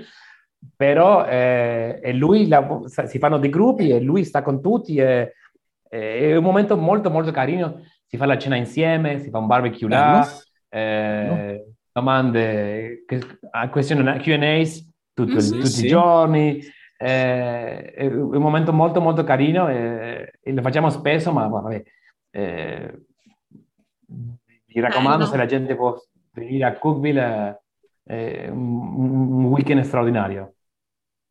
però 0.75 1.27
eh, 1.27 2.01
e 2.03 2.13
lui 2.13 2.49
la, 2.49 2.81
si 2.85 3.19
fanno 3.19 3.39
dei 3.39 3.51
gruppi 3.51 3.91
e 3.91 4.01
lui 4.01 4.25
sta 4.25 4.43
con 4.43 4.63
tutti. 4.63 4.97
E, 4.97 5.33
è 5.89 6.35
un 6.35 6.43
momento 6.43 6.77
molto 6.77 7.11
molto 7.11 7.31
carino. 7.31 7.83
Si 8.05 8.17
fa 8.17 8.27
la 8.27 8.39
cena 8.39 8.57
insieme, 8.57 9.21
si 9.21 9.31
fa 9.31 9.39
un 9.39 9.47
barbecue 9.47 9.89
là. 9.89 10.27
Eh, 10.69 11.27
no 11.27 11.75
domande, 11.97 13.05
questioni 13.71 14.19
Q&A 14.19 14.63
tutto, 15.15 15.33
mm-hmm. 15.33 15.51
tutti 15.51 15.67
sì. 15.67 15.87
i 15.87 15.89
giorni. 15.89 16.61
Eh, 16.99 17.93
è 17.93 18.07
un 18.07 18.41
momento 18.41 18.73
molto 18.73 19.01
molto 19.01 19.25
carino 19.25 19.69
e, 19.69 20.33
e 20.41 20.53
lo 20.53 20.63
facciamo 20.63 20.91
spesso, 20.91 21.33
ma 21.33 21.47
vabbè, 21.47 21.83
eh, 22.31 23.01
mi 24.09 24.81
raccomando 24.81 25.25
eh, 25.25 25.27
no. 25.27 25.31
se 25.31 25.37
la 25.37 25.47
gente 25.47 25.75
può 25.75 25.95
venire 26.33 26.65
a 26.65 26.79
Cookville 26.79 27.63
è 28.03 28.49
un, 28.49 29.39
un 29.39 29.45
weekend 29.47 29.83
straordinario. 29.83 30.55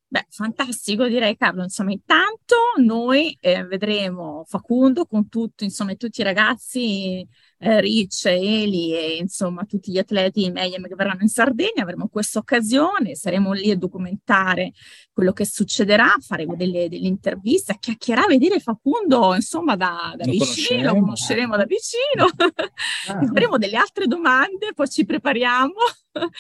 Beh, 0.08 0.26
fantastico, 0.30 1.08
direi 1.08 1.38
Carlo. 1.38 1.64
Insomma, 1.64 1.92
intanto 1.92 2.56
noi 2.78 3.38
eh, 3.40 3.64
vedremo 3.66 4.44
Facundo 4.48 5.06
con 5.06 5.30
tutto, 5.30 5.64
insomma, 5.64 5.94
tutti 5.96 6.22
i 6.22 6.24
ragazzi 6.24 7.28
eh, 7.66 7.82
Rich, 7.82 8.26
Eli 8.28 8.94
e 8.94 9.18
insomma 9.18 9.66
tutti 9.66 9.92
gli 9.92 9.98
atleti 9.98 10.52
Mayhem 10.52 10.88
che 10.88 10.94
verranno 10.94 11.24
in 11.24 11.30
Sardegna, 11.30 11.82
avremo 11.82 12.08
questa 12.08 12.38
occasione, 12.38 13.16
saremo 13.16 13.54
lì 13.54 13.72
a 13.72 13.78
documentare 13.78 14.72
quello 15.12 15.34
che 15.34 15.46
succederà, 15.46 16.14
fare 16.20 16.46
delle, 16.46 16.88
delle 16.90 17.08
interviste, 17.08 17.72
a 17.72 17.78
chiacchierare, 17.80 18.28
vedere 18.28 18.60
Facundo 18.60 19.34
insomma 19.34 19.76
da, 19.76 20.14
da 20.16 20.26
vicino, 20.26 20.94
conosceremo. 20.94 21.00
conosceremo 21.00 21.58
da 21.58 21.66
vicino, 21.66 22.26
ah. 23.08 23.26
faremo 23.34 23.58
delle 23.58 23.78
altre 23.78 24.06
domande, 24.06 24.74
poi 24.76 24.88
ci 24.88 25.04
prepariamo. 25.04 25.74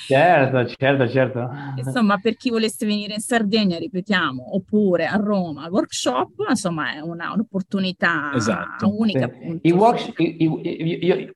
Certo, 0.07 0.65
certo, 0.77 1.07
certo. 1.07 1.49
Insomma, 1.75 2.17
per 2.17 2.35
chi 2.35 2.49
volesse 2.49 2.85
venire 2.85 3.13
in 3.13 3.19
Sardegna, 3.19 3.77
ripetiamo, 3.77 4.55
oppure 4.55 5.05
a 5.05 5.17
Roma 5.17 5.63
al 5.63 5.71
workshop, 5.71 6.45
insomma, 6.47 6.93
è 6.93 6.99
una, 7.01 7.33
un'opportunità 7.33 8.31
esatto. 8.33 8.97
unica. 8.97 9.29
Sì. 9.29 9.59
I 9.63 9.71
workshop, 9.71 10.19
i, 10.19 10.35
i, 10.39 11.05
io, 11.05 11.33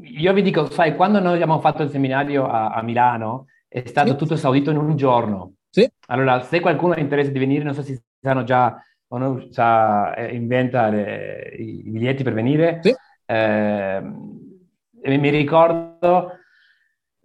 io, 0.00 0.32
vi 0.32 0.42
dico, 0.42 0.68
sai, 0.70 0.96
quando 0.96 1.20
noi 1.20 1.34
abbiamo 1.34 1.60
fatto 1.60 1.82
il 1.82 1.90
seminario 1.90 2.46
a, 2.46 2.70
a 2.70 2.82
Milano, 2.82 3.46
è 3.68 3.84
stato 3.86 4.10
sì. 4.10 4.16
tutto 4.16 4.34
esaudito 4.34 4.70
in 4.70 4.78
un 4.78 4.96
giorno. 4.96 5.54
Sì. 5.70 5.88
Allora, 6.06 6.42
se 6.42 6.60
qualcuno 6.60 6.94
ha 6.94 7.00
interesse 7.00 7.30
di 7.30 7.38
venire, 7.38 7.62
non 7.62 7.74
so 7.74 7.82
se 7.82 8.02
sanno 8.20 8.42
già 8.44 8.80
o 9.08 9.18
non 9.18 9.48
sa, 9.52 10.14
eh, 10.14 10.34
inventa 10.34 10.88
le, 10.88 11.54
i 11.56 11.82
biglietti 11.84 12.24
per 12.24 12.32
venire. 12.32 12.80
Sì. 12.82 12.94
Eh, 13.26 14.00
mi 14.00 15.30
ricordo 15.30 16.32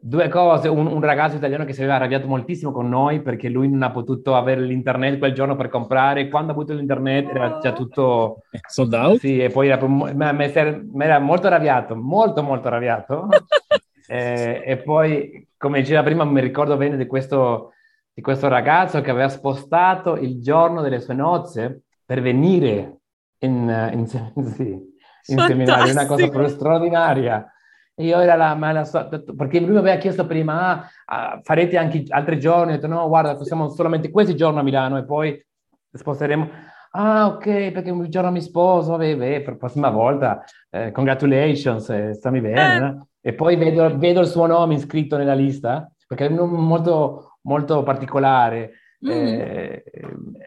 Due 0.03 0.29
cose, 0.29 0.67
un, 0.67 0.87
un, 0.87 0.99
ragazzo 0.99 1.35
italiano 1.35 1.63
che 1.63 1.73
si 1.73 1.81
aveva 1.81 1.97
arrabbiato 1.97 2.25
moltissimo 2.25 2.71
con 2.71 2.89
noi 2.89 3.21
perché 3.21 3.49
lui 3.49 3.69
non 3.69 3.83
ha 3.83 3.91
potuto 3.91 4.35
avere 4.35 4.61
l'internet 4.61 5.19
quel 5.19 5.33
giorno 5.33 5.55
per 5.55 5.69
comprare, 5.69 6.27
quando 6.27 6.51
ha 6.51 6.55
avuto 6.55 6.73
l'internet 6.73 7.29
era 7.29 7.59
già 7.61 7.71
tutto... 7.71 8.41
Sold 8.67 8.93
out? 8.93 9.19
Sì, 9.19 9.37
e 9.37 9.49
poi 9.49 9.67
era, 9.67 9.85
mi 9.85 11.03
era 11.03 11.19
molto 11.19 11.45
arrabbiato, 11.45 11.95
molto 11.95 12.41
molto 12.41 12.67
arrabbiato. 12.67 13.27
e, 14.09 14.63
e, 14.65 14.77
poi, 14.77 15.47
come 15.55 15.81
diceva 15.81 16.01
prima, 16.01 16.23
mi 16.23 16.41
ricordo 16.41 16.77
bene 16.77 16.97
di 16.97 17.05
questo, 17.05 17.73
di 18.11 18.23
questo 18.23 18.47
ragazzo 18.47 19.01
che 19.01 19.11
aveva 19.11 19.29
spostato 19.29 20.15
il 20.15 20.41
giorno 20.41 20.81
delle 20.81 20.99
sue 20.99 21.13
nozze 21.13 21.83
per 22.03 22.21
venire 22.21 23.01
in, 23.37 23.91
in, 23.93 24.07
sì, 24.07 24.17
in 25.27 25.37
seminario, 25.37 25.91
una 25.91 26.07
cosa 26.07 26.27
proprio 26.27 26.49
straordinaria 26.49 27.45
io 28.05 28.19
era 28.19 28.35
la, 28.35 28.55
la 28.55 29.07
perché 29.35 29.59
lui 29.59 29.71
mi 29.71 29.77
aveva 29.77 29.97
chiesto 29.97 30.25
prima, 30.25 30.87
ah, 31.05 31.39
farete 31.43 31.77
anche 31.77 32.03
altri 32.09 32.39
giorni? 32.39 32.73
Ho 32.73 32.75
detto 32.75 32.87
no, 32.87 33.07
guarda, 33.07 33.37
facciamo 33.37 33.69
solamente 33.69 34.11
questi 34.11 34.35
giorni 34.35 34.59
a 34.59 34.63
Milano 34.63 34.97
e 34.97 35.05
poi 35.05 35.45
sposteremo. 35.91 36.49
Ah, 36.93 37.27
ok, 37.27 37.71
perché 37.71 37.89
un 37.89 38.09
giorno 38.09 38.31
mi 38.31 38.41
sposo, 38.41 38.91
vabbè, 38.91 39.15
beh, 39.15 39.41
per 39.41 39.53
la 39.53 39.59
prossima 39.59 39.89
volta, 39.89 40.43
eh, 40.69 40.91
congratulations, 40.91 41.89
eh, 41.89 42.13
stammi 42.13 42.41
bene. 42.41 42.75
Eh. 42.75 42.79
No? 42.79 43.07
E 43.21 43.33
poi 43.33 43.55
vedo, 43.55 43.97
vedo, 43.97 44.19
il 44.19 44.27
suo 44.27 44.45
nome 44.45 44.73
iscritto 44.73 45.15
nella 45.15 45.33
lista, 45.33 45.89
perché 46.05 46.25
è 46.25 46.29
molto, 46.29 47.37
molto 47.43 47.83
particolare. 47.83 48.71
Mm. 49.03 49.09
Eh, 49.09 49.83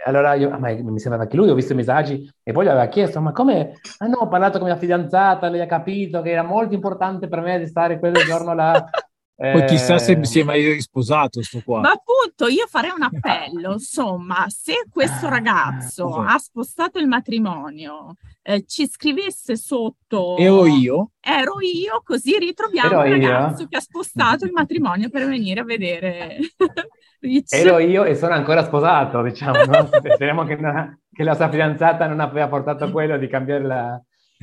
allora 0.04 0.34
io, 0.34 0.50
ah, 0.50 0.58
mi 0.58 0.98
sembrava 1.00 1.26
che 1.26 1.36
lui, 1.36 1.48
ho 1.48 1.54
visto 1.54 1.72
i 1.72 1.76
messaggi 1.76 2.30
e 2.42 2.52
poi 2.52 2.64
gli 2.64 2.68
aveva 2.68 2.86
chiesto, 2.86 3.20
ma 3.20 3.32
come? 3.32 3.74
Ah 3.98 4.06
no, 4.06 4.18
ho 4.18 4.28
parlato 4.28 4.58
con 4.58 4.68
mia 4.68 4.76
fidanzata, 4.76 5.48
lei 5.48 5.60
ha 5.60 5.66
capito 5.66 6.22
che 6.22 6.30
era 6.30 6.42
molto 6.42 6.74
importante 6.74 7.26
per 7.26 7.40
me 7.40 7.58
di 7.58 7.66
stare 7.66 7.98
quel 7.98 8.14
giorno 8.14 8.54
là. 8.54 8.88
Poi 9.36 9.64
chissà 9.64 9.98
se 9.98 10.24
si 10.24 10.38
è 10.38 10.44
mai 10.44 10.64
risposato 10.72 11.42
sto 11.42 11.60
qua. 11.64 11.80
Ma 11.80 11.90
appunto, 11.90 12.46
io 12.46 12.66
farei 12.68 12.92
un 12.94 13.02
appello, 13.02 13.72
insomma, 13.74 14.46
se 14.48 14.86
questo 14.88 15.28
ragazzo 15.28 16.20
ha 16.20 16.38
spostato 16.38 17.00
il 17.00 17.08
matrimonio, 17.08 18.14
eh, 18.42 18.64
ci 18.64 18.86
scrivesse 18.86 19.56
sotto... 19.56 20.36
Ero 20.36 20.66
io? 20.66 21.10
Ero 21.20 21.60
io, 21.60 22.00
così 22.04 22.38
ritroviamo 22.38 23.02
Ero 23.02 23.04
il 23.06 23.22
ragazzo 23.22 23.62
io. 23.62 23.68
che 23.68 23.76
ha 23.76 23.80
spostato 23.80 24.44
il 24.44 24.52
matrimonio 24.52 25.08
per 25.08 25.26
venire 25.26 25.60
a 25.60 25.64
vedere 25.64 26.38
Ero 27.48 27.78
io 27.78 28.04
e 28.04 28.14
sono 28.14 28.34
ancora 28.34 28.62
sposato, 28.62 29.22
diciamo, 29.22 29.64
no? 29.64 29.88
Speriamo 30.14 30.44
che, 30.44 30.56
non, 30.56 31.00
che 31.10 31.24
la 31.24 31.34
sua 31.34 31.48
fidanzata 31.48 32.06
non 32.06 32.20
abbia 32.20 32.48
portato 32.48 32.90
quello 32.90 33.16
di 33.16 33.26
cambiare 33.28 33.64
la... 33.64 34.02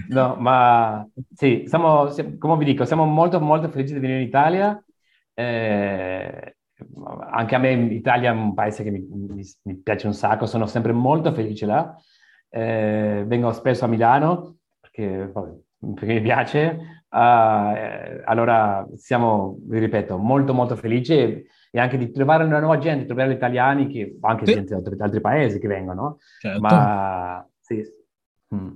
No, 0.09 0.35
ma 0.39 1.07
sì, 1.35 1.65
siamo, 1.67 2.09
come 2.39 2.57
vi 2.57 2.65
dico, 2.65 2.85
siamo 2.85 3.05
molto, 3.05 3.39
molto 3.39 3.69
felici 3.69 3.93
di 3.93 3.99
venire 3.99 4.21
in 4.21 4.27
Italia. 4.27 4.83
Eh, 5.33 6.55
anche 7.29 7.55
a 7.55 7.59
me 7.59 7.75
l'Italia 7.75 8.31
è 8.31 8.33
un 8.33 8.53
paese 8.55 8.83
che 8.83 8.89
mi, 8.89 9.05
mi, 9.07 9.43
mi, 9.63 9.75
piace 9.77 10.07
un 10.07 10.13
sacco, 10.13 10.47
sono 10.47 10.65
sempre 10.65 10.91
molto 10.91 11.33
felice 11.33 11.65
là. 11.67 11.95
Eh, 12.49 13.23
vengo 13.27 13.51
spesso 13.51 13.85
a 13.85 13.87
Milano 13.87 14.57
perché, 14.79 15.31
perché 15.79 16.13
mi 16.13 16.21
piace. 16.21 17.03
Uh, 17.09 18.23
allora 18.23 18.87
siamo, 18.95 19.57
vi 19.67 19.79
ripeto, 19.79 20.17
molto 20.17 20.53
molto 20.53 20.75
felici 20.75 21.45
e 21.73 21.79
anche 21.79 21.97
di 21.97 22.11
trovare 22.11 22.43
una 22.43 22.59
nuova 22.59 22.77
gente, 22.77 23.05
trovare 23.05 23.31
gli 23.31 23.35
italiani, 23.35 23.87
che, 23.87 24.17
anche 24.19 24.45
sì. 24.45 24.53
gente 24.53 24.95
da 24.95 25.05
altri 25.05 25.21
paesi 25.21 25.57
che 25.57 25.67
vengono. 25.67 26.17
Certo. 26.39 26.59
Ma 26.59 27.47
sì. 27.59 27.81
Mm. 28.53 28.75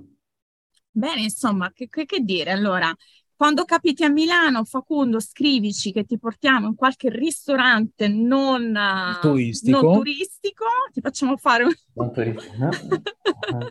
Bene, 0.90 1.20
insomma, 1.20 1.70
che, 1.72 1.88
che, 1.90 2.06
che 2.06 2.20
dire? 2.20 2.52
Allora, 2.52 2.90
quando 3.36 3.66
capiti 3.66 4.02
a 4.02 4.08
Milano, 4.08 4.64
Facundo, 4.64 5.20
scrivici 5.20 5.92
che 5.92 6.04
ti 6.04 6.18
portiamo 6.18 6.68
in 6.68 6.74
qualche 6.74 7.10
ristorante 7.10 8.08
non 8.08 8.74
turistico, 9.20 9.82
non 9.82 9.96
turistico 9.96 10.64
ti 10.90 11.02
facciamo 11.02 11.36
fare 11.36 11.64
un... 11.64 11.72
Non 11.92 12.12
turistico, 12.14 12.54
no? 12.56 12.70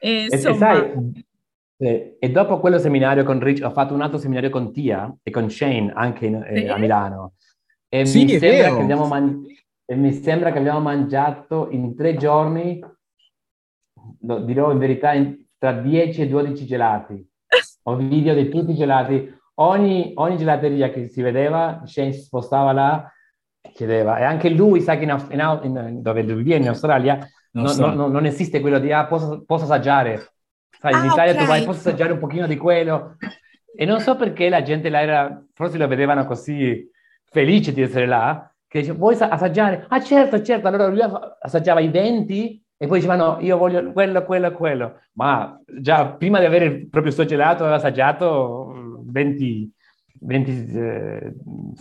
e, 0.00 0.26
e, 0.28 0.38
sai, 0.38 1.24
e, 1.76 2.16
e, 2.18 2.30
dopo 2.30 2.58
quello 2.58 2.80
seminario 2.80 3.22
con 3.22 3.38
Rich, 3.38 3.64
ho 3.64 3.70
fatto 3.70 3.94
un 3.94 4.02
altro 4.02 4.18
seminario 4.18 4.50
con 4.50 4.72
Tia 4.72 5.14
e 5.22 5.30
con 5.30 5.48
Shane 5.48 5.92
anche 5.94 6.26
in, 6.26 6.44
sì. 6.44 6.64
eh, 6.64 6.68
a 6.68 6.76
Milano. 6.76 7.34
E, 8.00 8.04
sì, 8.04 8.24
mi 8.24 8.94
man- 9.08 9.44
e 9.86 9.94
mi 9.94 10.12
sembra 10.12 10.52
che 10.52 10.58
abbiamo 10.58 10.80
mangiato 10.80 11.68
in 11.70 11.96
tre 11.96 12.16
giorni, 12.16 12.84
lo 14.22 14.38
dirò 14.40 14.70
in 14.70 14.78
verità, 14.78 15.14
in, 15.14 15.44
tra 15.56 15.72
10 15.72 16.22
e 16.22 16.28
12 16.28 16.66
gelati. 16.66 17.26
Ho 17.84 17.96
video 17.96 18.34
di 18.34 18.50
tutti 18.50 18.72
i 18.72 18.74
gelati. 18.74 19.32
Ogni, 19.58 20.12
ogni 20.16 20.36
gelateria 20.36 20.90
che 20.90 21.08
si 21.08 21.22
vedeva, 21.22 21.82
Shane 21.84 22.12
si 22.12 22.20
spostava 22.20 22.72
là 22.72 23.10
e 23.62 23.70
chiedeva. 23.70 24.18
E 24.18 24.24
anche 24.24 24.50
lui 24.50 24.82
sa 24.82 24.98
che 24.98 25.04
in, 25.04 25.26
in, 25.30 25.60
in, 25.62 26.02
dove 26.02 26.22
lui 26.22 26.42
viene, 26.42 26.64
in 26.64 26.68
Australia, 26.70 27.18
non, 27.52 27.74
no, 27.76 27.94
no, 27.94 28.08
non 28.08 28.26
esiste 28.26 28.60
quello 28.60 28.78
di 28.78 28.92
ah, 28.92 29.06
posso, 29.06 29.44
posso 29.46 29.64
assaggiare. 29.64 30.32
Sai, 30.78 30.92
ah, 30.92 30.98
in 30.98 31.10
Italia 31.10 31.32
okay. 31.32 31.42
tu 31.42 31.48
vai, 31.48 31.64
posso 31.64 31.78
assaggiare 31.78 32.12
un 32.12 32.18
pochino 32.18 32.46
di 32.46 32.56
quello. 32.56 33.16
E 33.74 33.84
non 33.86 34.00
so 34.00 34.16
perché 34.16 34.50
la 34.50 34.62
gente 34.62 34.90
là 34.90 35.00
era, 35.00 35.44
forse 35.54 35.78
lo 35.78 35.86
vedevano 35.86 36.26
così 36.26 36.90
felice 37.36 37.74
di 37.74 37.82
essere 37.82 38.06
là, 38.06 38.50
che 38.66 38.80
dice, 38.80 38.92
vuoi 38.92 39.14
assaggiare? 39.18 39.84
Ah 39.88 40.00
certo, 40.00 40.40
certo, 40.40 40.68
allora 40.68 40.86
lui 40.86 41.00
assaggiava 41.40 41.80
i 41.80 41.88
20 41.88 42.64
e 42.78 42.86
poi 42.86 42.98
dicevano, 42.98 43.38
io 43.40 43.58
voglio 43.58 43.92
quello, 43.92 44.24
quello, 44.24 44.52
quello. 44.52 45.00
Ma 45.12 45.60
già 45.78 46.06
prima 46.12 46.38
di 46.38 46.46
avere 46.46 46.86
proprio 46.88 47.06
il 47.08 47.12
suo 47.12 47.26
gelato 47.26 47.62
aveva 47.62 47.76
assaggiato 47.76 49.02
20, 49.04 49.72
20 50.20 50.50
eh, 50.50 51.34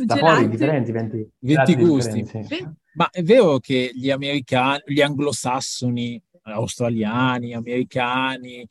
sapori 0.06 0.50
differenti, 0.50 0.92
20, 0.92 1.32
20 1.40 1.76
gusti. 1.76 2.26
Sì. 2.26 2.68
Ma 2.96 3.10
è 3.10 3.22
vero 3.24 3.60
che 3.60 3.92
gli 3.94 4.10
americani, 4.10 4.82
gli 4.86 5.02
anglosassoni, 5.02 6.22
australiani, 6.44 7.54
americani, 7.54 8.68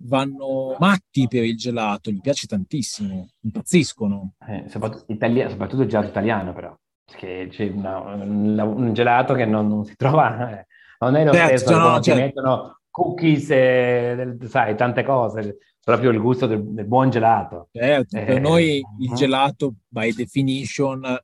vanno 0.00 0.76
matti 0.78 1.26
per 1.28 1.44
il 1.44 1.56
gelato, 1.56 2.10
gli 2.10 2.20
piace 2.20 2.46
tantissimo, 2.46 3.28
impazziscono. 3.40 4.34
Eh, 4.46 4.64
soprattutto, 4.68 5.12
italia- 5.12 5.48
soprattutto, 5.48 5.82
il 5.82 5.88
gelato 5.88 6.08
italiano 6.08 6.52
però, 6.52 6.76
perché 7.04 7.48
c'è 7.50 7.68
una, 7.68 7.98
un, 7.98 8.58
un, 8.58 8.92
gelato 8.92 9.34
che 9.34 9.44
non, 9.44 9.68
non 9.68 9.84
si 9.84 9.96
trova, 9.96 10.60
eh. 10.60 10.66
non 11.00 11.16
è 11.16 11.24
lo 11.24 11.32
certo, 11.32 11.56
stesso, 11.56 11.78
no, 11.78 12.00
certo. 12.00 12.20
mettono 12.20 12.80
cookies 12.90 13.50
e 13.50 14.36
sai, 14.44 14.76
tante 14.76 15.02
cose, 15.02 15.58
proprio 15.82 16.10
il 16.10 16.20
gusto 16.20 16.46
del, 16.46 16.62
del 16.62 16.86
buon 16.86 17.10
gelato. 17.10 17.68
Certo, 17.72 18.16
eh, 18.16 18.24
per 18.24 18.40
noi 18.40 18.82
il 19.00 19.12
gelato 19.14 19.74
by 19.88 20.12
definition 20.12 21.18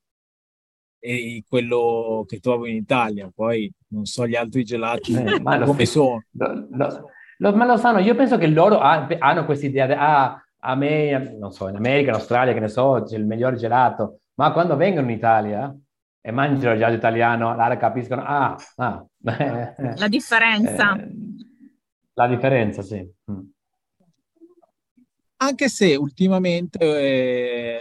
è 0.98 1.42
quello 1.46 2.24
che 2.26 2.38
trovo 2.40 2.66
in 2.66 2.76
Italia, 2.76 3.30
poi 3.32 3.70
non 3.88 4.06
so 4.06 4.26
gli 4.26 4.36
altri 4.36 4.64
gelati 4.64 5.12
eh, 5.12 5.42
come 5.42 5.84
sono. 5.84 6.24
Lo, 6.30 6.66
lo, 6.70 7.10
lo, 7.44 7.54
ma 7.54 7.66
lo 7.66 7.76
sanno, 7.76 7.98
io 7.98 8.14
penso 8.14 8.38
che 8.38 8.46
loro 8.46 8.78
ha, 8.78 9.06
hanno 9.18 9.44
questa 9.44 9.66
idea, 9.66 9.98
ah, 9.98 10.42
a 10.60 10.74
me, 10.74 11.36
non 11.38 11.52
so, 11.52 11.68
in 11.68 11.76
America, 11.76 12.08
in 12.08 12.16
Australia, 12.16 12.54
che 12.54 12.60
ne 12.60 12.68
so, 12.68 13.02
c'è 13.06 13.16
il 13.18 13.26
miglior 13.26 13.54
gelato, 13.54 14.20
ma 14.34 14.50
quando 14.52 14.76
vengono 14.76 15.10
in 15.10 15.16
Italia 15.16 15.76
e 16.22 16.30
mangiano 16.30 16.72
il 16.72 16.78
gelato 16.78 16.96
italiano, 16.96 17.50
allora 17.50 17.76
capiscono, 17.76 18.22
ah, 18.24 18.56
ah 18.76 19.04
la 19.20 20.08
differenza. 20.08 20.96
Eh, 20.96 21.12
la 22.14 22.26
differenza, 22.26 22.80
sì. 22.80 23.06
Mm. 23.30 23.40
Anche 25.36 25.68
se 25.68 25.94
ultimamente 25.96 26.78
eh, 26.78 27.80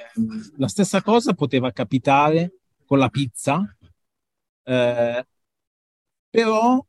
la 0.57 0.67
stessa 0.67 1.01
cosa 1.01 1.33
poteva 1.33 1.71
capitare 1.71 2.51
con 2.85 2.97
la 2.97 3.07
pizza, 3.07 3.63
eh, 4.63 5.25
però 6.29 6.85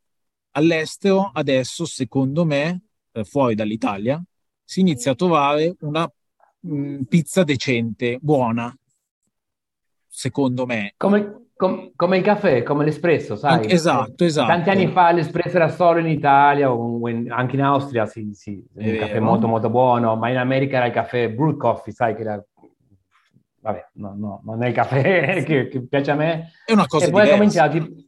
all'estero 0.55 1.31
adesso, 1.33 1.85
secondo 1.85 2.45
me, 2.45 2.83
eh, 3.13 3.25
fuori 3.25 3.55
dall'Italia, 3.55 4.23
si 4.63 4.81
inizia 4.81 5.13
a 5.13 5.15
trovare 5.15 5.77
una 5.81 6.11
mh, 6.61 6.77
mm, 6.77 7.03
pizza 7.03 7.45
decente, 7.45 8.19
buona, 8.21 8.75
secondo 10.09 10.67
me. 10.67 10.95
Come, 10.97 11.49
com, 11.57 11.91
come, 11.95 12.17
il 12.17 12.23
caffè, 12.23 12.63
come 12.63 12.85
l'espresso, 12.85 13.37
sai? 13.37 13.71
Esatto, 13.71 14.25
esatto. 14.25 14.49
Tanti 14.49 14.71
anni 14.71 14.89
fa 14.89 15.13
l'espresso 15.13 15.57
era 15.57 15.69
solo 15.69 15.99
in 15.99 16.07
Italia, 16.07 16.73
o 16.73 17.09
in, 17.09 17.31
anche 17.31 17.57
in 17.57 17.63
Austria, 17.63 18.07
sì, 18.07 18.33
sì, 18.33 18.65
un 18.75 18.85
È 18.85 18.97
caffè 18.97 19.21
molto 19.21 19.47
molto 19.47 19.71
buono, 19.71 20.17
ma 20.17 20.31
in 20.31 20.39
America 20.39 20.77
era 20.77 20.87
il 20.87 20.93
caffè 20.93 21.31
brewed 21.31 21.57
coffee, 21.57 21.93
sai, 21.93 22.15
che 22.15 22.23
era 22.23 22.45
vabbè, 23.65 23.89
no, 23.95 24.15
no, 24.15 24.43
non 24.45 24.63
è 24.63 24.69
il 24.69 24.75
caffè 24.75 25.43
che, 25.45 25.69
che, 25.69 25.87
piace 25.87 26.11
a 26.11 26.15
me. 26.15 26.53
È 26.65 26.73
una 26.73 26.87
cosa 26.87 27.07
e 27.07 27.11
poi 27.11 27.23
diversa. 27.23 27.67
Cominciato, 27.69 28.03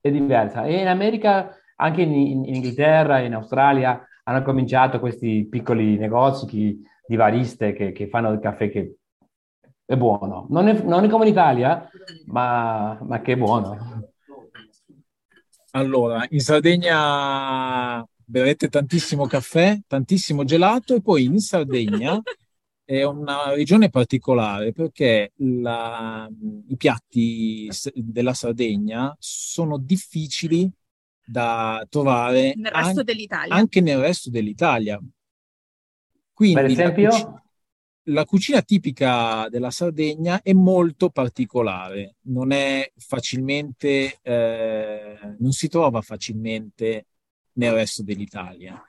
è 0.00 0.10
diversa. 0.10 0.64
E 0.64 0.80
in 0.80 0.88
America 0.88 1.54
anche 1.82 2.02
in, 2.02 2.12
in 2.12 2.54
Inghilterra 2.54 3.20
e 3.20 3.26
in 3.26 3.34
Australia 3.34 4.06
hanno 4.24 4.42
cominciato 4.42 5.00
questi 5.00 5.46
piccoli 5.50 5.96
negozi 5.96 6.80
di 7.06 7.16
bariste 7.16 7.72
che, 7.72 7.92
che 7.92 8.08
fanno 8.08 8.30
il 8.30 8.38
caffè 8.38 8.70
che 8.70 8.96
è 9.84 9.96
buono. 9.96 10.46
Non 10.48 10.68
è, 10.68 10.80
non 10.82 11.04
è 11.04 11.08
come 11.08 11.24
in 11.26 11.32
Italia, 11.32 11.88
ma, 12.26 12.98
ma 13.02 13.20
che 13.20 13.32
è 13.32 13.36
buono. 13.36 14.10
Allora, 15.72 16.24
in 16.30 16.40
Sardegna 16.40 18.06
bevete 18.24 18.68
tantissimo 18.68 19.26
caffè, 19.26 19.78
tantissimo 19.86 20.44
gelato 20.44 20.94
e 20.94 21.02
poi 21.02 21.24
in 21.24 21.38
Sardegna 21.38 22.20
è 22.84 23.02
una 23.04 23.54
regione 23.54 23.90
particolare 23.90 24.72
perché 24.72 25.32
la, 25.36 26.28
i 26.68 26.76
piatti 26.76 27.68
della 27.94 28.34
Sardegna 28.34 29.14
sono 29.18 29.78
difficili 29.78 30.70
da 31.32 31.84
trovare 31.88 32.52
nel 32.56 32.70
resto 32.70 33.00
an- 33.00 33.04
dell'Italia. 33.06 33.54
anche 33.54 33.80
nel 33.80 33.98
resto 33.98 34.28
dell'Italia. 34.28 35.00
Quindi 36.32 36.54
per 36.54 36.64
esempio? 36.66 37.08
La, 37.08 37.18
cuc- 37.18 37.40
la 38.06 38.24
cucina 38.24 38.62
tipica 38.62 39.48
della 39.48 39.70
Sardegna 39.70 40.42
è 40.42 40.52
molto 40.52 41.08
particolare, 41.08 42.16
non 42.22 42.52
è 42.52 42.90
facilmente, 42.96 44.18
eh, 44.20 45.18
non 45.38 45.52
si 45.52 45.68
trova 45.68 46.02
facilmente 46.02 47.06
nel 47.54 47.72
resto 47.72 48.02
dell'Italia. 48.02 48.82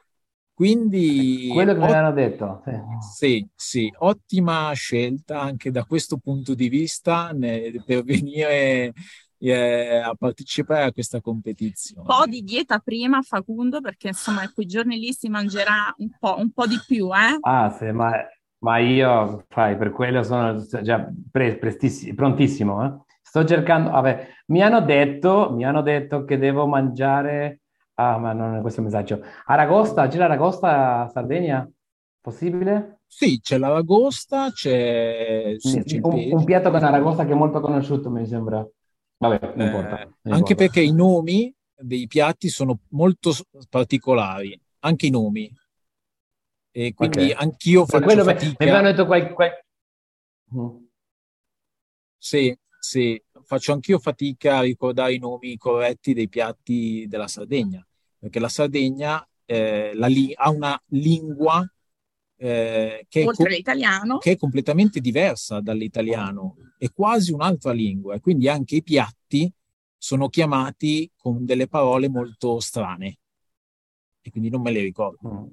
Quindi... 0.53 1.49
Quello 1.51 1.73
che 1.73 1.79
mi 1.79 1.91
hanno 1.91 2.11
detto. 2.11 2.63
Sì, 3.15 3.47
sì, 3.55 3.91
ottima 3.99 4.71
scelta 4.73 5.39
anche 5.39 5.71
da 5.71 5.83
questo 5.83 6.17
punto 6.17 6.53
di 6.53 6.69
vista 6.69 7.31
ne, 7.31 7.81
per 7.85 8.03
venire 8.03 8.93
eh, 9.49 9.97
a 9.97 10.15
partecipare 10.15 10.83
a 10.83 10.91
questa 10.91 11.19
competizione. 11.19 12.07
Un 12.07 12.15
po' 12.15 12.25
di 12.25 12.43
dieta 12.43 12.79
prima, 12.79 13.21
Facundo, 13.21 13.81
perché 13.81 14.07
insomma 14.09 14.43
in 14.43 14.51
quei 14.53 14.65
giorni 14.65 14.97
lì 14.97 15.11
si 15.11 15.27
mangerà 15.27 15.93
un 15.97 16.09
po', 16.17 16.35
un 16.37 16.51
po 16.51 16.65
di 16.65 16.79
più, 16.85 17.13
eh? 17.13 17.37
Ah, 17.41 17.69
sì, 17.77 17.91
ma, 17.91 18.11
ma 18.59 18.77
io, 18.77 19.45
fai, 19.49 19.75
per 19.75 19.91
quello 19.91 20.23
sono 20.23 20.63
già 20.81 21.09
pre, 21.29 21.57
prontissimo, 22.15 22.85
eh? 22.85 23.11
Sto 23.21 23.43
cercando, 23.45 23.89
vabbè, 23.89 24.27
mi 24.47 24.61
hanno 24.61 24.79
detto, 24.79 25.51
mi 25.51 25.65
hanno 25.65 25.81
detto 25.81 26.23
che 26.23 26.37
devo 26.37 26.67
mangiare, 26.67 27.61
ah, 27.95 28.17
ma 28.17 28.31
non 28.31 28.55
è 28.55 28.61
questo 28.61 28.79
il 28.79 28.85
messaggio, 28.85 29.21
aragosta, 29.45 30.07
c'è 30.07 30.17
l'aragosta 30.17 31.01
a 31.01 31.07
Sardegna? 31.09 31.69
Possibile? 32.21 32.99
Sì, 33.05 33.41
c'è 33.41 33.57
l'aragosta, 33.57 34.51
c'è, 34.51 35.55
c'è 35.57 35.99
un, 36.01 36.29
un, 36.31 36.43
piatto 36.45 36.71
con 36.71 36.83
aragosta 36.83 37.25
che 37.25 37.33
è 37.33 37.35
molto 37.35 37.59
conosciuto, 37.59 38.09
mi 38.09 38.25
sembra. 38.25 38.65
Vabbè, 39.29 39.53
non 39.55 39.65
importa. 39.67 40.01
Eh, 40.01 40.09
non 40.23 40.33
anche 40.33 40.55
perché 40.55 40.81
i 40.81 40.91
nomi 40.91 41.53
dei 41.75 42.07
piatti 42.07 42.49
sono 42.49 42.79
molto 42.89 43.33
particolari, 43.69 44.59
anche 44.79 45.07
i 45.07 45.09
nomi. 45.09 45.51
E 46.71 46.93
quindi 46.93 47.31
okay. 47.31 47.31
anch'io 47.31 47.85
faccio 47.85 48.03
quello 48.03 48.23
fatica. 48.23 48.55
Mi 48.59 48.69
avevano 48.69 48.89
detto 48.89 49.05
qualche... 49.05 49.33
Qual... 49.33 49.51
Mm. 50.55 50.85
Sì, 52.17 52.57
sì, 52.79 53.21
faccio 53.43 53.73
anch'io 53.73 53.99
fatica 53.99 54.57
a 54.57 54.61
ricordare 54.61 55.13
i 55.13 55.19
nomi 55.19 55.57
corretti 55.57 56.13
dei 56.13 56.29
piatti 56.29 57.05
della 57.07 57.27
Sardegna, 57.27 57.85
perché 58.17 58.39
la 58.39 58.49
Sardegna 58.49 59.27
eh, 59.45 59.91
la 59.93 60.07
li- 60.07 60.33
ha 60.35 60.49
una 60.49 60.81
lingua 60.87 61.65
eh, 62.43 63.05
che, 63.07 63.23
Oltre 63.23 63.47
all'italiano. 63.47 64.17
che 64.17 64.31
è 64.31 64.37
completamente 64.37 64.99
diversa 64.99 65.61
dall'italiano, 65.61 66.57
è 66.77 66.91
quasi 66.91 67.31
un'altra 67.31 67.71
lingua, 67.71 68.15
e 68.15 68.19
quindi 68.19 68.49
anche 68.49 68.75
i 68.75 68.83
piatti 68.83 69.49
sono 69.97 70.27
chiamati 70.27 71.09
con 71.15 71.45
delle 71.45 71.69
parole 71.69 72.09
molto 72.09 72.59
strane, 72.59 73.17
e 74.21 74.29
quindi 74.29 74.49
non 74.49 74.61
me 74.61 74.71
le 74.71 74.81
ricordo. 74.81 75.29
Mm. 75.29 75.45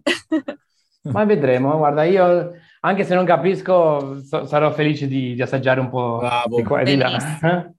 Ma 1.12 1.24
vedremo, 1.24 1.76
guarda, 1.76 2.02
io 2.02 2.54
anche 2.80 3.04
se 3.04 3.14
non 3.14 3.24
capisco, 3.24 4.20
so, 4.24 4.44
sarò 4.44 4.72
felice 4.72 5.06
di, 5.06 5.34
di, 5.34 5.42
assaggiare 5.42 5.78
un 5.78 5.90
po' 5.90 6.18
Bravo. 6.18 6.56
di 6.56 6.62
qua 6.64 6.80
e 6.80 6.84
di 6.84 6.96
là. 6.96 7.72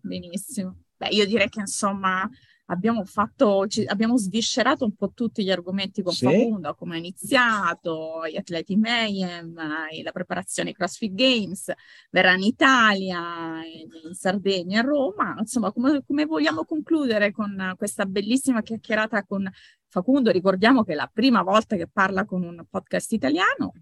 Benissimo. 0.00 0.78
Beh, 0.96 1.08
io 1.08 1.26
direi 1.26 1.50
che 1.50 1.60
insomma 1.60 2.26
abbiamo 2.66 3.04
fatto, 3.04 3.66
ci, 3.66 3.84
abbiamo 3.84 4.16
sviscerato 4.16 4.84
un 4.84 4.94
po' 4.94 5.12
tutti 5.12 5.44
gli 5.44 5.50
argomenti 5.50 6.02
con 6.02 6.12
sì. 6.12 6.24
Facundo, 6.24 6.74
come 6.74 6.96
è 6.96 6.98
iniziato, 6.98 8.26
gli 8.30 8.36
atleti 8.36 8.76
Mayhem, 8.76 9.54
la 10.02 10.12
preparazione 10.12 10.70
ai 10.70 10.74
CrossFit 10.74 11.12
Games, 11.12 11.72
verrà 12.10 12.34
in 12.34 12.42
Italia, 12.42 13.60
in 13.64 14.14
Sardegna, 14.14 14.80
a 14.80 14.84
Roma, 14.84 15.36
insomma 15.38 15.72
come, 15.72 16.02
come 16.04 16.24
vogliamo 16.24 16.64
concludere 16.64 17.32
con 17.32 17.74
questa 17.76 18.04
bellissima 18.06 18.62
chiacchierata 18.62 19.24
con 19.24 19.48
Facundo? 19.88 20.30
Ricordiamo 20.30 20.82
che 20.84 20.92
è 20.92 20.96
la 20.96 21.10
prima 21.12 21.42
volta 21.42 21.76
che 21.76 21.88
parla 21.88 22.24
con 22.24 22.42
un 22.42 22.64
podcast 22.68 23.12
italiano. 23.12 23.72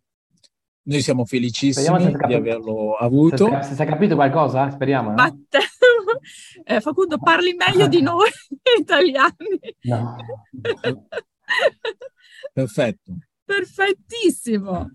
Noi 0.87 1.01
siamo 1.01 1.25
felicissimi 1.25 2.15
di 2.27 2.35
averlo 2.35 2.95
avuto. 2.95 3.49
Se 3.63 3.75
si 3.75 3.83
è 3.83 3.87
capito 3.87 4.17
qualcosa, 4.17 4.69
speriamo. 4.71 5.09
No? 5.09 5.15
Batte- 5.15 5.61
eh, 6.65 6.81
Facundo, 6.81 7.17
parli 7.17 7.55
meglio 7.55 7.89
di 7.89 8.03
noi 8.03 8.29
italiani. 8.79 9.59
No. 9.83 10.17
Perfetto. 12.53 13.17
Perfettissimo. 13.45 14.91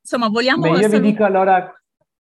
Insomma, 0.00 0.28
vogliamo... 0.28 0.60
Beh, 0.62 0.68
io 0.68 0.76
salut- 0.76 1.00
vi 1.00 1.10
dico 1.10 1.24
allora 1.24 1.72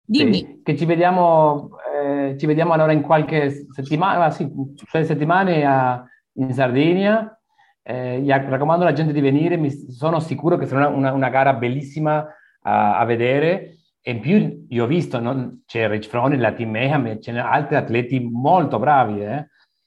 sì, 0.06 0.60
che 0.62 0.74
ci 0.74 0.86
vediamo, 0.86 1.76
eh, 1.94 2.36
ci 2.38 2.46
vediamo 2.46 2.72
allora 2.72 2.92
in 2.92 3.02
qualche 3.02 3.66
settimana, 3.70 4.30
sì, 4.30 4.50
sei 4.90 5.04
settimane 5.04 5.64
a, 5.66 6.02
in 6.34 6.54
Sardegna. 6.54 7.38
Eh, 7.82 8.24
raccomando 8.26 8.84
alla 8.84 8.94
gente 8.94 9.12
di 9.12 9.20
venire, 9.20 9.58
mi, 9.58 9.70
sono 9.70 10.20
sicuro 10.20 10.56
che 10.56 10.64
sarà 10.64 10.88
una, 10.88 11.12
una 11.12 11.28
gara 11.28 11.52
bellissima 11.52 12.26
a, 12.62 12.98
a 12.98 13.04
vedere. 13.04 13.78
E 14.00 14.10
in 14.10 14.20
più 14.20 14.66
io 14.68 14.84
ho 14.84 14.86
visto, 14.86 15.20
no? 15.20 15.60
c'è 15.64 15.88
Rich 15.88 16.08
Frone, 16.08 16.36
la 16.36 16.52
team 16.52 16.70
Mayhem, 16.70 17.20
ce 17.20 17.30
ne 17.32 17.40
altri 17.40 17.76
atleti 17.76 18.18
molto 18.20 18.78
bravi, 18.78 19.22
eh? 19.22 19.46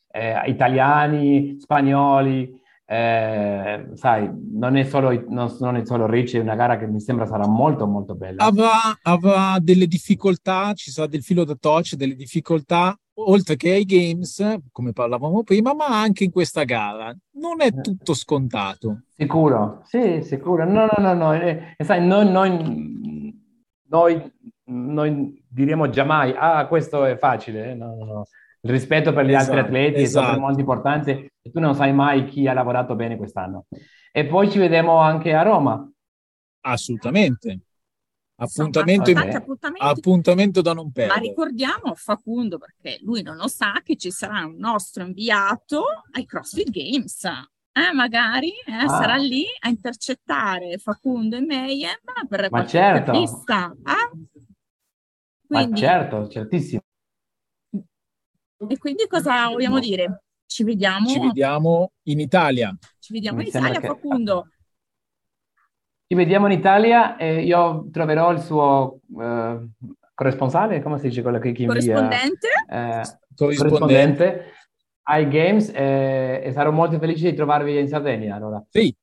Eh, 0.09 0.49
italiani, 0.49 1.57
spagnoli, 1.59 2.49
eh, 2.87 3.87
sai, 3.95 4.29
non 4.53 4.77
è, 4.77 4.83
solo, 4.83 5.09
non, 5.27 5.53
non 5.59 5.75
è 5.75 5.85
solo 5.85 6.05
Rich, 6.05 6.35
è 6.35 6.39
una 6.39 6.55
gara 6.55 6.77
che 6.77 6.87
mi 6.87 7.01
sembra 7.01 7.25
sarà 7.25 7.47
molto 7.47 7.87
molto 7.87 8.15
bella. 8.15 8.45
Avrà, 8.45 8.97
avrà 9.01 9.57
delle 9.59 9.87
difficoltà, 9.87 10.71
ci 10.73 10.91
sarà 10.91 11.07
del 11.07 11.23
filo 11.23 11.43
da 11.43 11.55
touch, 11.55 11.95
delle 11.95 12.15
difficoltà, 12.15 12.97
oltre 13.15 13.55
che 13.55 13.71
ai 13.71 13.85
games, 13.85 14.57
come 14.71 14.93
parlavamo 14.93 15.43
prima, 15.43 15.73
ma 15.73 15.87
anche 15.87 16.23
in 16.23 16.31
questa 16.31 16.63
gara. 16.63 17.15
Non 17.33 17.61
è 17.61 17.73
tutto 17.81 18.13
scontato. 18.13 19.03
Sicuro, 19.15 19.81
sì, 19.85 20.21
sicuro. 20.21 20.65
No, 20.65 20.85
no, 20.85 21.03
no, 21.03 21.13
no. 21.13 21.33
E, 21.33 21.75
e 21.77 21.83
sai, 21.83 22.05
noi, 22.05 22.29
noi 22.29 23.43
noi, 23.87 24.31
noi 24.65 25.43
diremo 25.47 25.89
giammai, 25.89 26.33
ah, 26.35 26.67
questo 26.67 27.05
è 27.05 27.17
facile. 27.17 27.71
Eh? 27.71 27.73
No, 27.75 27.95
no, 27.95 28.05
no. 28.05 28.23
Il 28.61 28.71
rispetto 28.71 29.13
per 29.13 29.25
gli 29.25 29.33
esatto, 29.33 29.51
altri 29.51 29.59
atleti 29.59 30.01
esatto. 30.01 30.25
è 30.25 30.29
sempre 30.29 30.41
molto 30.41 30.59
importante 30.59 31.33
e 31.39 31.51
tu 31.51 31.59
non 31.59 31.75
sai 31.75 31.93
mai 31.93 32.25
chi 32.25 32.47
ha 32.47 32.53
lavorato 32.53 32.95
bene 32.95 33.15
quest'anno. 33.15 33.65
E 34.11 34.25
poi 34.25 34.49
ci 34.49 34.57
vediamo 34.57 34.97
anche 34.97 35.33
a 35.33 35.43
Roma. 35.43 35.87
Assolutamente. 36.61 37.59
Appuntamento, 38.37 39.11
appuntamento, 39.77 40.61
da 40.61 40.73
non 40.73 40.91
perdere. 40.91 41.19
Ma 41.19 41.25
ricordiamo 41.25 41.91
a 41.91 41.95
Facundo, 41.95 42.57
perché 42.57 42.99
lui 43.01 43.21
non 43.21 43.37
lo 43.37 43.47
sa, 43.47 43.81
che 43.83 43.95
ci 43.95 44.11
sarà 44.11 44.45
un 44.45 44.57
nostro 44.57 45.03
inviato 45.03 45.83
ai 46.11 46.25
CrossFit 46.25 46.69
Games 46.69 47.23
eh, 47.77 47.93
magari 47.93 48.51
eh, 48.65 48.71
ah. 48.71 48.87
sarà 48.87 49.15
lì 49.17 49.43
a 49.59 49.67
intercettare 49.67 50.77
Facundo 50.77 51.35
e 51.35 51.41
Mayhem 51.41 51.97
per 52.29 52.49
Ma 52.49 52.65
certo. 52.65 53.11
pista. 53.11 53.75
Eh? 53.85 54.27
Quindi, 55.45 55.71
Ma 55.71 55.75
certo, 55.75 56.27
certissimo. 56.29 56.81
E 58.69 58.77
quindi 58.77 59.05
cosa 59.09 59.49
vogliamo 59.49 59.79
dire? 59.79 60.23
Ci 60.45 60.63
vediamo. 60.63 61.09
Ci 61.09 61.19
vediamo 61.19 61.91
in 62.03 62.21
Italia. 62.21 62.73
Ci 62.97 63.11
vediamo 63.11 63.39
Mi 63.39 63.43
in 63.43 63.49
Italia, 63.49 63.79
che... 63.81 63.87
Facundo. 63.87 64.47
Ci 66.07 66.15
vediamo 66.15 66.45
in 66.45 66.51
Italia 66.51 67.17
e 67.17 67.41
io 67.43 67.87
troverò 67.91 68.31
il 68.31 68.39
suo 68.39 68.99
uh, 69.07 69.69
corresponsale, 70.13 70.81
come 70.81 70.99
si 70.99 71.07
dice 71.07 71.23
quello 71.23 71.39
che 71.39 71.51
chi 71.51 71.65
corrispondente? 71.65 72.47
Invia, 72.69 73.01
eh, 73.01 73.17
corrispondente 73.35 74.51
ai 75.07 75.27
Games 75.27 75.69
e, 75.69 76.41
e, 76.43 76.51
sarò 76.51 76.71
molto 76.71 76.99
felice 76.99 77.29
di 77.31 77.35
trovarvi 77.35 77.79
in 77.79 77.87
Sardegna. 77.87 78.35
Allora. 78.35 78.63
Sì, 78.69 78.95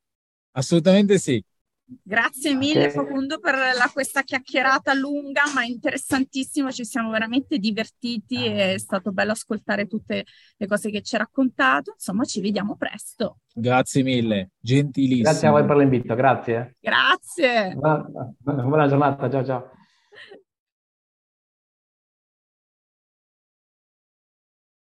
assolutamente 0.52 1.18
sì. 1.18 1.42
Grazie 1.84 2.54
mille 2.54 2.86
okay. 2.86 2.90
Facundo 2.90 3.38
per 3.38 3.54
la, 3.54 3.90
questa 3.92 4.22
chiacchierata 4.22 4.94
lunga 4.94 5.42
ma 5.54 5.64
interessantissima, 5.64 6.70
ci 6.70 6.84
siamo 6.84 7.10
veramente 7.10 7.58
divertiti 7.58 8.46
e 8.46 8.74
è 8.74 8.78
stato 8.78 9.12
bello 9.12 9.32
ascoltare 9.32 9.86
tutte 9.86 10.24
le 10.56 10.66
cose 10.66 10.90
che 10.90 11.02
ci 11.02 11.14
hai 11.14 11.20
raccontato. 11.20 11.92
Insomma, 11.92 12.24
ci 12.24 12.40
vediamo 12.40 12.76
presto. 12.76 13.38
Grazie 13.52 14.02
mille, 14.02 14.52
gentilissimo. 14.58 15.22
Grazie 15.22 15.48
a 15.48 15.50
voi 15.50 15.64
per 15.64 15.76
l'invito, 15.76 16.14
grazie. 16.14 16.76
Grazie. 16.80 17.74
Buona, 17.74 18.64
buona 18.64 18.88
giornata, 18.88 19.28
ciao 19.28 19.44
ciao. 19.44 19.70